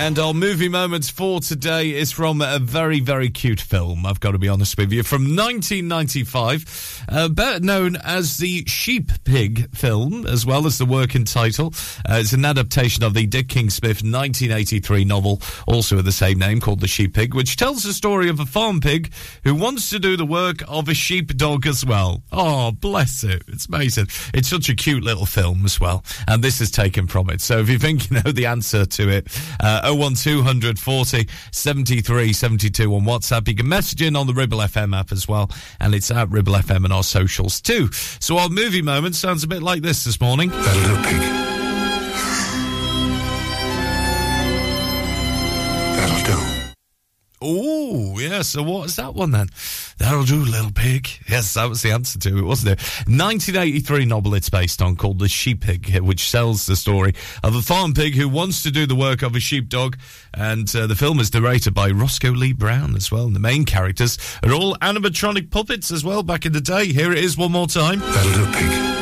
And 0.00 0.18
our 0.18 0.32
movie 0.32 0.70
moments 0.70 1.10
for 1.10 1.40
today 1.40 1.90
is 1.90 2.10
from 2.10 2.40
a 2.40 2.58
very, 2.58 3.00
very 3.00 3.28
cute 3.28 3.60
film, 3.60 4.06
I've 4.06 4.18
got 4.18 4.30
to 4.30 4.38
be 4.38 4.48
honest 4.48 4.78
with 4.78 4.90
you, 4.92 5.02
from 5.02 5.36
1995, 5.36 7.04
uh, 7.06 7.28
better 7.28 7.60
known 7.60 7.96
as 7.96 8.38
the 8.38 8.64
Sheep 8.64 9.12
Pig 9.24 9.76
film, 9.76 10.26
as 10.26 10.46
well 10.46 10.66
as 10.66 10.78
the 10.78 10.86
working 10.86 11.24
title. 11.24 11.74
Uh, 12.08 12.14
it's 12.14 12.32
an 12.32 12.46
adaptation 12.46 13.04
of 13.04 13.12
the 13.12 13.26
Dick 13.26 13.50
King 13.50 13.68
Smith 13.68 13.98
1983 13.98 15.04
novel, 15.04 15.42
also 15.66 15.96
with 15.96 16.06
the 16.06 16.12
same 16.12 16.38
name, 16.38 16.60
called 16.60 16.80
The 16.80 16.88
Sheep 16.88 17.12
Pig, 17.12 17.34
which 17.34 17.56
tells 17.56 17.82
the 17.82 17.92
story 17.92 18.30
of 18.30 18.40
a 18.40 18.46
farm 18.46 18.80
pig 18.80 19.12
who 19.44 19.54
wants 19.54 19.90
to 19.90 19.98
do 19.98 20.16
the 20.16 20.24
work 20.24 20.62
of 20.66 20.88
a 20.88 20.94
sheepdog 20.94 21.66
as 21.66 21.84
well. 21.84 22.22
Oh, 22.32 22.72
bless 22.72 23.22
it. 23.22 23.42
It's 23.48 23.66
amazing. 23.66 24.06
It's 24.32 24.48
such 24.48 24.70
a 24.70 24.74
cute 24.74 25.04
little 25.04 25.26
film 25.26 25.66
as 25.66 25.78
well. 25.78 26.04
And 26.26 26.42
this 26.42 26.62
is 26.62 26.70
taken 26.70 27.06
from 27.06 27.28
it. 27.28 27.42
So 27.42 27.58
if 27.58 27.68
you 27.68 27.78
think 27.78 28.10
you 28.10 28.22
know 28.24 28.32
the 28.32 28.46
answer 28.46 28.86
to 28.86 29.10
it, 29.10 29.26
uh, 29.62 29.88
01200 29.94 30.78
40 30.78 31.28
73 31.52 32.32
72 32.32 32.94
on 32.94 33.02
WhatsApp. 33.02 33.48
You 33.48 33.54
can 33.54 33.68
message 33.68 34.02
in 34.02 34.16
on 34.16 34.26
the 34.26 34.34
Ribble 34.34 34.58
FM 34.58 34.98
app 34.98 35.12
as 35.12 35.28
well. 35.28 35.50
And 35.80 35.94
it's 35.94 36.10
at 36.10 36.30
Ribble 36.30 36.54
FM 36.54 36.84
and 36.84 36.92
our 36.92 37.02
socials 37.02 37.60
too. 37.60 37.90
So 37.92 38.38
our 38.38 38.48
movie 38.48 38.82
moment 38.82 39.14
sounds 39.14 39.44
a 39.44 39.48
bit 39.48 39.62
like 39.62 39.82
this 39.82 40.04
this 40.04 40.20
morning. 40.20 40.50
Oh, 47.42 48.18
yeah. 48.18 48.42
So 48.42 48.62
what 48.62 48.86
is 48.86 48.96
that 48.96 49.14
one 49.14 49.30
then? 49.30 49.48
That'll 49.98 50.24
do, 50.24 50.44
little 50.44 50.72
pig. 50.72 51.08
Yes, 51.26 51.54
that 51.54 51.68
was 51.68 51.80
the 51.80 51.90
answer 51.90 52.18
to 52.18 52.38
it, 52.38 52.42
wasn't 52.42 52.72
it? 52.72 52.80
1983 53.08 54.04
novel 54.04 54.34
it's 54.34 54.50
based 54.50 54.82
on 54.82 54.96
called 54.96 55.18
The 55.18 55.28
Sheep 55.28 55.62
Pig, 55.62 55.98
which 56.00 56.30
tells 56.30 56.66
the 56.66 56.76
story 56.76 57.14
of 57.42 57.54
a 57.54 57.62
farm 57.62 57.94
pig 57.94 58.14
who 58.14 58.28
wants 58.28 58.62
to 58.64 58.70
do 58.70 58.86
the 58.86 58.94
work 58.94 59.22
of 59.22 59.34
a 59.34 59.40
sheepdog. 59.40 59.96
And 60.34 60.74
uh, 60.76 60.86
the 60.86 60.94
film 60.94 61.18
is 61.18 61.32
narrated 61.32 61.72
by 61.72 61.90
Roscoe 61.90 62.30
Lee 62.32 62.52
Browne 62.52 62.94
as 62.94 63.10
well. 63.10 63.26
And 63.26 63.34
the 63.34 63.40
main 63.40 63.64
characters 63.64 64.18
are 64.42 64.52
all 64.52 64.74
animatronic 64.76 65.50
puppets 65.50 65.90
as 65.90 66.04
well 66.04 66.22
back 66.22 66.44
in 66.44 66.52
the 66.52 66.60
day. 66.60 66.86
Here 66.92 67.12
it 67.12 67.18
is 67.18 67.38
one 67.38 67.52
more 67.52 67.66
time. 67.66 68.00
That'll 68.00 68.44
do, 68.44 68.52
pig. 68.52 68.99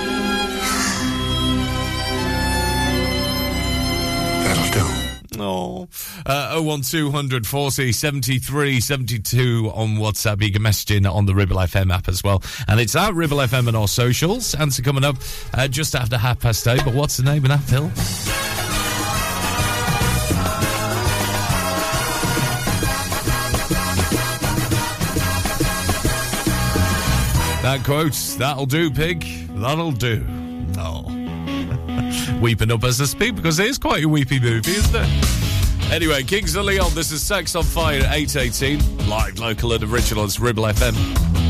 Oh, 5.79 5.89
uh, 6.27 6.61
01200 6.61 7.47
40 7.47 7.93
73 7.93 8.81
72 8.81 9.71
on 9.73 9.97
WhatsApp. 9.97 10.43
You 10.43 10.53
can 10.53 10.63
message 10.63 10.91
in 10.91 11.07
on 11.07 11.27
the 11.27 11.35
Ribble 11.35 11.57
FM 11.57 11.93
app 11.93 12.09
as 12.09 12.25
well. 12.25 12.43
And 12.67 12.81
it's 12.81 12.97
at 12.97 13.15
Ribble 13.15 13.39
FM 13.39 13.69
and 13.69 13.77
our 13.77 13.89
socials. 13.89 14.55
Answer 14.55 14.83
coming 14.83 15.05
up 15.05 15.17
uh, 15.55 15.69
just 15.69 15.95
after 15.95 16.19
half 16.19 16.41
past 16.41 16.67
eight. 16.67 16.85
But 16.85 16.95
what's 16.95 17.17
the 17.17 17.23
name 17.23 17.45
of 17.45 17.51
that, 17.51 17.61
Phil? 17.61 17.91
That 27.63 27.85
quote, 27.85 28.15
that'll 28.39 28.67
do, 28.67 28.91
pig. 28.91 29.27
That'll 29.57 29.93
do. 29.93 30.25
Oh. 30.79 31.05
Weeping 32.41 32.73
up 32.73 32.83
as 32.85 33.01
I 33.01 33.05
speak 33.05 33.37
because 33.37 33.59
it 33.59 33.67
is 33.67 33.79
quite 33.79 34.05
a 34.05 34.09
weepy 34.09 34.41
movie, 34.41 34.71
isn't 34.71 34.95
it? 34.95 35.58
Anyway, 35.91 36.23
Kings 36.23 36.55
of 36.55 36.67
Leon, 36.67 36.95
this 36.95 37.11
is 37.13 37.23
Sex 37.23 37.55
on 37.55 37.65
Fire 37.65 38.01
at 38.01 38.15
818. 38.15 39.09
Live, 39.09 39.39
local, 39.39 39.73
and 39.73 39.83
original. 39.83 40.25
It's 40.25 40.39
Ribble 40.39 40.65
FM. 40.65 41.48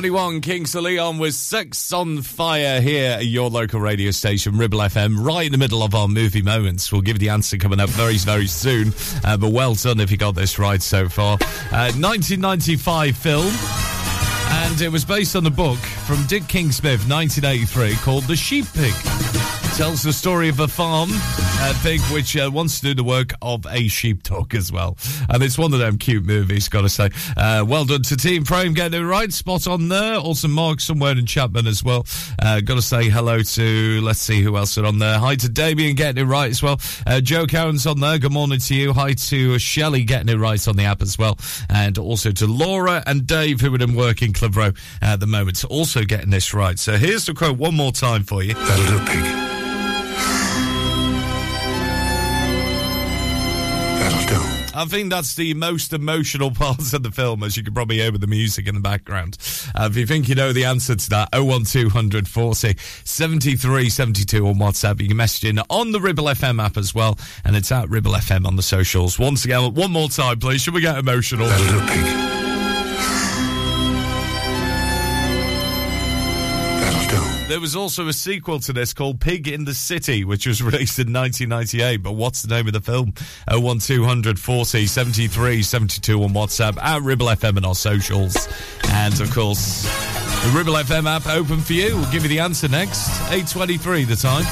821 0.00 0.40
Kings 0.40 0.74
of 0.74 0.84
Leon 0.84 1.18
with 1.18 1.34
Sex 1.34 1.92
on 1.92 2.22
Fire 2.22 2.80
here 2.80 3.10
at 3.18 3.26
your 3.26 3.50
local 3.50 3.80
radio 3.80 4.10
station, 4.12 4.56
Ribble 4.56 4.78
FM, 4.78 5.22
right 5.22 5.44
in 5.44 5.52
the 5.52 5.58
middle 5.58 5.82
of 5.82 5.94
our 5.94 6.08
movie 6.08 6.40
moments. 6.40 6.90
We'll 6.90 7.02
give 7.02 7.18
the 7.18 7.28
answer 7.28 7.58
coming 7.58 7.80
up 7.80 7.90
very, 7.90 8.16
very 8.16 8.46
soon. 8.46 8.94
Uh, 9.22 9.36
but 9.36 9.52
well 9.52 9.74
done 9.74 10.00
if 10.00 10.10
you 10.10 10.16
got 10.16 10.34
this 10.34 10.58
right 10.58 10.80
so 10.80 11.06
far. 11.06 11.34
Uh, 11.70 11.92
1995 11.92 13.14
film. 13.14 13.52
And 14.64 14.80
it 14.80 14.90
was 14.90 15.04
based 15.04 15.36
on 15.36 15.44
a 15.44 15.50
book 15.50 15.78
from 16.06 16.26
Dick 16.28 16.48
King 16.48 16.72
Smith, 16.72 17.06
1983, 17.06 17.96
called 17.96 18.24
The 18.24 18.36
Sheep 18.36 18.64
Pig. 18.72 18.94
Tells 19.76 20.02
the 20.02 20.12
story 20.12 20.50
of 20.50 20.60
a 20.60 20.68
farm 20.68 21.08
pig 21.82 22.00
which 22.12 22.36
uh, 22.36 22.50
wants 22.52 22.80
to 22.80 22.88
do 22.88 22.94
the 22.94 23.04
work 23.04 23.32
of 23.40 23.64
a 23.70 23.88
sheepdog 23.88 24.54
as 24.54 24.70
well. 24.70 24.98
And 25.30 25.42
it's 25.42 25.56
one 25.56 25.72
of 25.72 25.78
them 25.78 25.96
cute 25.96 26.24
movies, 26.24 26.68
got 26.68 26.82
to 26.82 26.88
say. 26.88 27.10
Uh, 27.36 27.64
well 27.66 27.84
done 27.84 28.02
to 28.02 28.16
Team 28.16 28.44
Frame 28.44 28.74
getting 28.74 29.00
it 29.00 29.04
right. 29.04 29.32
Spot 29.32 29.66
on 29.66 29.88
there. 29.88 30.16
Also, 30.16 30.48
Mark 30.48 30.80
somewhere 30.80 31.12
in 31.12 31.24
Chatburn 31.24 31.66
as 31.66 31.82
well. 31.82 32.06
Uh, 32.38 32.60
got 32.60 32.74
to 32.74 32.82
say 32.82 33.08
hello 33.08 33.40
to, 33.40 34.00
let's 34.02 34.20
see 34.20 34.42
who 34.42 34.56
else 34.56 34.76
is 34.76 34.84
on 34.84 34.98
there. 34.98 35.18
Hi 35.18 35.36
to 35.36 35.48
Damien 35.48 35.94
getting 35.96 36.24
it 36.24 36.26
right 36.26 36.50
as 36.50 36.62
well. 36.62 36.78
Uh, 37.06 37.20
Joe 37.20 37.46
Cowan's 37.46 37.86
on 37.86 38.00
there. 38.00 38.18
Good 38.18 38.32
morning 38.32 38.58
to 38.58 38.74
you. 38.74 38.92
Hi 38.92 39.14
to 39.14 39.58
Shelley 39.58 40.04
getting 40.04 40.28
it 40.28 40.38
right 40.38 40.66
on 40.68 40.76
the 40.76 40.84
app 40.84 41.00
as 41.00 41.16
well. 41.16 41.38
And 41.70 41.96
also 41.96 42.30
to 42.32 42.46
Laura 42.46 43.02
and 43.06 43.26
Dave 43.26 43.60
who 43.60 43.74
are 43.74 43.80
in 43.80 43.94
work 43.94 44.22
in 44.22 44.34
at 45.00 45.20
the 45.20 45.26
moment. 45.26 45.64
Also 45.64 46.04
getting 46.04 46.30
this 46.30 46.52
right. 46.52 46.78
So 46.78 46.96
here's 46.96 47.26
the 47.26 47.34
quote 47.34 47.56
one 47.56 47.74
more 47.74 47.92
time 47.92 48.24
for 48.24 48.42
you. 48.42 48.54
That'll 48.54 48.98
do, 48.98 49.04
pig. 49.06 49.69
I 54.80 54.86
think 54.86 55.10
that's 55.10 55.34
the 55.34 55.52
most 55.52 55.92
emotional 55.92 56.50
part 56.54 56.94
of 56.94 57.02
the 57.02 57.10
film, 57.10 57.42
as 57.42 57.54
you 57.54 57.62
can 57.62 57.74
probably 57.74 57.96
hear 57.96 58.10
with 58.10 58.22
the 58.22 58.26
music 58.26 58.66
in 58.66 58.74
the 58.74 58.80
background. 58.80 59.36
Uh, 59.74 59.88
if 59.90 59.96
you 59.96 60.06
think 60.06 60.26
you 60.26 60.34
know 60.34 60.54
the 60.54 60.64
answer 60.64 60.96
to 60.96 61.10
that, 61.10 61.28
01200 61.34 62.26
40 62.26 62.76
73 63.04 63.90
72 63.90 64.46
on 64.46 64.54
WhatsApp. 64.54 65.02
You 65.02 65.08
can 65.08 65.18
message 65.18 65.50
in 65.50 65.58
on 65.68 65.92
the 65.92 66.00
Ribble 66.00 66.24
FM 66.24 66.64
app 66.64 66.78
as 66.78 66.94
well, 66.94 67.18
and 67.44 67.56
it's 67.56 67.70
at 67.70 67.90
Ribble 67.90 68.12
FM 68.12 68.46
on 68.46 68.56
the 68.56 68.62
socials. 68.62 69.18
Once 69.18 69.44
again, 69.44 69.74
one 69.74 69.92
more 69.92 70.08
time, 70.08 70.38
please. 70.38 70.62
Should 70.62 70.72
we 70.72 70.80
get 70.80 70.96
emotional? 70.96 71.46
There 77.50 77.58
was 77.58 77.74
also 77.74 78.06
a 78.06 78.12
sequel 78.12 78.60
to 78.60 78.72
this 78.72 78.94
called 78.94 79.18
Pig 79.20 79.48
in 79.48 79.64
the 79.64 79.74
City, 79.74 80.22
which 80.22 80.46
was 80.46 80.62
released 80.62 81.00
in 81.00 81.12
1998. 81.12 81.96
But 81.96 82.12
what's 82.12 82.42
the 82.42 82.54
name 82.54 82.68
of 82.68 82.74
the 82.74 82.80
film? 82.80 83.12
01200 83.50 84.38
40 84.38 84.86
73 84.86 85.60
72 85.60 86.22
on 86.22 86.30
WhatsApp 86.30 86.80
at 86.80 87.02
Ribble 87.02 87.26
FM 87.26 87.56
and 87.56 87.66
our 87.66 87.74
socials. 87.74 88.48
And 88.90 89.20
of 89.20 89.32
course, 89.32 89.82
the 89.82 90.52
Ribble 90.54 90.74
FM 90.74 91.06
app 91.06 91.26
open 91.26 91.60
for 91.60 91.72
you. 91.72 91.96
We'll 91.96 92.12
give 92.12 92.22
you 92.22 92.28
the 92.28 92.38
answer 92.38 92.68
next. 92.68 93.08
8.23 93.32 94.06
the 94.06 94.14
time. 94.14 94.44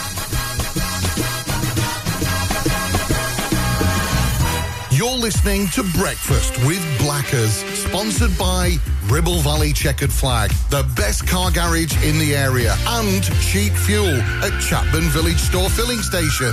You're 4.91 5.17
listening 5.17 5.69
to 5.69 5.85
Breakfast 5.97 6.59
with 6.67 6.83
Blackers, 6.99 7.53
sponsored 7.79 8.37
by 8.37 8.79
Ribble 9.09 9.41
Valley 9.41 9.73
Checkered 9.73 10.13
Flag, 10.13 10.51
the 10.69 10.83
best 10.95 11.27
car 11.27 11.51
garage 11.51 11.97
in 12.05 12.19
the 12.19 12.37
area, 12.37 12.75
and 12.89 13.25
cheap 13.41 13.73
fuel 13.73 14.07
at 14.45 14.53
Chatburn 14.61 15.09
Village 15.11 15.39
Store 15.39 15.71
Filling 15.71 16.03
Station. 16.03 16.53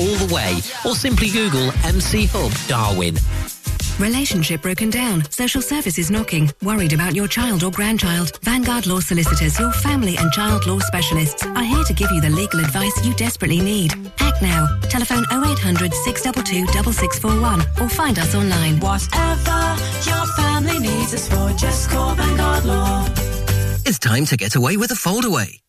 all 0.00 0.16
the 0.26 0.34
way, 0.34 0.52
or 0.86 0.94
simply 0.96 1.28
Google 1.28 1.70
MC 1.84 2.24
Hub 2.32 2.52
Darwin. 2.66 3.16
Relationship 3.98 4.62
broken 4.62 4.88
down. 4.88 5.30
Social 5.30 5.60
services 5.60 6.10
knocking. 6.10 6.50
Worried 6.62 6.94
about 6.94 7.14
your 7.14 7.28
child 7.28 7.62
or 7.62 7.70
grandchild. 7.70 8.38
Vanguard 8.42 8.86
Law 8.86 9.00
Solicitors, 9.00 9.60
your 9.60 9.72
family 9.72 10.16
and 10.16 10.32
child 10.32 10.66
law 10.66 10.78
specialists, 10.78 11.44
are 11.44 11.62
here 11.62 11.84
to 11.84 11.92
give 11.92 12.10
you 12.10 12.22
the 12.22 12.30
legal 12.30 12.60
advice 12.60 13.04
you 13.04 13.12
desperately 13.14 13.60
need. 13.60 13.92
Act 14.20 14.40
now. 14.40 14.66
Telephone 14.88 15.24
0800 15.30 15.92
622 15.92 16.66
6641 16.72 17.60
or 17.84 17.90
find 17.90 18.18
us 18.18 18.34
online. 18.34 18.80
Whatever 18.80 19.76
your 20.08 20.26
family 20.34 20.78
needs 20.78 21.12
us 21.12 21.28
for, 21.28 21.52
just 21.58 21.90
call 21.90 22.14
Vanguard 22.14 22.64
Law. 22.64 23.04
It's 23.84 23.98
time 23.98 24.24
to 24.26 24.36
get 24.38 24.54
away 24.54 24.78
with 24.78 24.92
a 24.92 24.94
foldaway. 24.94 25.60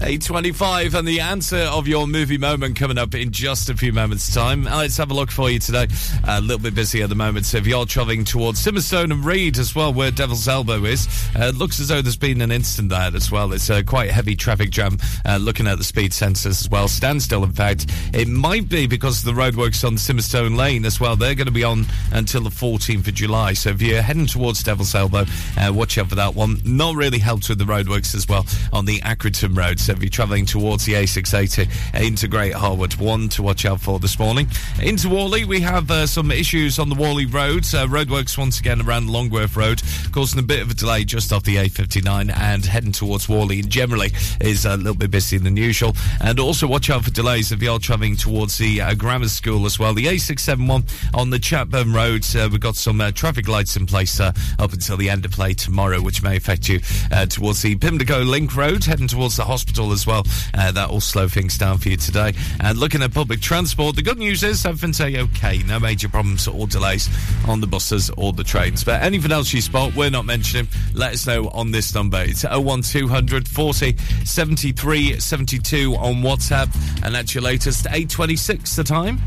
825 0.00 0.94
and 0.94 1.06
the 1.06 1.20
answer 1.20 1.56
of 1.56 1.88
your 1.88 2.06
movie 2.06 2.38
moment 2.38 2.76
coming 2.76 2.98
up 2.98 3.14
in 3.14 3.30
just 3.30 3.68
a 3.70 3.76
few 3.76 3.92
moments 3.92 4.34
time. 4.34 4.66
Uh, 4.66 4.78
let's 4.78 4.96
have 4.96 5.10
a 5.10 5.14
look 5.14 5.30
for 5.30 5.50
you 5.50 5.58
today. 5.58 5.86
A 6.26 6.40
little 6.40 6.58
bit 6.58 6.74
busy 6.74 7.02
at 7.02 7.08
the 7.08 7.14
moment 7.14 7.46
so 7.46 7.58
if 7.58 7.66
you're 7.66 7.86
travelling 7.86 8.24
towards 8.24 8.60
Simonstone 8.60 9.12
and 9.12 9.24
Read 9.24 9.58
as 9.58 9.74
well 9.74 9.92
where 9.92 10.10
Devil's 10.10 10.48
Elbow 10.48 10.84
is 10.84 11.06
uh, 11.36 11.44
it 11.46 11.54
looks 11.54 11.80
as 11.80 11.88
though 11.88 12.02
there's 12.02 12.16
been 12.16 12.40
an 12.40 12.52
incident 12.52 12.90
there 12.90 13.14
as 13.14 13.30
well. 13.30 13.52
It's 13.52 13.70
a 13.70 13.82
quite 13.82 14.10
heavy 14.10 14.36
traffic 14.36 14.70
jam 14.70 14.98
uh, 15.24 15.38
looking 15.38 15.66
at 15.66 15.78
the 15.78 15.84
speed 15.84 16.12
sensors 16.12 16.62
as 16.62 16.68
well. 16.68 16.88
Standstill 16.88 17.44
in 17.44 17.52
fact. 17.52 17.86
It 18.12 18.28
might 18.28 18.68
be 18.68 18.86
because 18.86 19.20
of 19.20 19.34
the 19.34 19.40
roadworks 19.40 19.86
on 19.86 19.98
Simonstone 19.98 20.56
Lane 20.56 20.84
as 20.84 21.00
well. 21.00 21.16
They're 21.16 21.34
going 21.34 21.46
to 21.46 21.52
be 21.52 21.64
on 21.64 21.86
until 22.12 22.42
the 22.42 22.50
14th 22.50 23.08
of 23.08 23.14
July. 23.14 23.52
So 23.52 23.70
if 23.70 23.82
you're 23.82 24.02
heading 24.02 24.26
towards 24.26 24.62
Devil's 24.62 24.94
Elbow 24.94 25.24
uh, 25.56 25.72
watch 25.72 25.98
out 25.98 26.08
for 26.08 26.14
that 26.16 26.34
one. 26.34 26.60
Not 26.64 26.96
really 26.96 27.18
helped 27.18 27.48
with 27.48 27.58
the 27.58 27.64
roadworks 27.64 28.14
as 28.14 28.28
well 28.28 28.46
on 28.72 28.84
the 28.84 29.00
Accrington 29.00 29.56
Road 29.56 29.78
so 29.84 29.92
if 29.92 30.02
you're 30.02 30.08
travelling 30.08 30.46
towards 30.46 30.86
the 30.86 30.94
A680 30.94 32.02
into 32.06 32.26
Great 32.26 32.54
Harwood, 32.54 32.94
one 32.94 33.28
to 33.28 33.42
watch 33.42 33.66
out 33.66 33.82
for 33.82 33.98
this 33.98 34.18
morning. 34.18 34.46
Into 34.82 35.10
Whalley, 35.10 35.44
we 35.44 35.60
have 35.60 35.90
uh, 35.90 36.06
some 36.06 36.30
issues 36.30 36.78
on 36.78 36.88
the 36.88 36.94
Whalley 36.94 37.26
Road. 37.26 37.64
Uh, 37.64 37.86
roadworks 37.86 38.38
once 38.38 38.58
again 38.58 38.80
around 38.80 39.10
Longworth 39.10 39.58
Road, 39.58 39.82
causing 40.10 40.40
a 40.40 40.42
bit 40.42 40.62
of 40.62 40.70
a 40.70 40.74
delay 40.74 41.04
just 41.04 41.34
off 41.34 41.44
the 41.44 41.56
A59 41.56 42.34
and 42.34 42.64
heading 42.64 42.92
towards 42.92 43.28
Whalley. 43.28 43.60
Generally 43.60 44.12
is 44.40 44.64
a 44.64 44.78
little 44.78 44.94
bit 44.94 45.10
busier 45.10 45.38
than 45.38 45.58
usual. 45.58 45.94
And 46.22 46.40
also 46.40 46.66
watch 46.66 46.88
out 46.88 47.04
for 47.04 47.10
delays 47.10 47.52
if 47.52 47.60
you're 47.60 47.78
travelling 47.78 48.16
towards 48.16 48.56
the 48.56 48.80
uh, 48.80 48.94
grammar 48.94 49.28
school 49.28 49.66
as 49.66 49.78
well. 49.78 49.92
The 49.92 50.06
A671 50.06 51.12
on 51.12 51.28
the 51.28 51.38
Chatburn 51.38 51.94
Road, 51.94 52.24
uh, 52.34 52.48
we've 52.50 52.58
got 52.58 52.76
some 52.76 53.02
uh, 53.02 53.10
traffic 53.10 53.48
lights 53.48 53.76
in 53.76 53.84
place 53.84 54.18
uh, 54.18 54.32
up 54.58 54.72
until 54.72 54.96
the 54.96 55.10
end 55.10 55.26
of 55.26 55.32
play 55.32 55.52
tomorrow, 55.52 56.00
which 56.00 56.22
may 56.22 56.36
affect 56.36 56.70
you 56.70 56.80
towards 57.28 57.60
the 57.60 57.76
Pimlico 57.76 58.22
Link 58.22 58.56
Road, 58.56 58.84
heading 58.84 59.08
towards 59.08 59.36
the 59.36 59.44
hospital 59.44 59.73
capital 59.74 59.92
as 59.92 60.06
well. 60.06 60.22
Uh, 60.54 60.70
that 60.70 60.88
will 60.88 61.00
slow 61.00 61.26
things 61.26 61.58
down 61.58 61.78
for 61.78 61.88
you 61.88 61.96
today. 61.96 62.32
And 62.60 62.78
looking 62.78 63.02
at 63.02 63.12
public 63.12 63.40
transport, 63.40 63.96
the 63.96 64.02
good 64.02 64.18
news 64.18 64.44
is 64.44 64.64
everything's 64.64 65.00
okay. 65.00 65.58
No 65.66 65.80
major 65.80 66.08
problems 66.08 66.46
or 66.46 66.66
delays 66.68 67.08
on 67.48 67.60
the 67.60 67.66
buses 67.66 68.08
or 68.16 68.32
the 68.32 68.44
trains. 68.44 68.84
But 68.84 69.02
anything 69.02 69.32
else 69.32 69.52
you 69.52 69.60
spot, 69.60 69.94
we're 69.96 70.10
not 70.10 70.26
mentioning, 70.26 70.68
let 70.94 71.14
us 71.14 71.26
know 71.26 71.48
on 71.48 71.72
this 71.72 71.92
number. 71.92 72.22
It's 72.22 72.44
01200 72.44 73.48
40 73.48 73.96
73 74.24 75.18
72 75.18 75.94
on 75.96 76.14
WhatsApp. 76.16 77.04
And 77.04 77.14
that's 77.14 77.34
your 77.34 77.42
latest 77.42 77.86
826 77.86 78.76
the 78.76 78.84
time. 78.84 79.18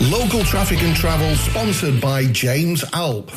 Local 0.00 0.44
traffic 0.44 0.82
and 0.82 0.94
travel 0.94 1.34
sponsored 1.36 2.00
by 2.00 2.26
James 2.26 2.84
Alp. 2.92 3.30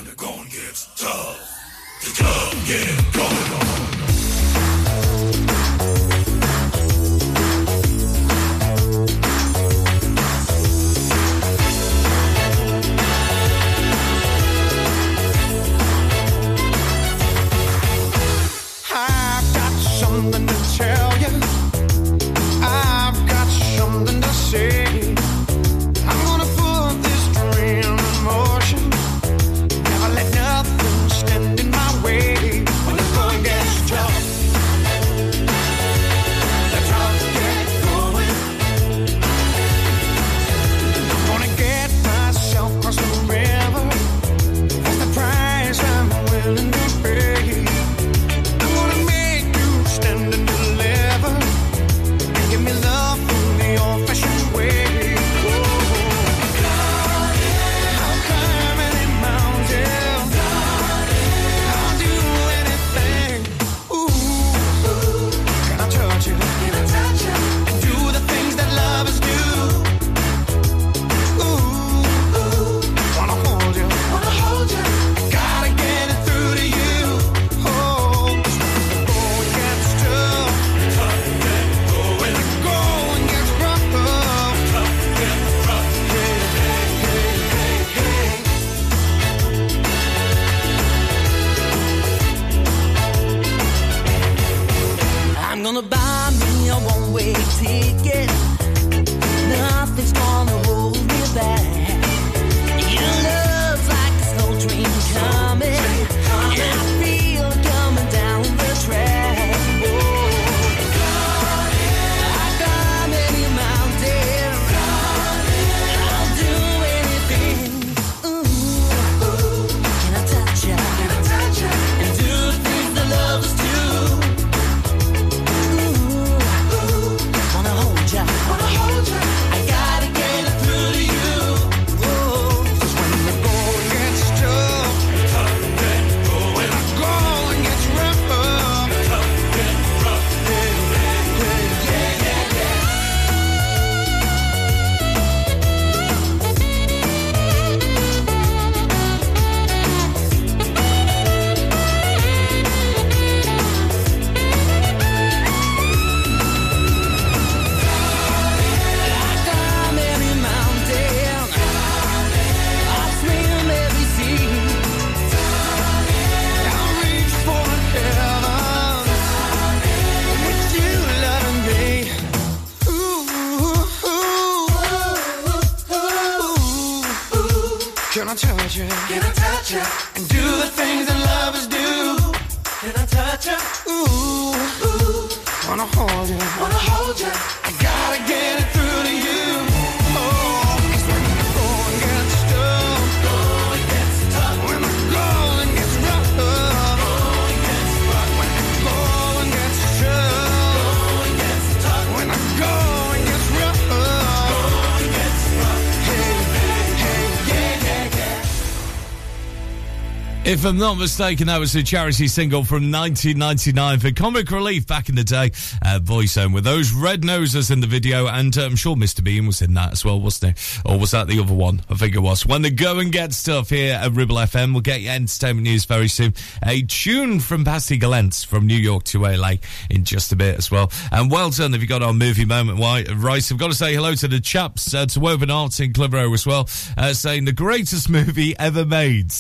If 210.51 210.65
I'm 210.65 210.77
not 210.77 210.95
mistaken, 210.95 211.47
that 211.47 211.61
was 211.61 211.73
a 211.75 211.81
charity 211.81 212.27
single 212.27 212.65
from 212.65 212.91
1999 212.91 213.99
for 213.99 214.11
Comic 214.11 214.51
Relief 214.51 214.85
back 214.85 215.07
in 215.07 215.15
the 215.15 215.23
day. 215.23 215.45
Uh, 215.81 216.01
Boyzone 216.03 216.53
with 216.53 216.65
those 216.65 216.91
red 216.91 217.23
noses 217.23 217.71
in 217.71 217.79
the 217.79 217.87
video, 217.87 218.27
and 218.27 218.57
uh, 218.57 218.63
I'm 218.63 218.75
sure 218.75 218.97
Mr. 218.97 219.23
Bean 219.23 219.47
was 219.47 219.61
in 219.61 219.73
that 219.75 219.93
as 219.93 220.03
well, 220.03 220.19
wasn't 220.19 220.59
he? 220.59 220.81
Or 220.85 220.99
was 220.99 221.11
that 221.11 221.29
the 221.29 221.39
other 221.39 221.53
one? 221.53 221.81
I 221.89 221.93
think 221.93 222.15
it 222.15 222.19
was. 222.19 222.45
When 222.45 222.63
the 222.63 222.69
go 222.69 222.99
and 222.99 223.13
get 223.13 223.31
stuff 223.31 223.69
here 223.69 223.93
at 223.93 224.11
Ribble 224.11 224.35
FM, 224.35 224.73
we'll 224.73 224.81
get 224.81 224.99
you 224.99 225.09
entertainment 225.09 225.63
news 225.63 225.85
very 225.85 226.09
soon. 226.09 226.33
A 226.65 226.81
tune 226.81 227.39
from 227.39 227.63
Patsy 227.63 227.95
Gallant 227.95 228.45
from 228.49 228.67
New 228.67 228.75
York 228.75 229.05
to 229.05 229.23
LA 229.23 229.53
in 229.89 230.03
just 230.03 230.33
a 230.33 230.35
bit 230.35 230.57
as 230.57 230.69
well. 230.69 230.91
And 231.13 231.31
well 231.31 231.51
done 231.51 231.73
if 231.73 231.81
you 231.81 231.87
got 231.87 232.03
our 232.03 232.11
movie 232.11 232.43
moment 232.43 232.77
right. 232.77 233.07
I've 233.09 233.57
got 233.57 233.69
to 233.69 233.73
say 233.73 233.93
hello 233.93 234.15
to 234.15 234.27
the 234.27 234.41
chaps, 234.41 234.93
uh, 234.93 235.05
to 235.05 235.19
Woven 235.21 235.49
Arts 235.49 235.79
in 235.79 235.93
Clitheroe 235.93 236.33
as 236.33 236.45
well, 236.45 236.67
uh, 236.97 237.13
saying 237.13 237.45
the 237.45 237.53
greatest 237.53 238.09
movie 238.09 238.53
ever 238.59 238.85
made. 238.85 239.31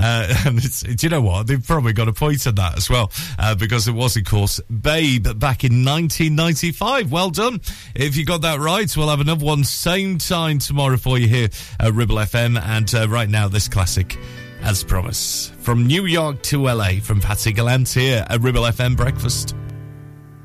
Uh, 0.00 0.50
do 0.50 0.96
you 1.00 1.08
know 1.08 1.20
what? 1.20 1.46
They've 1.46 1.64
probably 1.64 1.92
got 1.92 2.08
a 2.08 2.12
point 2.12 2.46
on 2.46 2.54
that 2.56 2.76
as 2.76 2.88
well, 2.88 3.12
uh, 3.38 3.54
because 3.54 3.86
it 3.86 3.92
was, 3.92 4.16
of 4.16 4.24
course, 4.24 4.60
Babe 4.60 5.24
back 5.38 5.64
in 5.64 5.84
1995. 5.84 7.12
Well 7.12 7.30
done. 7.30 7.60
If 7.94 8.16
you 8.16 8.24
got 8.24 8.42
that 8.42 8.60
right, 8.60 8.94
we'll 8.96 9.08
have 9.08 9.20
another 9.20 9.44
one 9.44 9.64
same 9.64 10.18
time 10.18 10.58
tomorrow 10.58 10.96
for 10.96 11.18
you 11.18 11.28
here 11.28 11.48
at 11.78 11.92
Ribble 11.92 12.16
FM. 12.16 12.60
And 12.60 12.92
uh, 12.94 13.08
right 13.08 13.28
now, 13.28 13.48
this 13.48 13.68
classic, 13.68 14.18
as 14.62 14.82
promised, 14.82 15.52
from 15.54 15.86
New 15.86 16.06
York 16.06 16.42
to 16.44 16.64
LA, 16.64 17.00
from 17.02 17.20
Patsy 17.20 17.52
Gallant 17.52 17.88
here 17.88 18.24
at 18.28 18.40
Ribble 18.40 18.62
FM 18.62 18.96
Breakfast. 18.96 19.54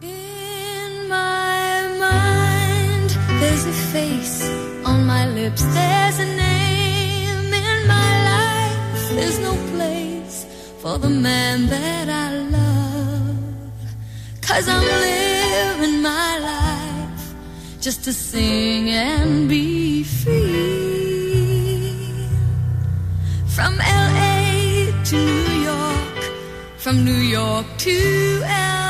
In 0.02 1.07
my 1.07 1.88
mind, 1.99 3.10
there's 3.41 3.65
a 3.65 3.72
face 3.72 4.49
on 4.86 5.06
my 5.06 5.27
lips, 5.30 5.64
there's 5.64 6.19
a 6.19 6.26
name 6.26 7.53
in 7.53 7.88
my. 7.88 8.25
There's 9.16 9.40
no 9.40 9.56
place 9.72 10.46
for 10.82 10.98
the 10.98 11.10
man 11.10 11.68
that 11.68 12.10
I 12.10 12.38
love. 12.58 13.38
Cause 14.42 14.68
I'm 14.68 14.84
living 14.84 16.02
my 16.02 16.38
life 16.52 17.34
just 17.80 18.04
to 18.04 18.12
sing 18.12 18.90
and 18.90 19.48
be 19.48 20.04
free. 20.04 21.96
From 23.56 23.78
LA 23.78 24.92
to 25.10 25.16
New 25.16 25.52
York, 25.72 26.20
from 26.78 27.06
New 27.06 27.22
York 27.38 27.66
to 27.78 28.42
LA. 28.42 28.85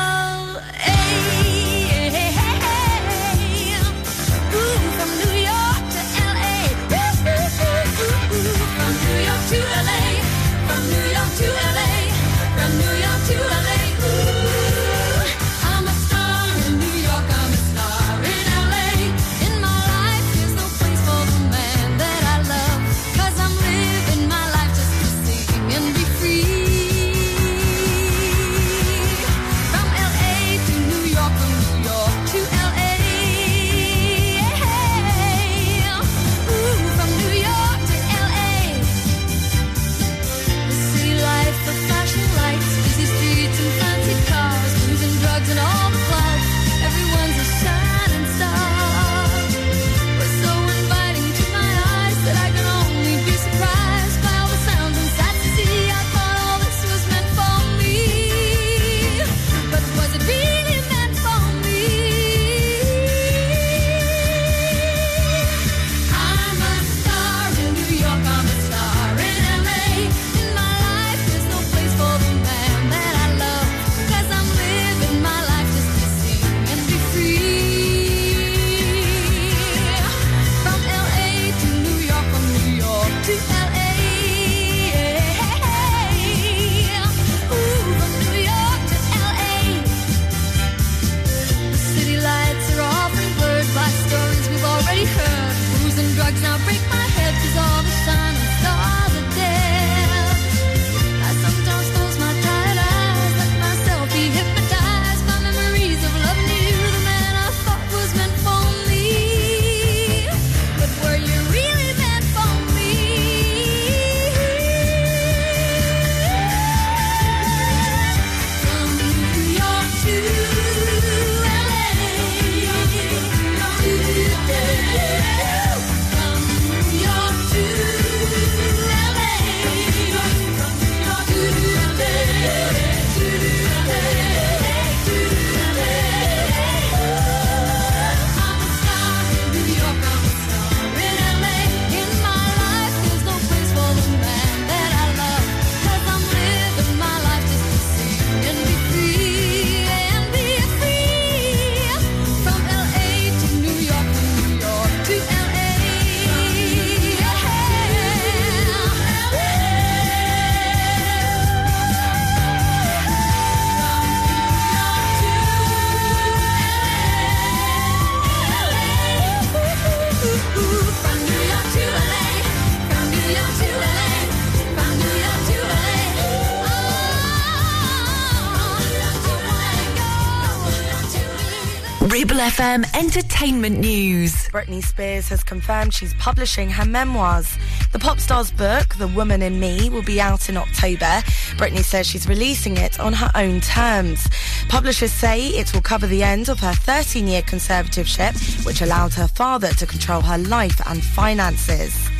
FM 182.76 182.94
Entertainment 182.94 183.78
News. 183.78 184.34
Britney 184.48 184.84
Spears 184.84 185.30
has 185.30 185.42
confirmed 185.42 185.94
she's 185.94 186.12
publishing 186.14 186.68
her 186.68 186.84
memoirs. 186.84 187.56
The 187.92 187.98
pop 187.98 188.20
star's 188.20 188.50
book, 188.50 188.96
The 188.96 189.08
Woman 189.08 189.40
in 189.40 189.58
Me, 189.58 189.88
will 189.88 190.02
be 190.02 190.20
out 190.20 190.50
in 190.50 190.58
October. 190.58 191.22
Britney 191.56 191.82
says 191.82 192.06
she's 192.06 192.28
releasing 192.28 192.76
it 192.76 193.00
on 193.00 193.14
her 193.14 193.30
own 193.34 193.62
terms. 193.62 194.28
Publishers 194.68 195.12
say 195.12 195.46
it 195.48 195.72
will 195.72 195.80
cover 195.80 196.06
the 196.06 196.22
end 196.22 196.50
of 196.50 196.60
her 196.60 196.74
13 196.74 197.26
year 197.26 197.40
conservatorship, 197.40 198.66
which 198.66 198.82
allowed 198.82 199.14
her 199.14 199.28
father 199.28 199.68
to 199.68 199.86
control 199.86 200.20
her 200.20 200.36
life 200.36 200.78
and 200.86 201.02
finances. 201.02 202.10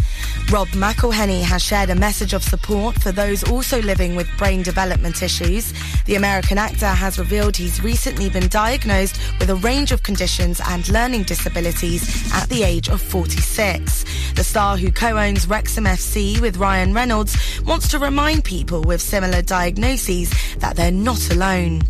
Rob 0.53 0.69
McElhenney 0.69 1.43
has 1.43 1.61
shared 1.61 1.91
a 1.91 1.95
message 1.97 2.33
of 2.33 2.43
support 2.43 2.95
for 3.03 3.11
those 3.11 3.43
also 3.51 3.83
living 3.83 4.15
with 4.15 4.29
brain 4.39 4.63
development 4.63 5.21
issues. 5.21 5.75
The 6.05 6.15
American 6.15 6.57
actor 6.57 6.87
has 6.87 7.19
revealed 7.19 7.57
he's 7.57 7.83
recently 7.83 8.31
been 8.31 8.47
diagnosed 8.47 9.21
with 9.41 9.51
a 9.51 9.57
range 9.57 9.91
of 9.91 10.05
conditions 10.05 10.61
and 10.69 10.89
learning 10.89 11.25
disabilities 11.25 12.33
at 12.33 12.49
the 12.49 12.63
age 12.63 12.89
of 12.89 13.03
46. 13.03 14.05
The 14.35 14.45
star 14.45 14.77
who 14.77 14.93
co-owns 14.93 15.49
Wrexham 15.49 15.85
FC 15.85 16.41
with 16.41 16.59
Ryan 16.59 16.95
Reynolds 16.95 17.37
wants 17.63 17.89
to 17.89 17.99
remind 17.99 18.45
people 18.45 18.83
with 18.83 19.03
similar 19.03 19.43
diagnoses 19.43 20.33
that 20.59 20.77
they're 20.77 20.93
not 20.93 21.29
alone. 21.33 21.83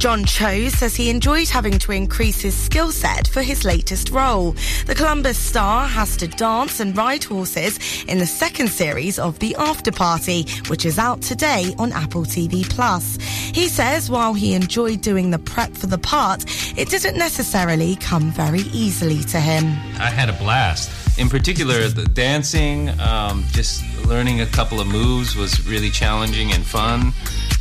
John 0.00 0.24
Cho 0.24 0.70
says 0.70 0.96
he 0.96 1.10
enjoyed 1.10 1.50
having 1.50 1.78
to 1.80 1.92
increase 1.92 2.40
his 2.40 2.56
skill 2.56 2.90
set 2.90 3.28
for 3.28 3.42
his 3.42 3.66
latest 3.66 4.08
role. 4.08 4.56
The 4.86 4.94
Columbus 4.94 5.36
star 5.36 5.86
has 5.86 6.16
to 6.16 6.26
dance 6.26 6.80
and 6.80 6.96
ride 6.96 7.22
horses 7.22 7.78
in 8.04 8.18
the 8.18 8.26
second 8.26 8.68
series 8.68 9.18
of 9.18 9.38
The 9.40 9.54
After 9.56 9.92
Party, 9.92 10.46
which 10.68 10.86
is 10.86 10.98
out 10.98 11.20
today 11.20 11.74
on 11.78 11.92
Apple 11.92 12.24
TV 12.24 12.66
Plus. 12.70 13.18
He 13.52 13.68
says 13.68 14.08
while 14.08 14.32
he 14.32 14.54
enjoyed 14.54 15.02
doing 15.02 15.32
the 15.32 15.38
prep 15.38 15.74
for 15.74 15.86
the 15.86 15.98
part, 15.98 16.46
it 16.78 16.88
didn't 16.88 17.18
necessarily 17.18 17.96
come 17.96 18.32
very 18.32 18.62
easily 18.72 19.22
to 19.24 19.38
him. 19.38 19.66
I 20.00 20.08
had 20.08 20.30
a 20.30 20.38
blast. 20.38 20.99
In 21.20 21.28
particular, 21.28 21.86
the 21.88 22.06
dancing, 22.06 22.88
um, 22.98 23.44
just 23.50 23.84
learning 24.06 24.40
a 24.40 24.46
couple 24.46 24.80
of 24.80 24.86
moves 24.86 25.36
was 25.36 25.66
really 25.66 25.90
challenging 25.90 26.52
and 26.52 26.64
fun. 26.64 27.12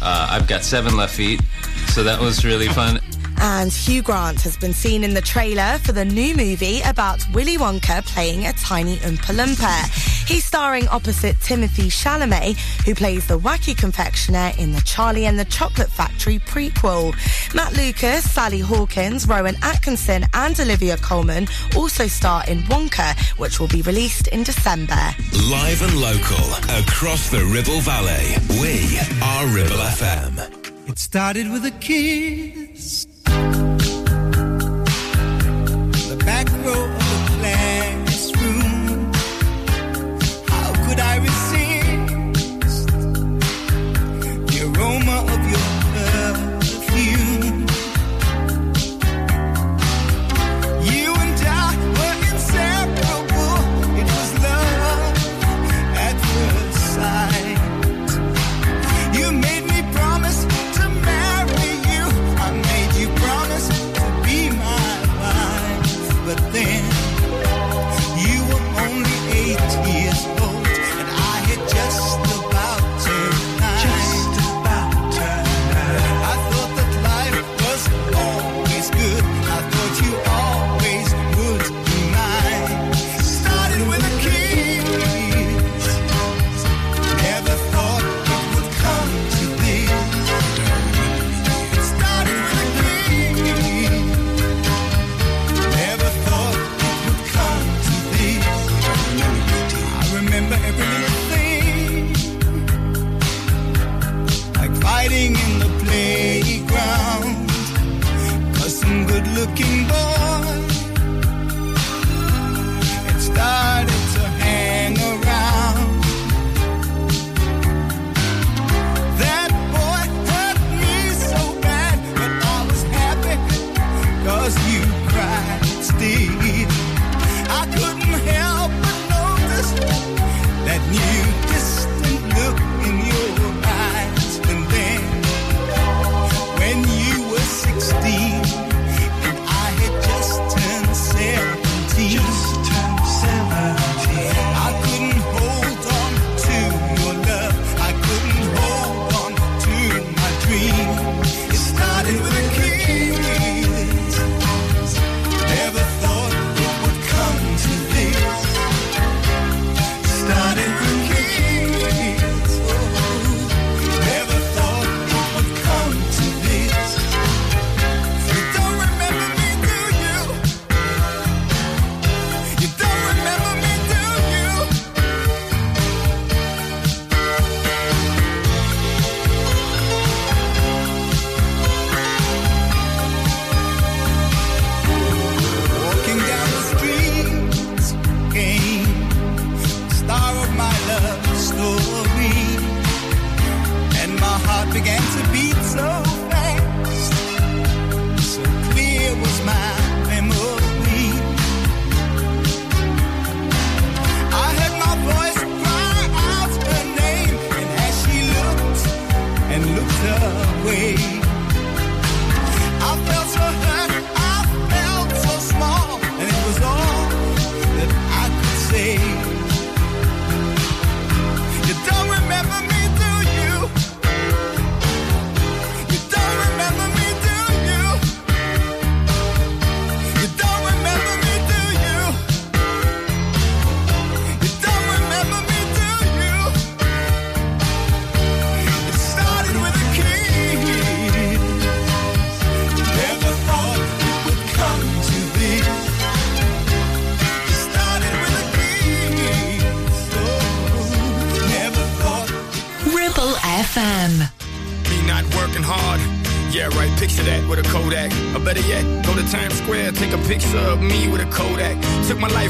Uh, 0.01 0.27
I've 0.31 0.47
got 0.47 0.63
seven 0.63 0.95
left 0.95 1.13
feet, 1.13 1.41
so 1.87 2.01
that 2.03 2.21
was 2.21 2.45
really 2.45 2.69
fun. 2.69 3.01
And 3.41 3.71
Hugh 3.71 4.01
Grant 4.01 4.41
has 4.41 4.57
been 4.57 4.73
seen 4.73 5.03
in 5.03 5.13
the 5.13 5.21
trailer 5.21 5.79
for 5.79 5.93
the 5.93 6.03
new 6.03 6.35
movie 6.35 6.81
about 6.81 7.25
Willy 7.33 7.57
Wonka 7.57 8.05
playing 8.05 8.45
a 8.45 8.53
tiny 8.53 8.97
Oompa 8.97 9.33
Loompa. 9.33 10.27
He's 10.27 10.45
starring 10.45 10.87
opposite 10.89 11.37
Timothée 11.37 11.87
Chalamet, 11.89 12.57
who 12.85 12.93
plays 12.93 13.27
the 13.27 13.39
wacky 13.39 13.75
confectioner 13.75 14.51
in 14.59 14.73
the 14.73 14.81
Charlie 14.81 15.25
and 15.25 15.39
the 15.39 15.45
Chocolate 15.45 15.89
Factory 15.89 16.39
prequel. 16.39 17.15
Matt 17.55 17.75
Lucas, 17.75 18.29
Sally 18.29 18.59
Hawkins, 18.59 19.27
Rowan 19.27 19.55
Atkinson, 19.63 20.25
and 20.33 20.59
Olivia 20.59 20.97
Colman 20.97 21.47
also 21.75 22.07
star 22.07 22.43
in 22.47 22.59
Wonka, 22.63 23.17
which 23.39 23.59
will 23.59 23.69
be 23.69 23.81
released 23.81 24.27
in 24.27 24.43
December. 24.43 25.15
Live 25.49 25.81
and 25.81 25.99
local 25.99 26.45
across 26.77 27.29
the 27.31 27.43
Ribble 27.45 27.81
Valley. 27.81 28.35
We 28.61 28.99
are 29.23 29.47
Ribble 29.47 29.81
FM. 29.97 30.89
It 30.89 30.99
started 30.99 31.51
with 31.51 31.65
a 31.65 31.71
kiss. 31.71 33.08
back 36.29 36.47
road. 36.63 36.88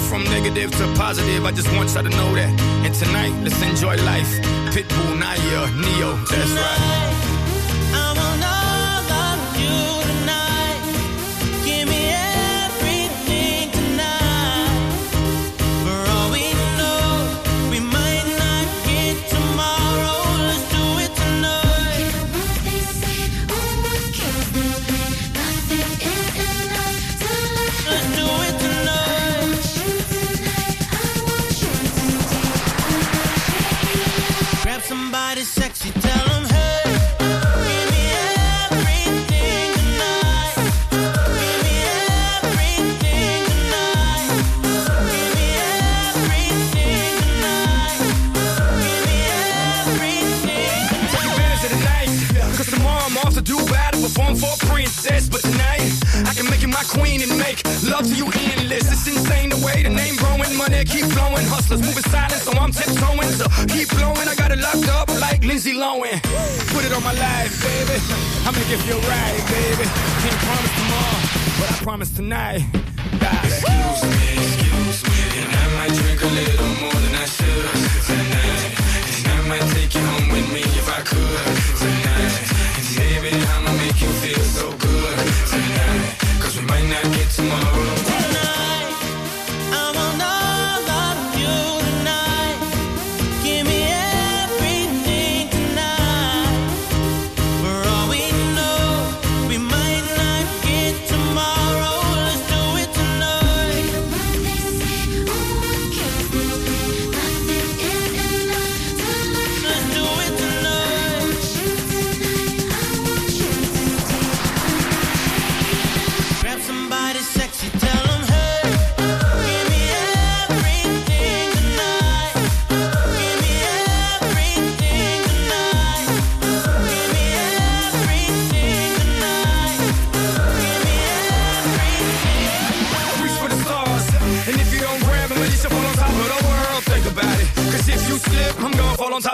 From 0.09 0.23
negative 0.23 0.71
to 0.71 0.93
positive, 0.95 1.45
I 1.45 1.51
just 1.51 1.71
want 1.73 1.93
y'all 1.93 2.01
to 2.01 2.09
know 2.09 2.33
that. 2.33 2.49
And 2.83 2.95
tonight, 2.95 3.31
let's 3.43 3.61
enjoy 3.61 3.95
life. 4.03 4.41
Pitbull, 4.73 5.21
Nayer, 5.21 5.69
Ne-Yo, 5.79 6.15
that's 6.25 6.49
right. 6.49 6.98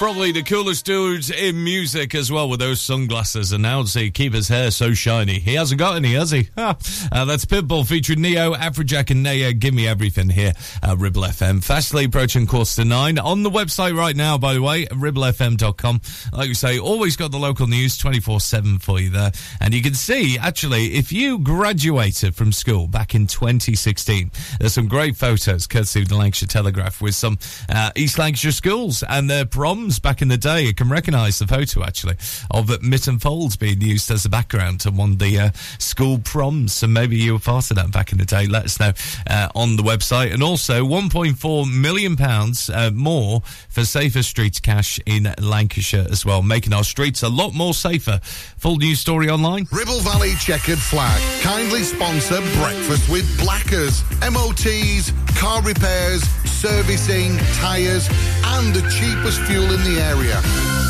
Probably 0.00 0.32
the 0.32 0.42
coolest 0.42 0.86
dudes 0.86 1.30
in 1.30 1.62
music 1.62 2.14
as 2.14 2.32
well 2.32 2.48
with 2.48 2.58
those 2.58 2.80
sunglasses 2.80 3.52
and 3.52 3.62
now 3.62 3.84
see 3.84 4.10
keep 4.10 4.32
his 4.32 4.48
hair 4.48 4.70
so 4.70 4.94
shiny. 4.94 5.38
He 5.38 5.56
hasn't 5.56 5.78
got 5.78 5.96
any, 5.96 6.14
has 6.14 6.30
he? 6.30 6.48
Uh, 7.12 7.24
that's 7.24 7.44
Pitbull 7.44 7.86
featuring 7.86 8.20
Ne-Yo, 8.20 8.54
Afrojack 8.54 9.10
and 9.10 9.26
Nayer. 9.26 9.58
Give 9.58 9.74
me 9.74 9.88
everything 9.88 10.30
here 10.30 10.52
at 10.82 10.96
Ribble 10.98 11.22
FM. 11.22 11.62
Fastly 11.62 12.04
approaching 12.04 12.46
course 12.46 12.76
to 12.76 12.84
nine. 12.84 13.18
On 13.18 13.42
the 13.42 13.50
website 13.50 13.96
right 13.96 14.14
now, 14.14 14.38
by 14.38 14.54
the 14.54 14.62
way, 14.62 14.86
ribblefm.com. 14.86 16.00
Like 16.32 16.48
we 16.48 16.54
say, 16.54 16.78
always 16.78 17.16
got 17.16 17.32
the 17.32 17.38
local 17.38 17.66
news 17.66 17.98
24-7 17.98 18.80
for 18.80 19.00
you 19.00 19.10
there. 19.10 19.32
And 19.60 19.74
you 19.74 19.82
can 19.82 19.94
see, 19.94 20.38
actually, 20.38 20.94
if 20.94 21.10
you 21.10 21.40
graduated 21.40 22.36
from 22.36 22.52
school 22.52 22.86
back 22.86 23.14
in 23.14 23.26
2016, 23.26 24.30
there's 24.60 24.72
some 24.72 24.86
great 24.86 25.16
photos 25.16 25.66
courtesy 25.66 26.02
of 26.02 26.08
the 26.08 26.16
Lancashire 26.16 26.46
Telegraph 26.46 27.02
with 27.02 27.16
some 27.16 27.38
uh, 27.68 27.90
East 27.96 28.18
Lancashire 28.18 28.52
schools 28.52 29.02
and 29.02 29.28
their 29.28 29.44
proms 29.44 29.89
back 29.98 30.22
in 30.22 30.28
the 30.28 30.36
day. 30.36 30.62
You 30.62 30.74
can 30.74 30.88
recognise 30.88 31.38
the 31.38 31.46
photo 31.46 31.82
actually 31.82 32.16
of 32.50 32.66
Mytton 32.82 33.20
Folds 33.20 33.56
being 33.56 33.80
used 33.80 34.10
as 34.10 34.24
a 34.24 34.28
background 34.28 34.80
to 34.80 34.90
one 34.90 35.12
of 35.12 35.18
the 35.18 35.38
uh, 35.38 35.50
school 35.78 36.18
proms. 36.18 36.72
So 36.72 36.86
maybe 36.86 37.16
you 37.16 37.34
were 37.34 37.38
part 37.38 37.70
of 37.70 37.76
that 37.76 37.90
back 37.92 38.12
in 38.12 38.18
the 38.18 38.24
day. 38.24 38.46
Let 38.46 38.64
us 38.64 38.78
know 38.78 38.92
uh, 39.28 39.48
on 39.54 39.76
the 39.76 39.82
website. 39.82 40.32
And 40.32 40.42
also 40.42 40.84
1.4 40.84 41.80
million 41.80 42.16
pounds 42.16 42.70
uh, 42.70 42.90
more 42.92 43.40
for 43.68 43.84
safer 43.84 44.22
streets 44.22 44.60
cash 44.60 45.00
in 45.06 45.34
Lancashire 45.38 46.06
as 46.10 46.24
well, 46.24 46.42
making 46.42 46.72
our 46.72 46.84
streets 46.84 47.22
a 47.22 47.28
lot 47.28 47.54
more 47.54 47.74
safer. 47.74 48.20
Full 48.22 48.76
news 48.76 49.00
story 49.00 49.28
online. 49.28 49.66
Ribble 49.72 50.00
Valley 50.00 50.34
Checkered 50.34 50.78
Flag 50.78 51.20
kindly 51.42 51.82
sponsor 51.82 52.40
Breakfast 52.60 53.08
with 53.08 53.26
Blackers, 53.38 54.02
MOTs, 54.20 55.12
car 55.38 55.62
repairs, 55.62 56.22
servicing, 56.44 57.36
tyres, 57.54 58.08
and 58.44 58.74
the 58.74 58.82
cheapest 58.90 59.40
fuel 59.42 59.64
in 59.64 59.79
the 59.84 60.00
area. 60.00 60.89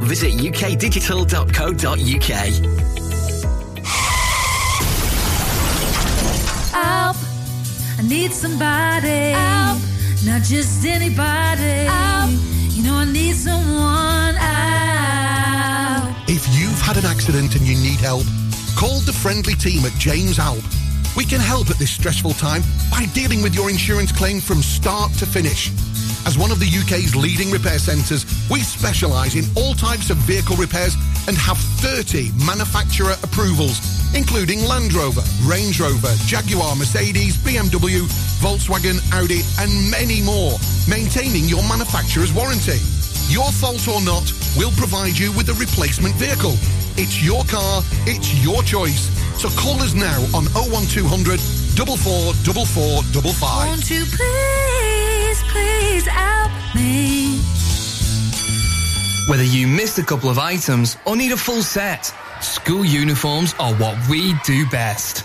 Visit 0.00 0.32
ukdigital.co.uk. 0.34 2.30
Help! 6.72 7.16
I 7.98 8.02
need 8.02 8.32
somebody. 8.32 9.32
Help! 9.32 9.78
Not 10.24 10.42
just 10.42 10.84
anybody. 10.86 11.86
Help! 11.86 12.30
You 12.70 12.82
know 12.84 12.94
I 12.94 13.04
need 13.04 13.34
someone. 13.36 14.34
Help! 14.36 14.50
If 16.28 16.46
you've 16.58 16.80
had 16.80 16.96
an 16.96 17.04
accident 17.04 17.54
and 17.56 17.66
you 17.66 17.76
need 17.76 18.00
help, 18.00 18.24
call 18.76 19.00
the 19.00 19.12
friendly 19.12 19.54
team 19.54 19.84
at 19.84 19.92
James 19.98 20.38
Alpe. 20.38 20.64
We 21.16 21.24
can 21.24 21.40
help 21.40 21.70
at 21.70 21.76
this 21.76 21.90
stressful 21.90 22.32
time 22.34 22.62
by 22.90 23.06
dealing 23.12 23.42
with 23.42 23.54
your 23.54 23.68
insurance 23.68 24.12
claim 24.12 24.40
from 24.40 24.62
start 24.62 25.12
to 25.14 25.26
finish. 25.26 25.70
As 26.26 26.36
one 26.36 26.50
of 26.50 26.60
the 26.60 26.68
UK's 26.68 27.16
leading 27.16 27.50
repair 27.50 27.78
centres, 27.78 28.24
we 28.50 28.60
specialise 28.60 29.34
in 29.34 29.44
all 29.56 29.74
types 29.74 30.10
of 30.10 30.18
vehicle 30.18 30.56
repairs 30.56 30.94
and 31.26 31.36
have 31.36 31.58
30 31.80 32.30
manufacturer 32.44 33.14
approvals, 33.22 33.80
including 34.14 34.64
Land 34.64 34.92
Rover, 34.92 35.22
Range 35.44 35.78
Rover, 35.80 36.12
Jaguar, 36.26 36.76
Mercedes, 36.76 37.36
BMW, 37.38 38.04
Volkswagen, 38.40 39.00
Audi, 39.12 39.40
and 39.58 39.90
many 39.90 40.20
more, 40.22 40.58
maintaining 40.88 41.44
your 41.44 41.62
manufacturer's 41.68 42.32
warranty. 42.32 42.78
Your 43.30 43.52
fault 43.52 43.86
or 43.86 44.00
not, 44.02 44.32
we'll 44.56 44.72
provide 44.72 45.16
you 45.16 45.30
with 45.32 45.48
a 45.50 45.54
replacement 45.54 46.16
vehicle. 46.16 46.54
It's 46.96 47.22
your 47.22 47.44
car, 47.44 47.84
it's 48.04 48.34
your 48.44 48.60
choice. 48.64 49.08
So 49.40 49.48
call 49.50 49.80
us 49.80 49.94
now 49.94 50.20
on 50.34 50.46
01200 50.50 51.38
444455. 51.38 53.66
Won't 53.68 53.88
you 53.88 54.04
please, 54.04 55.42
please 55.52 56.04
help 56.08 56.50
me? 56.74 57.38
Whether 59.28 59.44
you 59.44 59.68
missed 59.68 60.00
a 60.00 60.02
couple 60.02 60.28
of 60.28 60.40
items 60.40 60.96
or 61.06 61.14
need 61.14 61.30
a 61.30 61.36
full 61.36 61.62
set, 61.62 62.12
school 62.42 62.84
uniforms 62.84 63.54
are 63.60 63.72
what 63.74 63.96
we 64.08 64.34
do 64.44 64.66
best. 64.70 65.24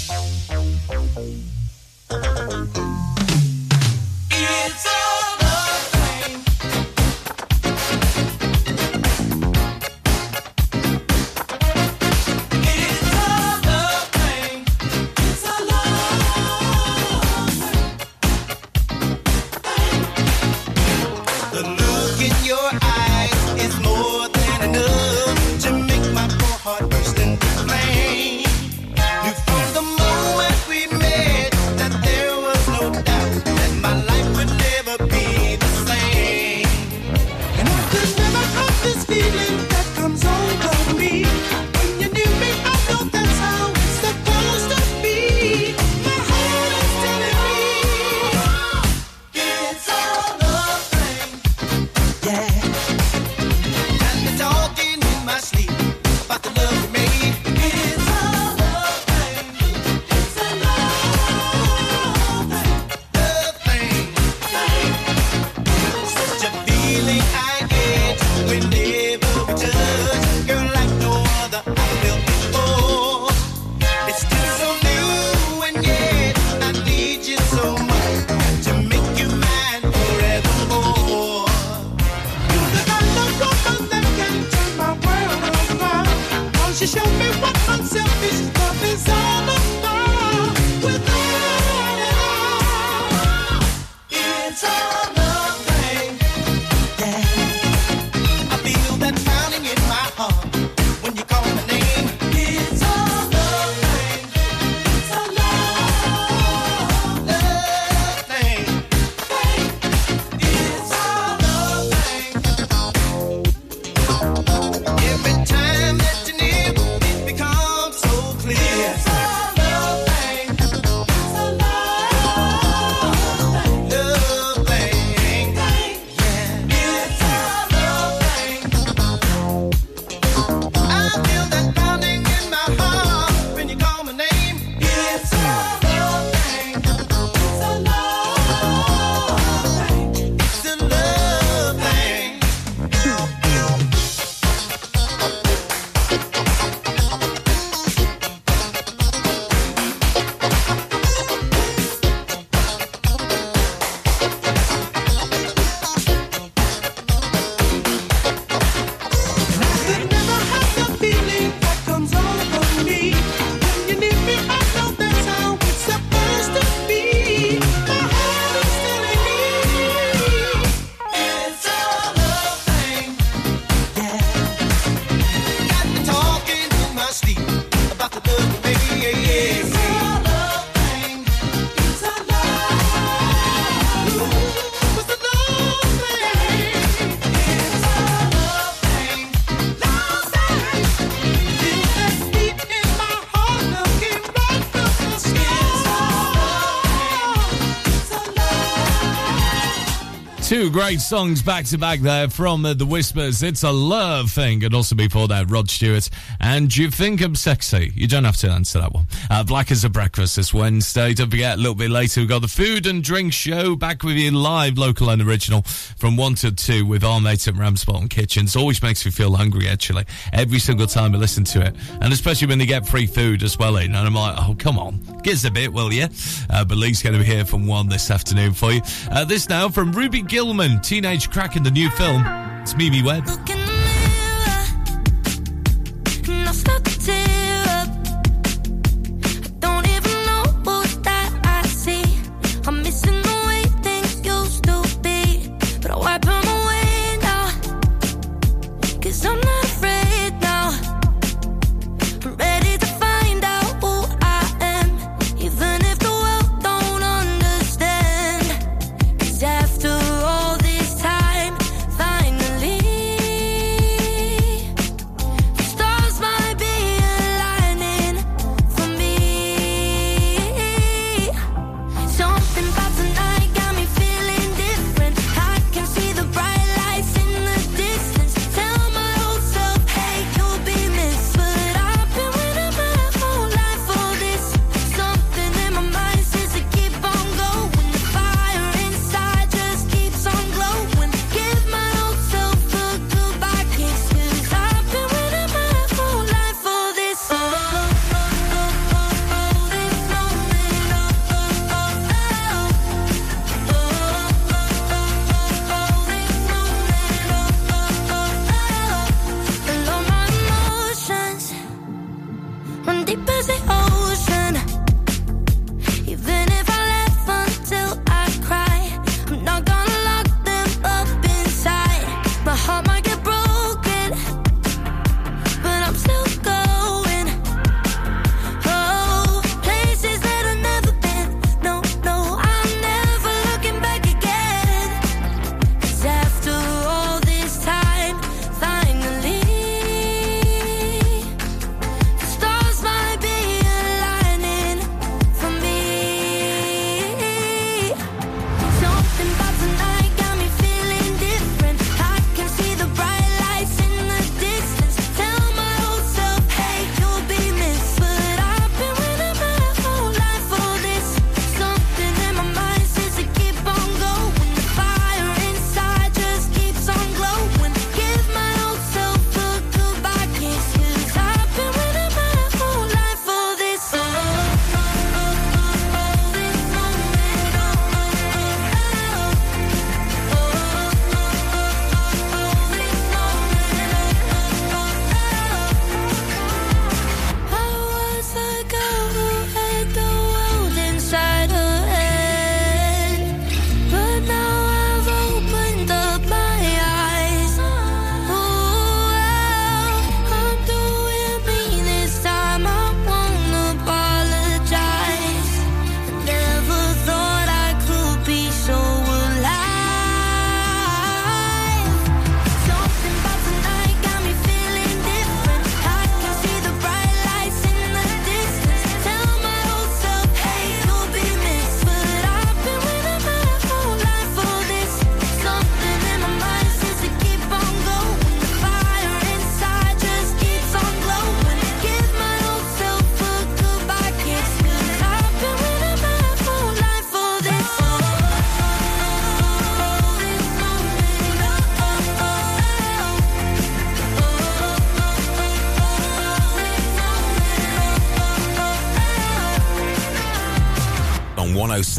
great 200.71 201.01
songs 201.01 201.41
back 201.41 201.65
to 201.65 201.77
back 201.77 201.99
there 201.99 202.29
from 202.29 202.65
uh, 202.65 202.73
The 202.73 202.85
Whispers. 202.85 203.43
It's 203.43 203.63
a 203.63 203.71
love 203.71 204.31
thing. 204.31 204.63
And 204.63 204.73
also 204.73 204.95
before 204.95 205.27
that, 205.27 205.51
Rod 205.51 205.69
Stewart. 205.69 206.09
And 206.39 206.75
you 206.75 206.89
think 206.89 207.21
I'm 207.21 207.35
sexy? 207.35 207.91
You 207.93 208.07
don't 208.07 208.23
have 208.23 208.37
to 208.37 208.49
answer 208.49 208.79
that 208.79 208.93
one. 208.93 209.07
Uh, 209.29 209.43
Black 209.43 209.69
as 209.69 209.83
a 209.83 209.89
Breakfast 209.89 210.37
this 210.37 210.53
Wednesday. 210.53 211.13
Don't 211.13 211.29
forget, 211.29 211.55
a 211.55 211.57
little 211.57 211.75
bit 211.75 211.91
later, 211.91 212.21
we've 212.21 212.29
got 212.29 212.41
the 212.41 212.47
Food 212.47 212.85
and 212.85 213.03
Drink 213.03 213.33
Show 213.33 213.75
back 213.75 214.03
with 214.03 214.15
you 214.15 214.31
live, 214.31 214.77
local 214.77 215.09
and 215.09 215.21
original 215.21 215.63
from 215.63 216.15
1 216.15 216.35
to 216.35 216.51
2 216.51 216.85
with 216.85 217.03
our 217.03 217.19
mates 217.19 217.47
at 217.49 217.55
Ramsbottom 217.55 218.07
Kitchens. 218.07 218.55
Always 218.55 218.81
makes 218.81 219.05
me 219.05 219.11
feel 219.11 219.35
hungry, 219.35 219.67
actually, 219.67 220.05
every 220.31 220.59
single 220.59 220.87
time 220.87 221.13
I 221.13 221.17
listen 221.17 221.43
to 221.45 221.61
it. 221.65 221.75
And 221.99 222.13
especially 222.13 222.47
when 222.47 222.59
they 222.59 222.65
get 222.65 222.87
free 222.87 223.07
food 223.07 223.43
as 223.43 223.59
well 223.59 223.75
in. 223.75 223.93
And 223.93 224.07
I'm 224.07 224.15
like, 224.15 224.35
oh, 224.39 224.55
come 224.57 224.79
on. 224.79 225.00
Give 225.23 225.33
us 225.33 225.45
a 225.45 225.51
bit, 225.51 225.71
will 225.71 225.93
you? 225.93 226.07
Uh, 226.49 226.65
but 226.65 226.77
Lee's 226.77 227.03
going 227.03 227.13
to 227.13 227.19
be 227.19 227.25
here 227.25 227.45
from 227.45 227.67
one 227.67 227.89
this 227.89 228.09
afternoon 228.09 228.53
for 228.53 228.71
you. 228.71 228.81
Uh, 229.11 229.23
this 229.23 229.49
now 229.49 229.69
from 229.69 229.91
Ruby 229.91 230.21
Gillman, 230.21 230.81
teenage 230.81 231.29
crack 231.29 231.55
in 231.55 231.63
the 231.63 231.71
new 231.71 231.89
film. 231.91 232.23
It's 232.61 232.75
Mimi 232.75 233.03
Webb. 233.03 233.25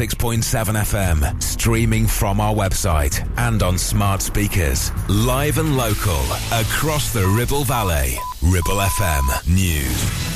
106.7 0.03 0.43
FM, 0.75 1.41
streaming 1.41 2.05
from 2.05 2.41
our 2.41 2.53
website 2.53 3.25
and 3.37 3.63
on 3.63 3.77
smart 3.77 4.21
speakers. 4.21 4.91
Live 5.07 5.57
and 5.59 5.77
local, 5.77 6.21
across 6.51 7.13
the 7.13 7.25
Ribble 7.25 7.63
Valley. 7.63 8.17
Ribble 8.41 8.81
FM 8.81 9.47
News. 9.47 10.33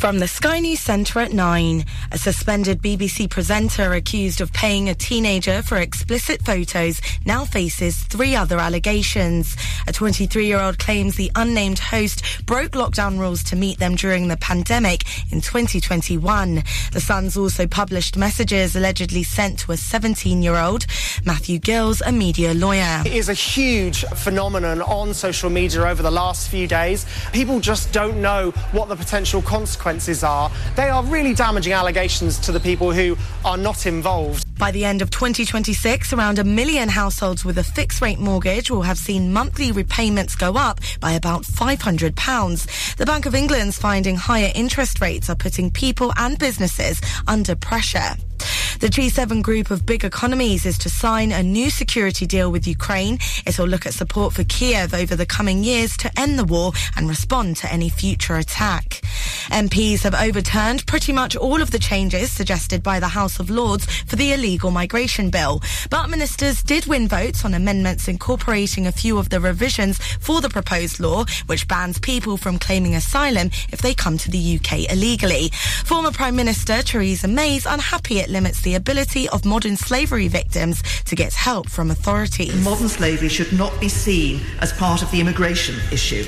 From 0.00 0.18
the 0.18 0.26
Sky 0.28 0.60
News 0.60 0.80
Centre 0.80 1.20
at 1.20 1.34
9, 1.34 1.84
a 2.10 2.16
suspended 2.18 2.80
BBC 2.80 3.28
presenter 3.28 3.92
accused 3.92 4.40
of 4.40 4.50
paying 4.52 4.88
a 4.88 4.94
teenager 4.94 5.62
for 5.62 5.76
explicit 5.76 6.42
photos 6.42 7.02
now 7.26 7.44
faces 7.44 8.02
three 8.04 8.34
other 8.34 8.58
allegations. 8.58 9.56
A 9.86 9.92
23 9.92 10.46
year 10.46 10.60
old 10.60 10.78
claims 10.78 11.16
the 11.16 11.30
unnamed 11.34 11.78
host 11.78 12.22
broke 12.46 12.72
lockdown 12.72 13.18
rules 13.18 13.42
to 13.44 13.56
meet 13.56 13.78
them 13.78 13.94
during 13.94 14.28
the 14.28 14.36
pandemic 14.36 15.04
in 15.32 15.40
2021. 15.40 16.62
The 16.92 17.00
Sun's 17.00 17.36
also 17.36 17.66
published 17.66 18.16
messages 18.16 18.76
allegedly 18.76 19.22
sent 19.22 19.58
to 19.60 19.72
a 19.72 19.76
17 19.76 20.42
year 20.42 20.56
old. 20.56 20.86
Matthew 21.24 21.58
Gills, 21.58 22.02
a 22.02 22.12
media 22.12 22.54
lawyer. 22.54 23.02
It 23.04 23.14
is 23.14 23.28
a 23.28 23.34
huge 23.34 24.04
phenomenon 24.04 24.82
on 24.82 25.14
social 25.14 25.50
media 25.50 25.82
over 25.82 26.02
the 26.02 26.10
last 26.10 26.48
few 26.48 26.66
days. 26.66 27.06
People 27.32 27.60
just 27.60 27.92
don't 27.92 28.20
know 28.20 28.50
what 28.72 28.88
the 28.88 28.96
potential 28.96 29.42
consequences 29.42 30.22
are. 30.22 30.50
They 30.76 30.88
are 30.88 31.02
really 31.04 31.34
damaging 31.34 31.72
allegations 31.72 32.38
to 32.40 32.52
the 32.52 32.60
people 32.60 32.92
who 32.92 33.16
are 33.44 33.56
not 33.56 33.86
involved. 33.86 34.49
By 34.60 34.72
the 34.72 34.84
end 34.84 35.00
of 35.00 35.10
2026, 35.10 36.12
around 36.12 36.38
a 36.38 36.44
million 36.44 36.90
households 36.90 37.46
with 37.46 37.56
a 37.56 37.64
fixed 37.64 38.02
rate 38.02 38.18
mortgage 38.18 38.70
will 38.70 38.82
have 38.82 38.98
seen 38.98 39.32
monthly 39.32 39.72
repayments 39.72 40.36
go 40.36 40.54
up 40.54 40.80
by 41.00 41.12
about 41.12 41.44
£500. 41.44 42.96
The 42.96 43.06
Bank 43.06 43.24
of 43.24 43.34
England's 43.34 43.78
finding 43.78 44.16
higher 44.16 44.52
interest 44.54 45.00
rates 45.00 45.30
are 45.30 45.34
putting 45.34 45.70
people 45.70 46.12
and 46.18 46.38
businesses 46.38 47.00
under 47.26 47.56
pressure. 47.56 48.16
The 48.80 48.88
G7 48.88 49.42
group 49.42 49.70
of 49.70 49.84
big 49.84 50.04
economies 50.04 50.64
is 50.64 50.78
to 50.78 50.88
sign 50.88 51.32
a 51.32 51.42
new 51.42 51.68
security 51.68 52.26
deal 52.26 52.50
with 52.50 52.66
Ukraine. 52.66 53.18
It'll 53.46 53.66
look 53.66 53.84
at 53.84 53.92
support 53.92 54.32
for 54.32 54.44
Kiev 54.44 54.94
over 54.94 55.14
the 55.14 55.26
coming 55.26 55.62
years 55.62 55.96
to 55.98 56.10
end 56.18 56.38
the 56.38 56.44
war 56.44 56.72
and 56.96 57.08
respond 57.08 57.56
to 57.58 57.72
any 57.72 57.90
future 57.90 58.36
attack. 58.36 59.02
MPs 59.50 60.02
have 60.02 60.14
overturned 60.14 60.86
pretty 60.86 61.12
much 61.12 61.36
all 61.36 61.60
of 61.60 61.72
the 61.72 61.78
changes 61.78 62.30
suggested 62.30 62.82
by 62.82 63.00
the 63.00 63.08
House 63.08 63.40
of 63.40 63.50
Lords 63.50 63.84
for 64.04 64.16
the 64.16 64.32
illegal 64.32 64.70
migration 64.70 65.28
bill. 65.28 65.60
But 65.90 66.08
ministers 66.08 66.62
did 66.62 66.86
win 66.86 67.08
votes 67.08 67.44
on 67.44 67.52
amendments 67.52 68.08
incorporating 68.08 68.86
a 68.86 68.92
few 68.92 69.18
of 69.18 69.28
the 69.28 69.40
revisions 69.40 69.98
for 69.98 70.40
the 70.40 70.48
proposed 70.48 71.00
law, 71.00 71.24
which 71.46 71.68
bans 71.68 71.98
people 71.98 72.36
from 72.36 72.58
claiming 72.58 72.94
asylum 72.94 73.50
if 73.72 73.82
they 73.82 73.92
come 73.92 74.16
to 74.18 74.30
the 74.30 74.56
UK 74.56 74.90
illegally. 74.90 75.50
Former 75.84 76.12
Prime 76.12 76.36
Minister 76.36 76.82
Theresa 76.82 77.28
May 77.28 77.56
is 77.56 77.66
unhappy 77.66 78.20
it 78.20 78.29
limits 78.30 78.62
the 78.62 78.74
ability 78.74 79.28
of 79.28 79.44
modern 79.44 79.76
slavery 79.76 80.28
victims 80.28 80.82
to 81.04 81.14
get 81.14 81.32
help 81.32 81.68
from 81.68 81.90
authorities. 81.90 82.54
Modern 82.64 82.88
slavery 82.88 83.28
should 83.28 83.52
not 83.52 83.78
be 83.80 83.88
seen 83.88 84.40
as 84.60 84.72
part 84.72 85.02
of 85.02 85.10
the 85.10 85.20
immigration 85.20 85.74
issue. 85.92 86.24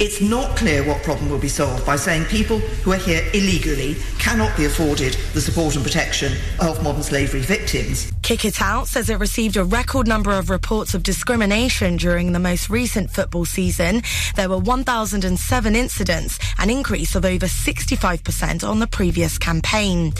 It's 0.00 0.20
not 0.20 0.56
clear 0.56 0.84
what 0.84 1.02
problem 1.02 1.28
will 1.28 1.40
be 1.40 1.48
solved 1.48 1.84
by 1.84 1.96
saying 1.96 2.26
people 2.26 2.60
who 2.60 2.92
are 2.92 2.96
here 2.96 3.28
illegally 3.34 3.96
cannot 4.20 4.56
be 4.56 4.64
afforded 4.64 5.14
the 5.34 5.40
support 5.40 5.74
and 5.74 5.84
protection 5.84 6.34
of 6.60 6.80
modern 6.84 7.02
slavery 7.02 7.40
victims. 7.40 8.12
Kick 8.22 8.44
It 8.44 8.62
Out 8.62 8.86
says 8.86 9.10
it 9.10 9.18
received 9.18 9.56
a 9.56 9.64
record 9.64 10.06
number 10.06 10.30
of 10.30 10.50
reports 10.50 10.94
of 10.94 11.02
discrimination 11.02 11.96
during 11.96 12.30
the 12.30 12.38
most 12.38 12.70
recent 12.70 13.10
football 13.10 13.44
season. 13.44 14.02
There 14.36 14.48
were 14.48 14.58
1,007 14.58 15.74
incidents, 15.74 16.38
an 16.58 16.70
increase 16.70 17.16
of 17.16 17.24
over 17.24 17.46
65% 17.46 18.68
on 18.68 18.78
the 18.78 18.86
previous 18.86 19.36
campaign. 19.36 20.12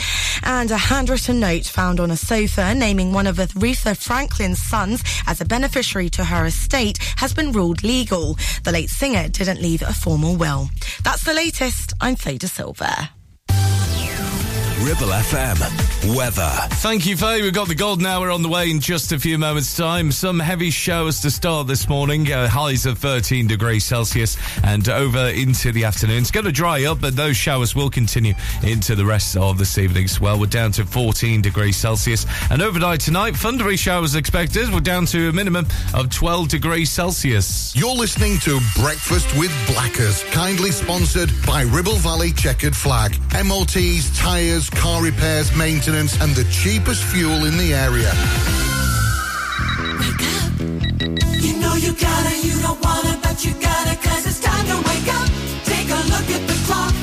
And 0.43 0.71
a 0.71 0.79
handwritten 0.79 1.39
note 1.39 1.67
found 1.67 2.01
on 2.01 2.11
a 2.11 2.17
sofa 2.17 2.75
naming 2.75 3.13
one 3.13 3.27
of 3.27 3.37
Aretha 3.37 3.97
Franklin's 3.97 4.63
sons 4.63 5.05
as 5.27 5.41
a 5.41 5.45
beneficiary 5.45 6.09
to 6.11 6.25
her 6.25 6.47
estate 6.47 6.99
has 7.17 7.35
been 7.35 7.53
ruled 7.53 7.85
legal. 7.85 8.39
The 8.65 8.73
late 8.73 8.91
singer 8.91 9.29
didn't 9.29 9.61
leave 9.61 9.68
a 9.77 9.93
formal 9.93 10.37
will. 10.37 10.71
That's 11.05 11.25
the 11.25 11.35
latest. 11.35 11.93
I'm 12.01 12.17
Faye 12.17 12.39
De 12.39 12.49
Silva. 12.49 13.11
Ribble 14.83 15.09
FM. 15.09 16.17
Weather. 16.17 16.51
Thank 16.77 17.05
you, 17.05 17.17
Faye. 17.17 17.43
We've 17.43 17.53
got 17.53 17.67
the 17.67 17.75
golden 17.75 18.07
hour 18.07 18.31
on 18.31 18.43
the 18.43 18.49
way 18.49 18.71
in 18.71 18.79
just 18.79 19.11
a 19.11 19.19
few 19.19 19.37
moments' 19.37 19.77
time. 19.77 20.13
Some 20.13 20.39
heavy 20.39 20.71
showers 20.71 21.21
to 21.23 21.33
start 21.33 21.67
this 21.67 21.89
morning. 21.89 22.31
Uh, 22.31 22.47
highs 22.49 22.87
of 22.87 22.97
13 22.99 23.49
degrees 23.49 23.85
Celsius 23.85 24.37
and 24.63 24.89
over 24.89 25.31
into 25.31 25.73
the 25.73 25.85
afternoon. 25.85 26.19
It's 26.19 26.31
going 26.31 26.47
to 26.47 26.53
dry 26.53 26.85
up, 26.85 27.01
but 27.01 27.17
those 27.17 27.37
showers 27.37 27.75
will 27.75 27.91
continue 27.91 28.35
into 28.63 28.95
the 28.95 29.05
rest 29.05 29.37
of 29.37 29.59
this 29.59 29.79
evening 29.79 30.05
as 30.05 30.21
well. 30.21 30.39
We're 30.39 30.47
down 30.47 30.71
to 30.73 30.87
14 30.87 31.43
degrees 31.43 31.77
Celsius. 31.77 32.25
And 32.51 32.63
overnight 32.63 33.01
tonight, 33.01 33.35
thundery 33.35 33.77
showers 33.77 34.15
expected. 34.15 34.73
We're 34.73 34.81
down 34.81 35.07
to 35.07 35.29
a 35.29 35.33
minimum 35.33 35.67
of 35.93 36.09
12 36.11 36.49
degrees 36.49 36.91
Celsius. 36.91 37.75
You're 37.75 37.97
listening 37.97 38.39
to 38.41 38.61
Breakfast 38.77 39.37
with 39.37 39.53
Blackers, 39.67 40.23
kindly 40.31 40.71
sponsored 40.71 41.31
by 41.47 41.63
Ribble 41.63 41.97
Valley 41.97 42.31
Checkered 42.33 42.77
Flag. 42.77 43.19
MOTs, 43.45 44.17
tyres, 44.17 44.68
car 44.71 45.03
repairs, 45.03 45.55
maintenance, 45.57 46.21
and 46.21 46.35
the 46.35 46.45
cheapest 46.51 47.03
fuel 47.05 47.45
in 47.45 47.57
the 47.57 47.75
area. 47.75 48.11
Wake 50.01 50.25
up. 50.35 50.51
You 51.43 51.59
know 51.61 51.75
you 51.75 51.93
gotta, 51.93 52.35
you 52.47 52.55
don't 52.61 52.81
wanna, 52.83 53.19
but 53.23 53.45
you 53.45 53.53
gotta, 53.61 53.97
cause 53.97 54.27
it's 54.27 54.41
time 54.41 54.67
to 54.67 54.77
wake 54.89 55.09
up. 55.19 55.29
Take 55.65 55.89
a 55.91 56.01
look 56.13 56.29
at 56.37 56.43
the 56.51 56.59
clock. 56.67 56.95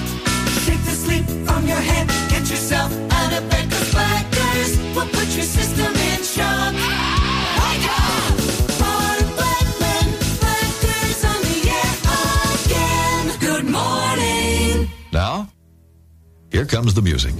Shake 0.65 0.83
the 0.85 0.95
sleep 1.03 1.25
from 1.47 1.65
your 1.67 1.81
head. 1.89 2.07
Get 2.29 2.49
yourself 2.49 2.91
out 3.11 3.33
of 3.33 3.49
bed, 3.49 3.71
cause 3.71 3.91
Blackers 3.91 4.77
will 4.95 5.07
put 5.07 5.27
your 5.35 5.47
system 5.57 5.93
in 6.11 6.23
shock. 6.23 6.84
Here 16.55 16.65
comes 16.65 16.93
the 16.93 17.01
music. 17.01 17.35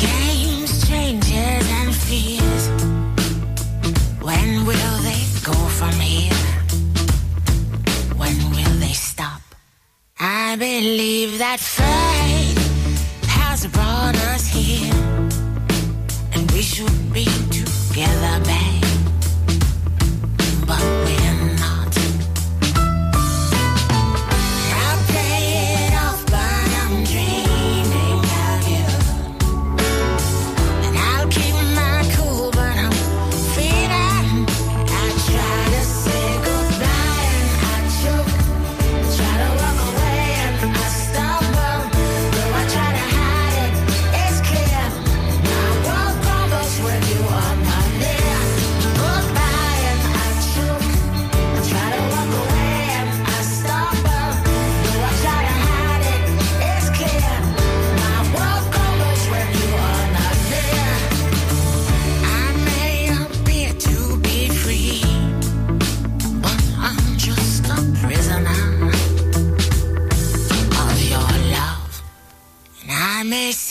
Games, 0.00 0.88
changes, 0.88 1.64
and 1.78 1.94
fears. 1.94 2.64
When 4.22 4.64
will 4.64 4.96
they 5.08 5.22
go 5.44 5.52
from 5.78 5.92
here? 6.00 6.32
When 8.16 8.36
will 8.52 8.76
they 8.84 8.94
stop? 8.94 9.42
I 10.18 10.56
believe 10.56 11.36
that 11.36 11.60
fate 11.60 12.58
has 13.28 13.66
brought 13.66 14.16
us 14.32 14.46
here, 14.46 14.94
and 16.32 16.50
we 16.52 16.62
should 16.62 17.12
be 17.12 17.26
together, 17.50 18.40
babe. 18.46 18.81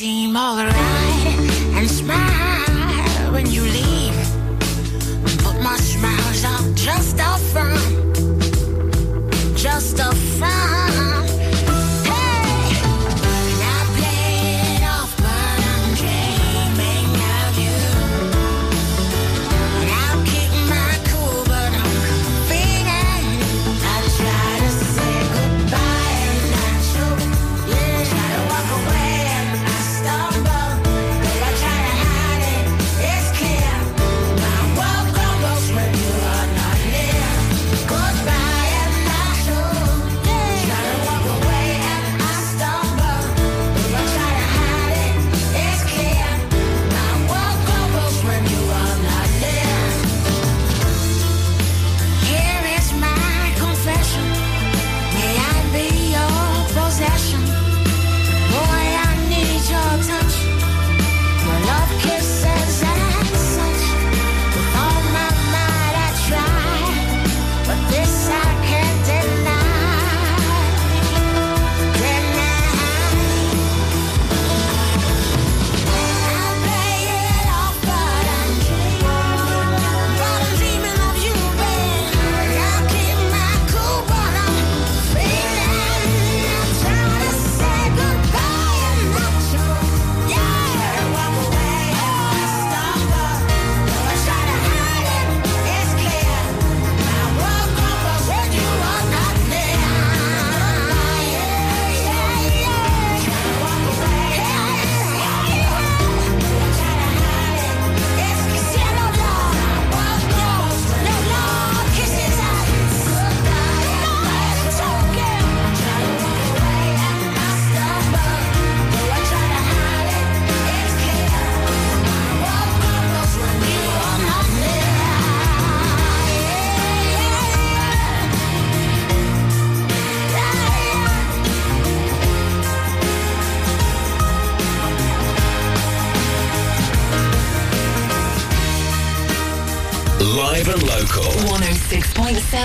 Seem 0.01 0.35
alright 0.35 0.73
and 1.77 1.87
smile 1.87 3.31
when 3.31 3.45
you 3.51 3.61
leave, 3.61 3.90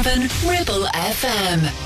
106.7 0.03 0.51
Ribble 0.51 0.87
FM. 0.93 1.86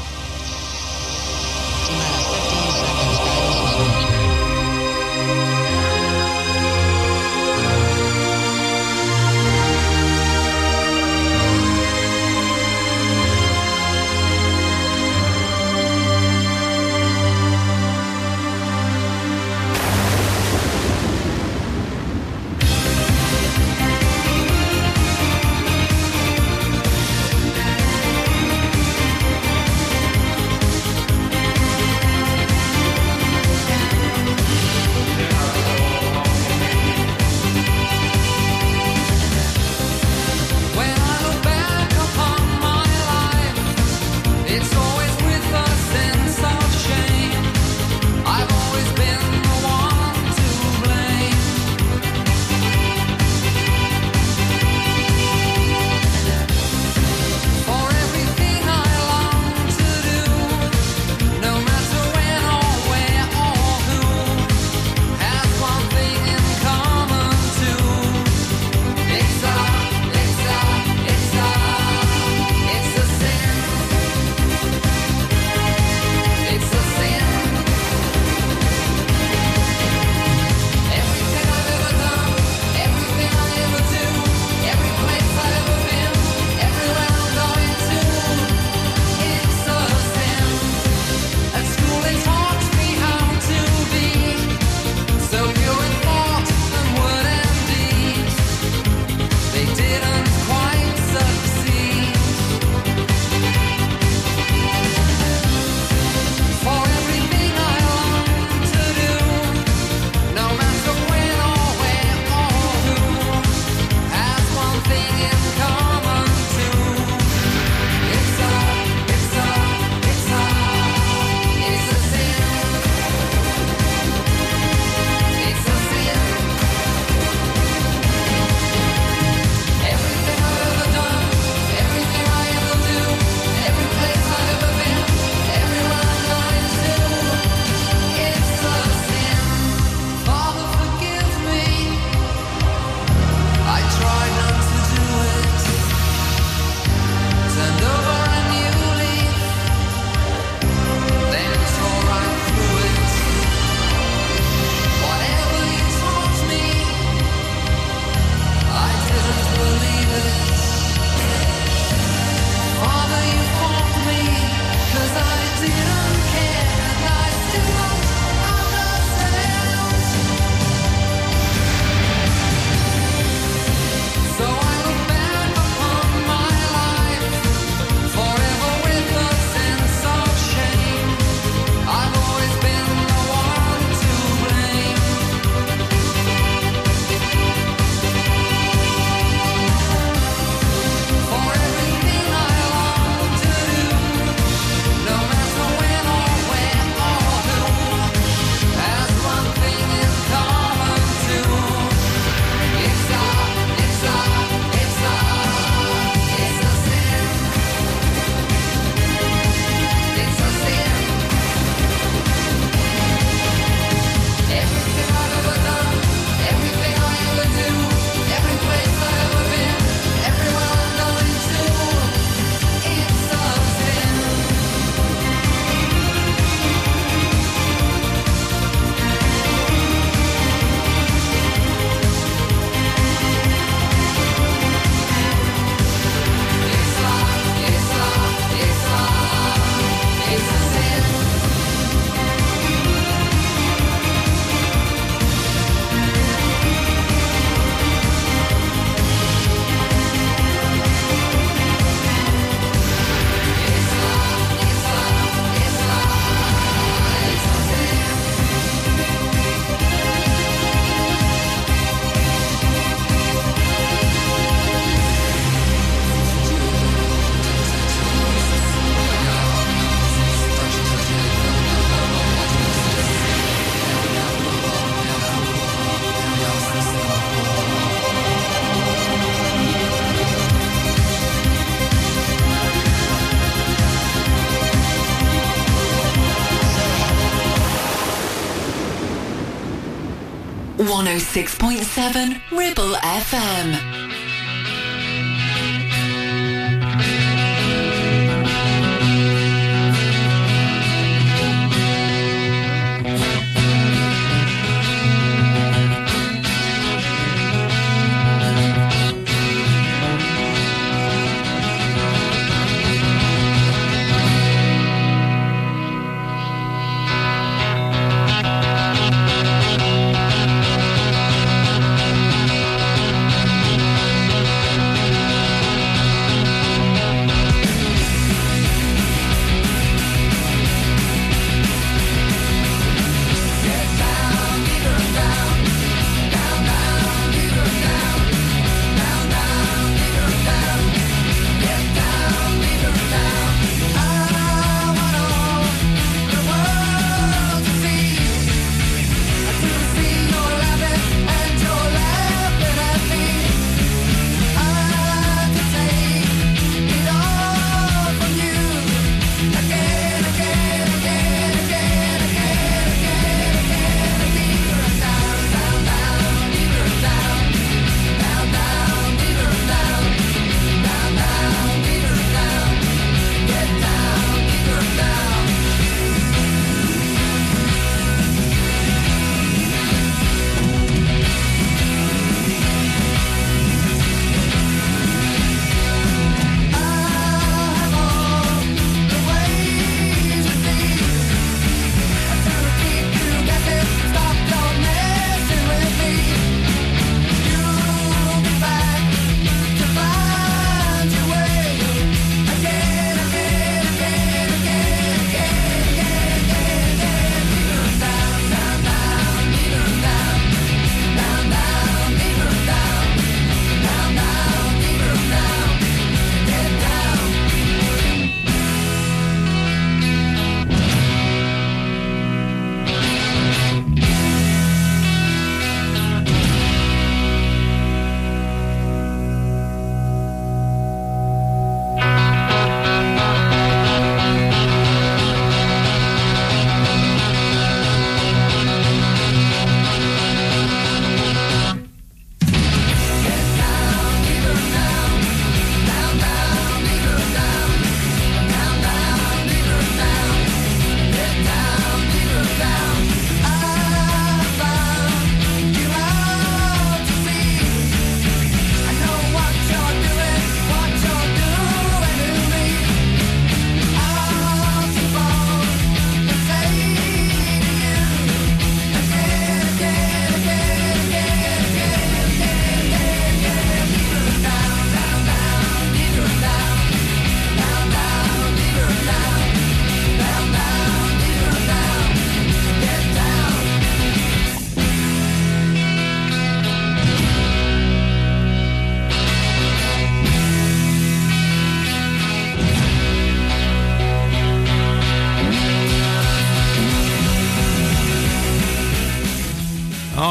106.7 290.90 292.40
Ribble 292.50 292.96
FM. 292.96 293.89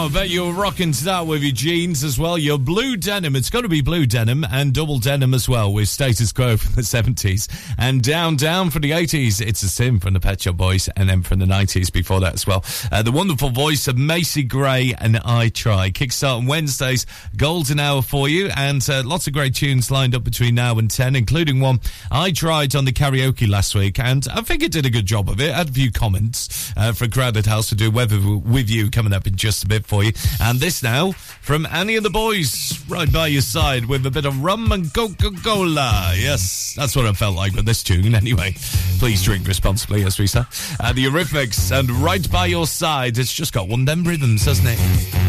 I 0.10 0.12
bet 0.12 0.30
you're 0.32 0.54
rocking 0.54 0.92
to 0.92 1.04
that 1.04 1.28
with 1.28 1.44
your 1.44 1.52
jeans 1.52 2.04
as 2.04 2.18
well. 2.18 2.36
Your 2.36 2.58
blue 2.58 2.98
denim. 2.98 3.36
It's 3.36 3.52
got 3.52 3.62
to 3.62 3.70
be 3.70 3.82
blue 3.82 4.08
denim 4.08 4.44
and 4.44 4.74
double 4.74 4.98
denim 4.98 5.36
as 5.36 5.48
well 5.48 5.72
with 5.72 5.88
status 5.88 6.32
quo 6.32 6.58
from 6.58 6.74
the 6.74 6.82
70s. 6.82 7.48
And 7.78 8.02
down, 8.02 8.36
down 8.36 8.72
from 8.72 8.82
the 8.82 8.90
80s. 8.90 9.40
It's 9.40 9.62
a 9.62 9.70
Sin 9.70 10.00
from 10.00 10.16
the 10.16 10.20
Pet 10.20 10.42
Shop 10.42 10.58
Boys 10.58 10.90
and 10.98 11.08
then 11.08 11.22
from 11.22 11.38
the 11.38 11.46
90s 11.46 11.94
before 11.94 12.22
that 12.22 12.34
as 12.34 12.48
well. 12.48 12.66
Uh, 12.92 13.04
the 13.04 13.12
wonderful 13.12 13.52
voice 13.52 13.88
of 13.88 14.00
Macy 14.00 14.42
Gray 14.42 14.96
and 14.98 15.18
I 15.18 15.50
Try. 15.50 15.92
Kickstart 15.92 16.40
on 16.40 16.48
Wednesdays, 16.48 17.06
golden 17.38 17.80
hour 17.80 18.02
for 18.02 18.28
you. 18.28 18.50
And 18.58 18.84
uh, 18.90 19.04
lots 19.06 19.28
of 19.28 19.34
great 19.34 19.54
tunes 19.54 19.92
lined 19.92 20.16
up 20.16 20.24
between 20.24 20.56
now 20.56 20.80
and 20.80 20.90
10, 20.90 21.16
including 21.16 21.60
one 21.60 21.82
I 22.10 22.32
tried 22.32 22.76
on 22.76 22.86
the 22.86 22.94
karaoke 22.94 23.48
last 23.48 23.76
week. 23.76 24.00
And 24.00 24.28
I 24.34 24.42
think 24.42 24.64
it 24.64 24.72
did 24.72 24.88
a 24.88 24.90
good 24.90 25.06
job 25.06 25.30
of 25.30 25.40
it. 25.40 25.54
I 25.54 25.58
had 25.60 25.70
a 25.70 25.74
few 25.74 25.92
comments 25.92 26.74
uh, 26.76 26.94
for 26.94 27.08
Crowded 27.08 27.46
House 27.46 27.70
to 27.70 27.76
do 27.76 27.92
Weather 27.92 28.18
with 28.20 28.72
You 28.72 28.90
coming 28.90 29.14
up 29.14 29.28
in 29.28 29.36
just 29.36 29.64
a 29.64 29.68
bit 29.68 29.86
for 29.86 29.99
you. 30.04 30.12
And 30.40 30.60
this 30.60 30.84
now 30.84 31.12
from 31.12 31.66
Annie 31.66 31.96
and 31.96 32.06
the 32.06 32.10
Boys, 32.10 32.84
right 32.88 33.12
by 33.12 33.28
your 33.28 33.42
side 33.42 33.86
with 33.86 34.06
a 34.06 34.12
bit 34.12 34.26
of 34.26 34.44
rum 34.44 34.72
and 34.72 34.94
Coca 34.94 35.32
Cola. 35.44 36.14
Yes, 36.16 36.74
that's 36.76 36.96
what 36.96 37.06
I 37.06 37.14
felt 37.14 37.36
like 37.36 37.54
with 37.54 37.66
this 37.66 37.84
tune. 37.84 38.16
Anyway, 38.16 38.56
please 39.00 39.24
drink 39.24 39.48
responsibly, 39.48 40.04
as 40.04 40.20
we 40.20 40.28
say. 40.28 40.42
Uh, 40.80 40.94
the 40.94 41.06
Eurythmics 41.06 41.78
and 41.78 41.90
right 41.90 42.30
by 42.32 42.46
your 42.46 42.68
side. 42.68 43.18
It's 43.18 43.34
just 43.34 43.54
got 43.54 43.68
one 43.68 43.86
them 43.86 44.04
rhythms, 44.04 44.46
hasn't 44.46 44.68
it? 44.72 45.29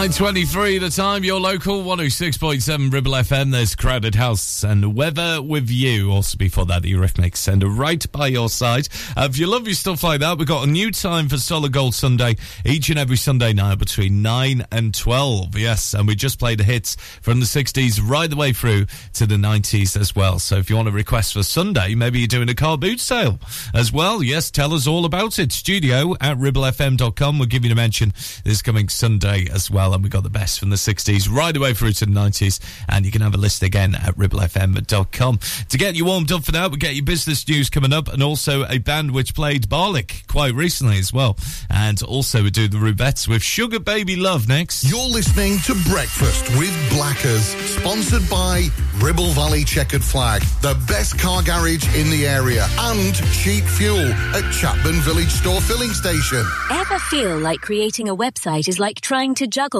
9.23 0.00 0.80
the 0.80 0.88
time, 0.88 1.24
your 1.24 1.38
local 1.38 1.82
106.7 1.82 2.90
Ribble 2.90 3.12
FM. 3.12 3.52
There's 3.52 3.74
Crowded 3.76 4.14
House 4.14 4.64
and 4.64 4.96
Weather 4.96 5.42
with 5.42 5.68
You. 5.68 6.10
Also 6.10 6.38
before 6.38 6.64
that, 6.64 6.80
the 6.80 6.94
Eurythmics 6.94 7.36
send 7.36 7.62
right 7.62 8.10
by 8.10 8.28
your 8.28 8.48
side. 8.48 8.88
Uh, 9.14 9.28
if 9.30 9.36
you 9.36 9.46
love 9.46 9.66
your 9.66 9.74
stuff 9.74 10.02
like 10.02 10.20
that, 10.20 10.38
we've 10.38 10.48
got 10.48 10.66
a 10.66 10.70
new 10.70 10.90
time 10.90 11.28
for 11.28 11.36
Solid 11.36 11.74
Gold 11.74 11.94
Sunday 11.94 12.36
each 12.64 12.88
and 12.88 12.98
every 12.98 13.18
Sunday 13.18 13.52
now 13.52 13.74
between 13.74 14.22
9 14.22 14.64
and 14.72 14.94
12. 14.94 15.58
Yes, 15.58 15.92
and 15.92 16.08
we 16.08 16.14
just 16.14 16.38
played 16.38 16.60
the 16.60 16.64
hits 16.64 16.96
from 17.20 17.40
the 17.40 17.44
60s 17.44 18.00
right 18.02 18.30
the 18.30 18.36
way 18.36 18.54
through 18.54 18.86
to 19.12 19.26
the 19.26 19.34
90s 19.34 20.00
as 20.00 20.16
well. 20.16 20.38
So 20.38 20.56
if 20.56 20.70
you 20.70 20.76
want 20.76 20.88
a 20.88 20.92
request 20.92 21.34
for 21.34 21.42
Sunday, 21.42 21.94
maybe 21.94 22.20
you're 22.20 22.26
doing 22.26 22.48
a 22.48 22.54
car 22.54 22.78
boot 22.78 23.00
sale 23.00 23.38
as 23.74 23.92
well. 23.92 24.22
Yes, 24.22 24.50
tell 24.50 24.72
us 24.72 24.86
all 24.86 25.04
about 25.04 25.38
it. 25.38 25.52
Studio 25.52 26.14
at 26.22 26.38
ribblefm.com. 26.38 27.38
We'll 27.38 27.48
give 27.48 27.66
you 27.66 27.72
a 27.72 27.74
mention 27.74 28.14
this 28.44 28.62
coming 28.62 28.88
Sunday 28.88 29.46
as 29.52 29.70
well. 29.70 29.89
And 29.92 30.02
we 30.02 30.08
got 30.08 30.22
the 30.22 30.30
best 30.30 30.60
from 30.60 30.70
the 30.70 30.76
60s 30.76 31.30
right 31.30 31.56
away 31.56 31.74
through 31.74 31.92
to 31.92 32.06
the 32.06 32.12
90s. 32.12 32.60
And 32.88 33.04
you 33.04 33.12
can 33.12 33.22
have 33.22 33.34
a 33.34 33.38
list 33.38 33.62
again 33.62 33.94
at 33.94 34.16
ribblefm.com. 34.16 35.38
To 35.68 35.78
get 35.78 35.96
you 35.96 36.04
warmed 36.04 36.32
up 36.32 36.44
for 36.44 36.52
that, 36.52 36.70
we 36.70 36.76
get 36.76 36.94
your 36.94 37.04
business 37.04 37.46
news 37.48 37.70
coming 37.70 37.92
up 37.92 38.08
and 38.08 38.22
also 38.22 38.64
a 38.66 38.78
band 38.78 39.12
which 39.12 39.34
played 39.34 39.68
Barlick 39.68 40.26
quite 40.26 40.54
recently 40.54 40.98
as 40.98 41.12
well. 41.12 41.36
And 41.68 42.02
also 42.02 42.42
we 42.42 42.50
do 42.50 42.68
the 42.68 42.78
Rubettes 42.78 43.28
with 43.28 43.42
Sugar 43.42 43.80
Baby 43.80 44.16
Love 44.16 44.48
next. 44.48 44.84
You're 44.84 45.00
listening 45.00 45.58
to 45.60 45.74
Breakfast 45.88 46.48
with 46.58 46.74
Blackers, 46.90 47.46
sponsored 47.78 48.28
by 48.28 48.68
Ribble 48.98 49.30
Valley 49.32 49.64
Checkered 49.64 50.04
Flag, 50.04 50.42
the 50.60 50.74
best 50.86 51.18
car 51.18 51.42
garage 51.42 51.86
in 51.96 52.10
the 52.10 52.26
area, 52.26 52.66
and 52.78 53.14
cheap 53.32 53.64
fuel 53.64 53.98
at 54.34 54.44
Chatburn 54.52 55.00
Village 55.02 55.30
Store 55.30 55.60
Filling 55.60 55.90
Station. 55.90 56.44
Ever 56.70 56.98
feel 56.98 57.38
like 57.38 57.60
creating 57.60 58.08
a 58.08 58.16
website 58.16 58.68
is 58.68 58.78
like 58.78 59.00
trying 59.00 59.34
to 59.36 59.46
juggle 59.46 59.79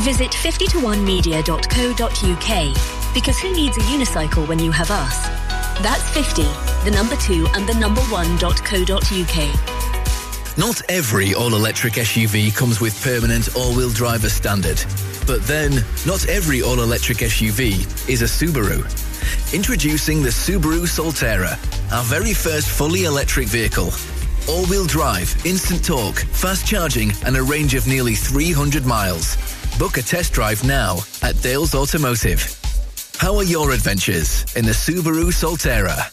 Visit 0.00 0.30
50to1media.co.uk 0.30 3.14
because 3.14 3.38
who 3.38 3.52
needs 3.52 3.76
a 3.76 3.80
unicycle 3.80 4.46
when 4.46 4.60
you 4.60 4.70
have 4.70 4.90
us? 4.90 5.26
That's 5.80 6.08
50, 6.10 6.42
the 6.88 6.94
number 6.94 7.16
2 7.16 7.48
and 7.54 7.68
the 7.68 7.74
number 7.74 8.00
1.co.uk. 8.02 10.56
Not 10.56 10.80
every 10.88 11.34
all-electric 11.34 11.94
SUV 11.94 12.54
comes 12.54 12.80
with 12.80 13.02
permanent 13.02 13.56
all-wheel 13.56 13.90
drive 13.90 14.24
as 14.24 14.32
standard. 14.32 14.80
But 15.26 15.44
then, 15.46 15.84
not 16.06 16.28
every 16.28 16.62
all-electric 16.62 17.18
SUV 17.18 18.08
is 18.08 18.22
a 18.22 18.26
Subaru. 18.26 18.84
Introducing 19.52 20.22
the 20.22 20.30
Subaru 20.30 20.86
Solterra, 20.86 21.58
our 21.92 22.04
very 22.04 22.34
first 22.34 22.68
fully 22.68 23.02
electric 23.04 23.48
vehicle. 23.48 23.90
All-wheel 24.48 24.86
drive, 24.86 25.34
instant 25.44 25.84
torque, 25.84 26.20
fast 26.20 26.66
charging, 26.66 27.12
and 27.24 27.36
a 27.36 27.42
range 27.42 27.74
of 27.74 27.86
nearly 27.86 28.14
300 28.14 28.86
miles. 28.86 29.36
Book 29.78 29.96
a 29.96 30.02
test 30.02 30.32
drive 30.32 30.64
now 30.64 30.98
at 31.22 31.40
Dales 31.40 31.72
Automotive. 31.72 32.42
How 33.16 33.36
are 33.36 33.44
your 33.44 33.70
adventures 33.70 34.44
in 34.56 34.64
the 34.64 34.72
Subaru 34.72 35.30
Solterra. 35.30 36.10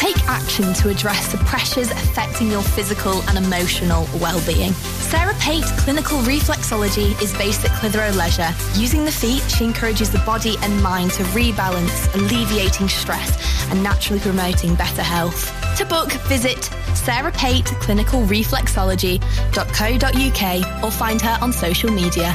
Take 0.00 0.18
action 0.28 0.72
to 0.74 0.88
address 0.88 1.30
the 1.30 1.38
pressures 1.38 1.92
affecting 1.92 2.50
your 2.50 2.62
physical 2.62 3.22
and 3.28 3.38
emotional 3.38 4.08
well-being. 4.18 4.72
Sarah 4.72 5.36
Pate 5.38 5.62
Clinical 5.78 6.18
Reflexology 6.22 7.14
is 7.22 7.32
based 7.34 7.64
at 7.64 7.70
Clitheroe 7.78 8.10
Leisure. 8.16 8.52
Using 8.74 9.04
the 9.04 9.12
feet, 9.12 9.42
she 9.42 9.64
encourages 9.64 10.10
the 10.10 10.18
body 10.20 10.56
and 10.62 10.82
mind 10.82 11.12
to 11.12 11.22
rebalance, 11.24 12.12
alleviating 12.16 12.88
stress 12.88 13.38
and 13.70 13.80
naturally 13.84 14.18
promoting 14.18 14.74
better 14.74 15.02
health. 15.02 15.52
To 15.78 15.84
book, 15.84 16.10
visit 16.26 16.64
Sarah 16.96 17.30
Pate 17.30 17.66
Clinical 17.66 18.22
Reflexology.co.uk 18.22 20.82
or 20.82 20.90
find 20.90 21.22
her 21.22 21.38
on 21.40 21.52
social 21.52 21.92
media. 21.92 22.34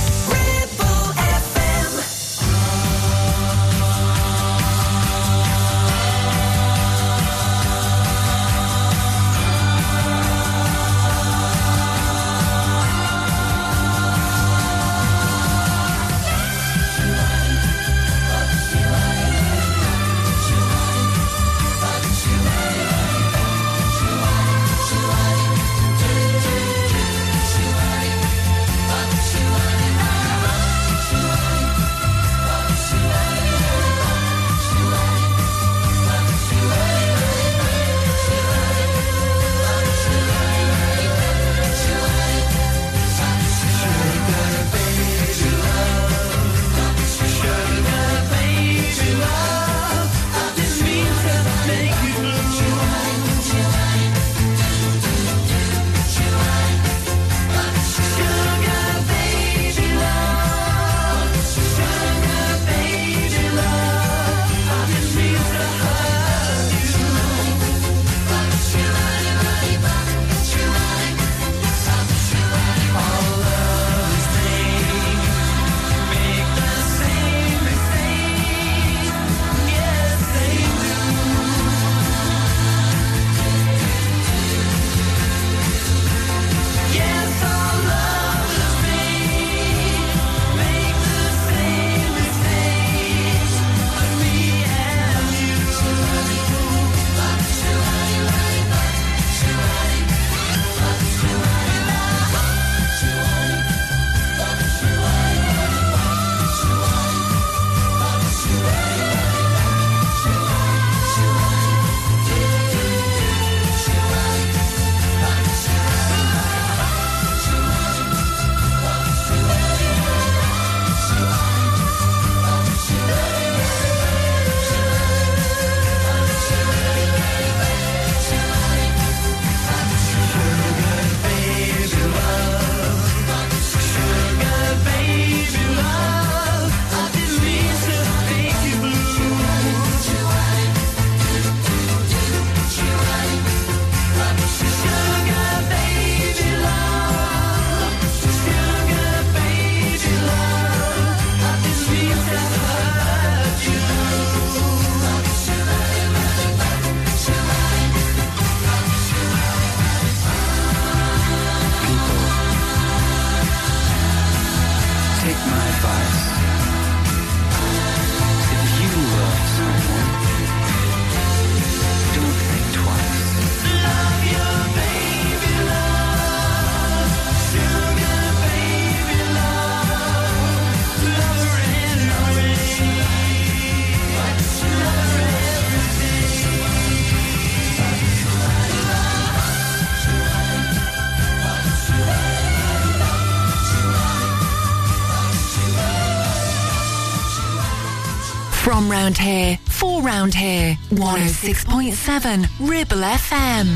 round 199.11 199.17
here, 199.17 199.57
for 199.65 200.01
round 200.01 200.33
here, 200.33 200.77
106.7 200.91 202.47
Ribble 202.59 203.01
FM. 203.01 203.67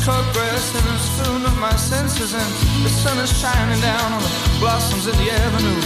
Cut 0.00 0.24
grass 0.32 0.74
and 0.74 0.88
a 0.88 0.98
spoon 0.98 1.44
of 1.44 1.58
my 1.58 1.76
senses 1.76 2.32
and 2.32 2.52
the 2.82 2.88
sun 2.88 3.18
is 3.18 3.30
shining 3.38 3.78
down 3.82 4.12
on 4.14 4.22
the 4.22 4.32
blossoms 4.58 5.06
in 5.06 5.12
the 5.12 5.30
avenue. 5.30 5.80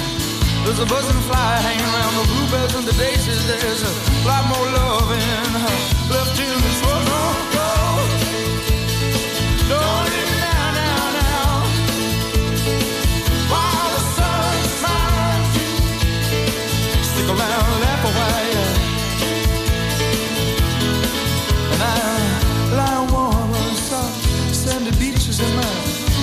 There's 0.64 0.78
a 0.78 0.86
buzzing 0.86 1.20
fly 1.22 1.56
hanging 1.66 1.82
around 1.82 2.14
the 2.14 2.26
bluebells 2.30 2.74
and 2.76 2.86
the 2.86 2.92
daisies. 2.92 3.44
There's 3.48 3.82
a 3.82 3.92
lot 4.28 4.46
more 4.46 4.66
love 4.70 5.10
in 5.10 5.50
her 5.66 6.14
left 6.14 6.38
in 6.38 6.62
this 6.62 6.80
world. 6.86 7.33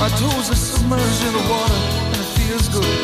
My, 0.01 0.09
toes 0.17 0.49
are 0.49 0.55
submerged 0.55 1.23
in 1.27 1.33
the 1.33 1.45
water 1.47 1.79
and 2.09 2.17
it 2.17 2.29
feels 2.37 2.67
good. 2.69 2.99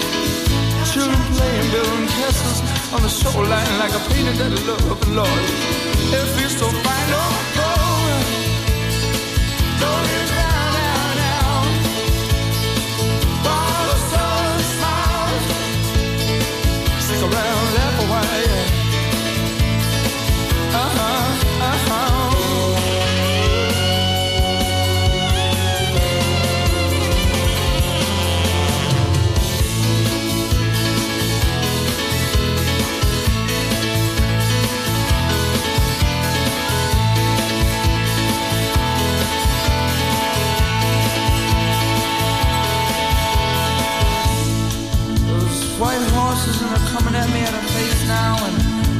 Children 0.92 1.22
playing, 1.38 1.70
building 1.72 2.08
castles 2.18 2.60
on 2.92 3.02
the 3.04 3.10
shoreline 3.10 3.74
like 3.78 3.94
a 3.94 4.02
painted 4.10 4.36
that 4.42 4.52
I 4.52 4.60
love 4.66 5.02
and 5.06 5.16
Lord. 5.16 5.44
It 6.18 6.28
feels 6.36 6.58
so 6.58 6.68
fine, 6.86 7.10
oh, 7.14 7.30
oh. 7.62 7.88
don't 9.80 10.08
go. 10.10 10.18
Don't 10.18 10.27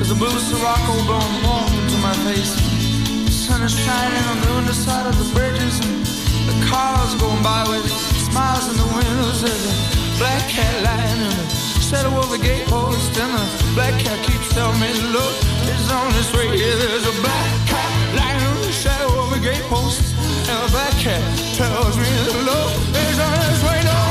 there's 0.08 0.16
a 0.16 0.24
blue 0.24 0.40
Sirocco 0.40 1.04
blowing 1.04 1.44
warm 1.44 1.68
into 1.84 2.00
my 2.00 2.16
face. 2.24 2.56
The 3.28 3.32
sun 3.32 3.62
is 3.64 3.76
shining 3.76 4.24
on 4.32 4.40
the 4.40 4.52
underside 4.56 5.06
of 5.06 5.18
the 5.20 5.28
bridges 5.36 5.84
and 5.84 6.06
the 6.48 6.56
cars 6.64 7.14
going 7.16 7.44
by 7.44 7.68
with 7.68 7.84
smiles 8.32 8.72
in 8.72 8.78
the 8.80 8.88
windows. 8.88 9.44
There's 9.44 9.68
a 9.68 9.76
black 10.16 10.48
cat 10.48 10.72
lying 10.88 11.20
in 11.28 11.36
the 11.36 11.48
shadow 11.84 12.16
of 12.24 12.32
the 12.32 12.40
gatepost 12.40 13.20
and 13.20 13.32
the 13.36 13.74
black 13.76 14.00
cat 14.00 14.16
keeps 14.24 14.48
telling 14.56 14.80
me, 14.80 14.96
look, 15.12 15.36
it's 15.68 15.92
on 15.92 16.08
this 16.16 16.32
way. 16.32 16.56
There's 16.56 17.04
a 17.04 17.16
black 17.20 17.68
cat 17.68 17.92
lying 18.16 18.40
in 18.48 18.62
the 18.64 18.72
shadow 18.72 19.12
of 19.12 19.36
the 19.36 19.44
gatepost 19.44 20.08
and 20.48 20.58
the 20.64 20.72
black 20.72 20.96
cat 21.04 21.20
tells 21.60 22.00
me, 22.00 22.08
look, 22.48 22.72
it's 22.96 23.20
on 23.20 23.36
this 23.44 23.60
way. 23.68 23.84
No, 23.84 24.07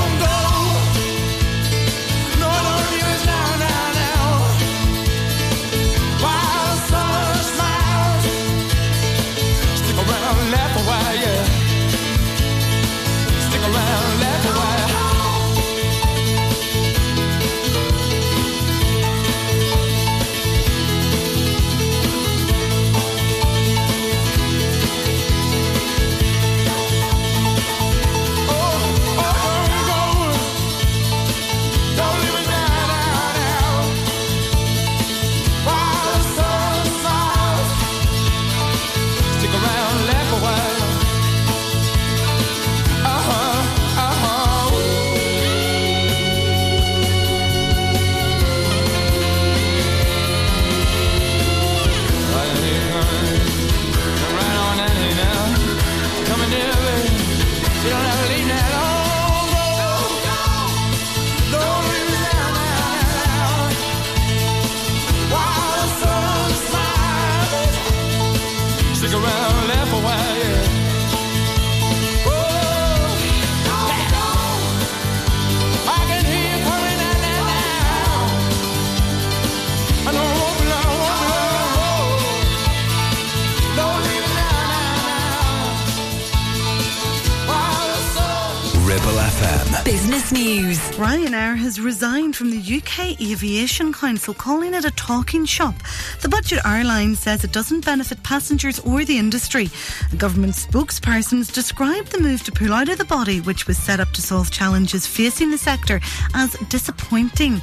FM. 89.36 89.84
Business 89.84 90.32
news. 90.32 90.78
Ryanair 90.96 91.56
has 91.56 91.80
resigned 91.80 92.34
from 92.34 92.50
the 92.50 92.58
UK 92.58 93.20
Aviation 93.20 93.92
Council, 93.92 94.32
calling 94.32 94.72
it 94.72 94.84
a 94.84 94.90
talking 94.92 95.44
shop. 95.44 95.74
The 96.22 96.28
budget 96.28 96.60
airline 96.64 97.14
says 97.16 97.44
it 97.44 97.52
doesn't 97.52 97.84
benefit 97.84 98.22
passengers 98.22 98.78
or 98.80 99.04
the 99.04 99.18
industry. 99.18 99.68
A 100.12 100.16
government 100.16 100.54
spokesperson 100.54 101.52
described 101.52 102.12
the 102.12 102.20
move 102.20 102.42
to 102.44 102.52
pull 102.52 102.72
out 102.72 102.88
of 102.88 102.98
the 102.98 103.04
body, 103.04 103.40
which 103.40 103.66
was 103.66 103.76
set 103.76 104.00
up 104.00 104.10
to 104.12 104.22
solve 104.22 104.50
challenges 104.50 105.06
facing 105.06 105.50
the 105.50 105.58
sector, 105.58 106.00
as 106.34 106.52
disappointing. 106.70 107.60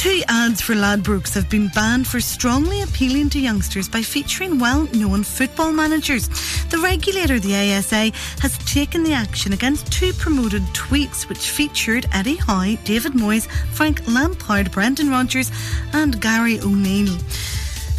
Two 0.00 0.22
ads 0.28 0.62
for 0.62 0.72
Ladbrokes 0.72 1.34
have 1.34 1.50
been 1.50 1.68
banned 1.68 2.06
for 2.06 2.20
strongly 2.20 2.80
appealing 2.80 3.28
to 3.28 3.38
youngsters 3.38 3.86
by 3.86 4.00
featuring 4.00 4.58
well 4.58 4.84
known 4.94 5.22
football 5.22 5.72
managers. 5.72 6.26
The 6.70 6.78
regulator, 6.78 7.38
the 7.38 7.54
ASA, 7.54 8.10
has 8.40 8.56
taken 8.64 9.02
the 9.02 9.12
action 9.12 9.52
against 9.52 9.92
two 9.92 10.14
promoted 10.14 10.62
tweets 10.72 11.28
which 11.28 11.50
featured 11.50 12.06
Eddie 12.14 12.36
Howe, 12.36 12.76
David 12.84 13.12
Moyes, 13.12 13.46
Frank 13.74 14.00
Lampard, 14.08 14.70
Brendan 14.70 15.10
Rodgers, 15.10 15.52
and 15.92 16.18
Gary 16.18 16.58
O'Neill. 16.60 17.18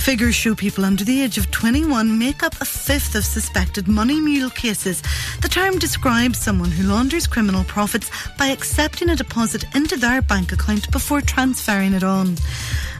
Figures 0.01 0.33
show 0.33 0.55
people 0.55 0.83
under 0.83 1.03
the 1.03 1.21
age 1.21 1.37
of 1.37 1.51
21 1.51 2.17
make 2.17 2.41
up 2.41 2.59
a 2.59 2.65
fifth 2.65 3.13
of 3.13 3.23
suspected 3.23 3.87
money 3.87 4.19
mule 4.19 4.49
cases. 4.49 5.03
The 5.41 5.47
term 5.47 5.77
describes 5.77 6.39
someone 6.39 6.71
who 6.71 6.87
launders 6.87 7.29
criminal 7.29 7.63
profits 7.65 8.09
by 8.35 8.47
accepting 8.47 9.09
a 9.09 9.15
deposit 9.15 9.63
into 9.75 9.97
their 9.97 10.23
bank 10.23 10.51
account 10.51 10.91
before 10.91 11.21
transferring 11.21 11.93
it 11.93 12.03
on. 12.03 12.35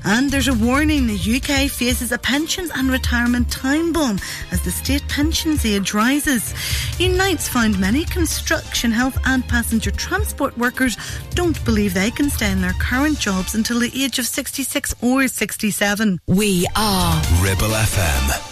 And 0.04 0.30
there's 0.30 0.48
a 0.48 0.54
warning 0.54 1.08
the 1.08 1.16
UK 1.16 1.70
faces 1.70 2.12
a 2.12 2.18
pensions 2.18 2.72
and 2.74 2.90
retirement 2.90 3.52
time 3.52 3.94
bomb 3.94 4.20
as 4.52 4.62
the 4.64 4.72
state 4.72 5.08
pensions 5.08 5.66
age 5.66 5.94
rises. 5.94 6.54
Unites 7.00 7.48
find 7.48 7.80
many 7.80 8.06
construction, 8.06 8.92
health, 8.92 9.18
and 9.26 9.48
passenger 9.48 9.92
transport 9.92 10.58
workers 10.58 10.98
don't 11.32 11.64
believe 11.66 11.94
they 11.94 12.12
can 12.12 12.30
stay 12.30 12.52
in 12.52 12.62
their 12.62 12.74
current 12.74 13.20
jobs 13.20 13.56
until 13.56 13.80
the 13.80 13.92
age 14.04 14.20
of 14.20 14.26
66 14.26 14.96
or 15.02 15.28
67. 15.28 16.20
We 16.28 16.66
are 16.76 17.22
Ribble 17.42 17.68
FM. 17.68 18.52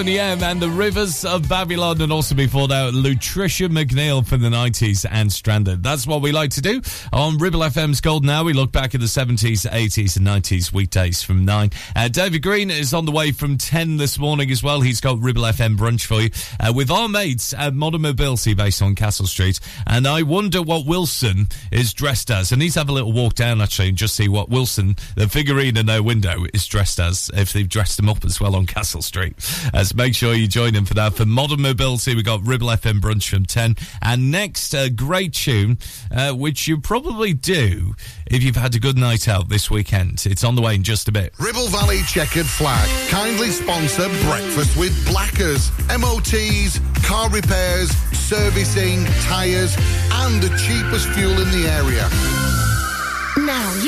Boney 0.00 0.18
M 0.18 0.42
and 0.42 0.62
the 0.62 0.70
Rivers 0.70 1.26
of 1.26 1.46
Babylon, 1.46 2.00
and 2.00 2.10
also 2.10 2.34
before 2.34 2.68
that, 2.68 2.94
Lutricia 2.94 3.68
McNeal 3.68 4.26
from 4.26 4.40
the 4.40 4.48
90s 4.48 5.04
and 5.10 5.30
Stranded. 5.30 5.82
That's 5.82 6.06
what 6.06 6.22
we 6.22 6.32
like 6.32 6.52
to 6.52 6.62
do 6.62 6.80
on 7.12 7.36
Ribble 7.36 7.60
FM's 7.60 8.00
Golden 8.00 8.30
Hour. 8.30 8.44
We 8.44 8.54
look 8.54 8.72
back 8.72 8.94
at 8.94 9.02
the 9.02 9.06
70s, 9.06 9.68
80s, 9.70 10.16
and 10.16 10.26
90s 10.26 10.72
weekdays 10.72 11.22
from 11.22 11.44
9. 11.44 11.70
Uh, 11.94 12.08
David 12.08 12.42
Green 12.42 12.70
is 12.70 12.94
on 12.94 13.04
the 13.04 13.12
way 13.12 13.30
from 13.30 13.58
10 13.58 13.98
this 13.98 14.18
morning 14.18 14.50
as 14.50 14.62
well. 14.62 14.80
He's 14.80 15.02
got 15.02 15.20
Ribble 15.20 15.42
FM 15.42 15.76
brunch 15.76 16.06
for 16.06 16.22
you 16.22 16.30
uh, 16.58 16.72
with 16.74 16.90
our 16.90 17.06
mates 17.06 17.52
at 17.52 17.74
Modern 17.74 18.00
Mobility 18.00 18.54
based 18.54 18.80
on 18.80 18.94
Castle 18.94 19.26
Street. 19.26 19.60
And 19.86 20.08
I 20.08 20.22
wonder 20.22 20.62
what 20.62 20.86
Wilson 20.86 21.48
is 21.70 21.92
dressed 21.92 22.30
as. 22.30 22.56
Need 22.56 22.70
to 22.70 22.78
have 22.78 22.88
a 22.88 22.92
little 22.92 23.12
walk 23.12 23.34
down 23.34 23.60
actually 23.60 23.90
and 23.90 23.98
just 23.98 24.16
see 24.16 24.28
what 24.28 24.48
Wilson, 24.48 24.96
the 25.14 25.28
figurine 25.28 25.76
in 25.76 25.84
their 25.84 26.02
window, 26.02 26.46
is 26.54 26.66
dressed 26.66 26.98
as, 26.98 27.30
if 27.34 27.52
they've 27.52 27.68
dressed 27.68 27.98
him 27.98 28.08
up 28.08 28.24
as 28.24 28.40
well 28.40 28.56
on 28.56 28.64
Castle 28.64 29.02
Street. 29.02 29.34
Uh, 29.74 29.84
make 29.94 30.14
sure 30.14 30.34
you 30.34 30.46
join 30.46 30.74
in 30.74 30.84
for 30.84 30.94
that. 30.94 31.14
For 31.14 31.24
Modern 31.24 31.62
Mobility, 31.62 32.14
we 32.14 32.22
got 32.22 32.46
Ribble 32.46 32.68
FM 32.68 33.00
brunch 33.00 33.28
from 33.28 33.46
10. 33.46 33.76
And 34.02 34.30
next, 34.30 34.74
a 34.74 34.90
great 34.90 35.32
tune, 35.32 35.78
uh, 36.10 36.32
which 36.32 36.68
you 36.68 36.80
probably 36.80 37.32
do 37.32 37.94
if 38.26 38.42
you've 38.42 38.56
had 38.56 38.74
a 38.74 38.78
good 38.78 38.96
night 38.96 39.28
out 39.28 39.48
this 39.48 39.70
weekend. 39.70 40.26
It's 40.26 40.44
on 40.44 40.54
the 40.54 40.62
way 40.62 40.74
in 40.74 40.82
just 40.82 41.08
a 41.08 41.12
bit. 41.12 41.34
Ribble 41.38 41.68
Valley 41.68 42.02
Checkered 42.02 42.46
Flag 42.46 42.88
kindly 43.10 43.50
sponsor 43.50 44.08
Breakfast 44.24 44.76
with 44.76 45.06
Blackers. 45.06 45.70
MOTs, 45.88 46.80
car 47.04 47.28
repairs, 47.30 47.90
servicing, 48.16 49.04
tyres, 49.22 49.76
and 50.12 50.42
the 50.42 50.48
cheapest 50.58 51.08
fuel 51.10 51.40
in 51.40 51.50
the 51.50 51.68
area. 51.68 52.39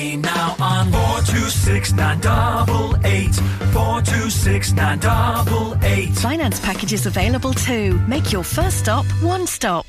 Burnley 0.00 0.16
now 0.16 0.56
on 0.58 0.90
426 0.92 1.92
426 3.72 4.72
Finance 6.20 6.60
packages 6.60 7.06
available 7.06 7.52
too. 7.52 7.98
Make 8.08 8.32
your 8.32 8.44
first 8.44 8.78
stop 8.78 9.04
one 9.22 9.46
stop. 9.46 9.86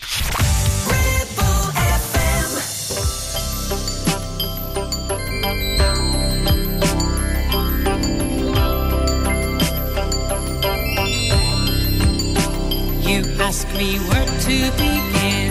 You 13.07 13.23
ask 13.39 13.67
me 13.73 13.97
where 13.99 14.25
to 14.25 14.71
begin. 14.77 15.50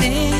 My 0.00 0.39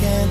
again 0.00 0.29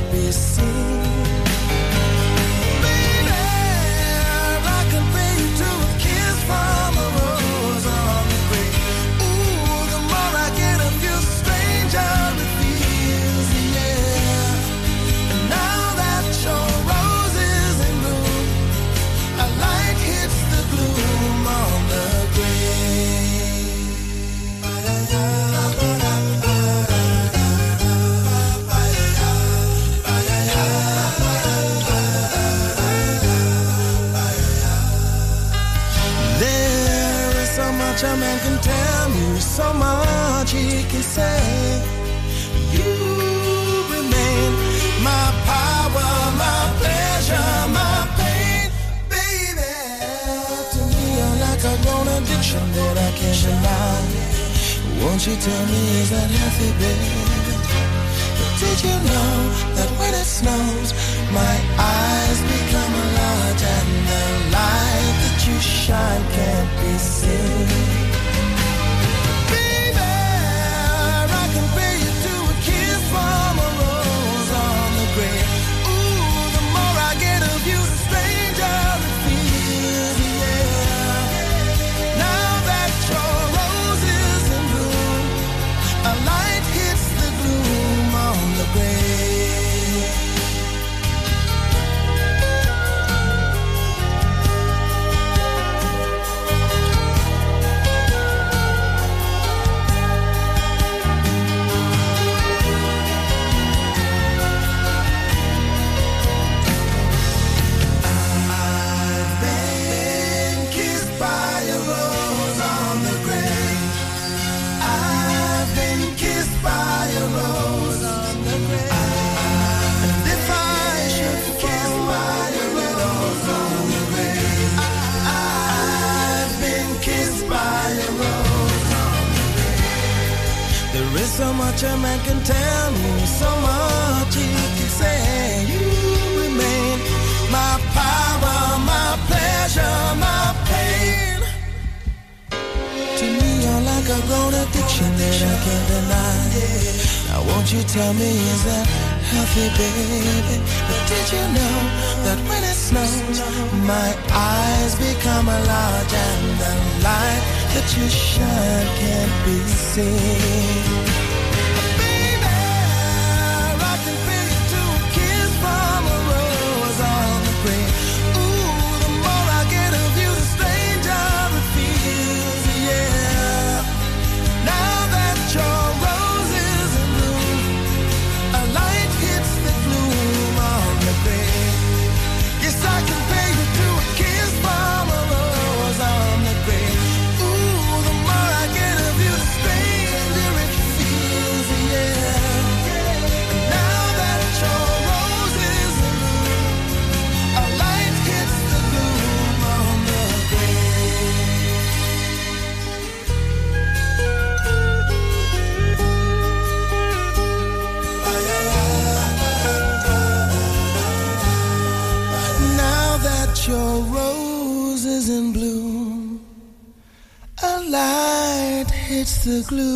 the 219.46 219.64
glue. 219.64 219.89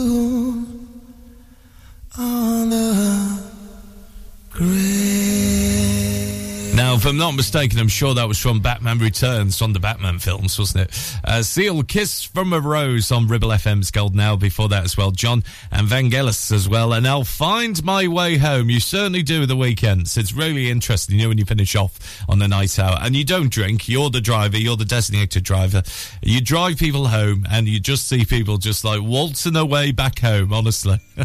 Not 7.24 7.36
mistaken, 7.36 7.80
I'm 7.80 7.88
sure 7.88 8.14
that 8.16 8.28
was 8.28 8.38
from 8.38 8.60
Batman 8.60 9.00
Returns, 9.00 9.58
from 9.58 9.72
the 9.72 9.80
Batman 9.80 10.20
films, 10.20 10.60
wasn't 10.60 10.90
it? 10.90 11.18
Uh, 11.24 11.42
Seal, 11.42 11.82
Kiss 11.84 12.26
from 12.26 12.52
a 12.52 12.60
Rose 12.60 13.14
on 13.14 13.30
Ribble 13.30 13.48
FM's 13.48 13.92
Gold 13.92 14.14
Now. 14.14 14.36
Before 14.36 14.68
that 14.68 14.84
as 14.84 14.98
well, 14.98 15.12
Jon 15.12 15.42
and 15.72 15.88
Vangelis 15.88 16.52
as 16.52 16.68
well. 16.68 16.92
And 16.92 17.08
I'll 17.08 17.24
find 17.24 17.82
my 17.82 18.10
way 18.10 18.36
home. 18.36 18.70
You 18.70 18.82
certainly 18.82 19.24
do 19.24 19.46
the 19.46 19.56
weekends. 19.56 20.18
It's 20.18 20.34
really 20.34 20.70
interesting, 20.70 21.16
you 21.16 21.24
know, 21.24 21.30
when 21.30 21.38
you 21.38 21.46
finish 21.46 21.78
off 21.78 21.98
on 22.28 22.40
the 22.40 22.48
night 22.50 22.78
out 22.78 23.06
and 23.06 23.16
you 23.16 23.24
don't 23.24 23.50
drink, 23.50 23.88
you're 23.88 24.10
the 24.10 24.20
driver, 24.20 24.58
you're 24.58 24.76
the 24.76 24.84
designated 24.84 25.46
driver. 25.46 25.82
You 26.22 26.42
drive 26.42 26.78
people 26.78 27.08
home 27.08 27.46
and 27.50 27.70
you 27.70 27.80
just 27.80 28.06
see 28.06 28.26
people 28.26 28.58
just 28.58 28.84
like 28.84 29.02
waltzing 29.02 29.54
their 29.54 29.64
way 29.64 29.94
back 29.94 30.20
home, 30.20 30.52
honestly. 30.52 31.00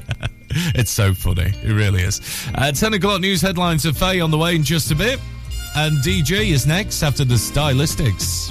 it's 0.77 0.93
so 0.93 1.13
funny. 1.13 1.53
It 1.61 1.73
really 1.73 2.03
is. 2.03 2.21
Uh, 2.55 2.71
10 2.71 2.95
o'clock 2.95 3.21
news 3.21 3.43
headlines 3.43 3.85
of 3.85 3.97
Faye 3.99 4.21
on 4.21 4.31
the 4.31 4.39
way 4.39 4.55
in 4.55 4.63
just 4.63 4.93
a 4.93 4.95
bit. 4.95 5.19
And 5.77 5.99
DJ 5.99 6.51
is 6.51 6.67
next 6.67 7.03
after 7.03 7.25
the 7.25 7.35
Stylistics. 7.35 8.51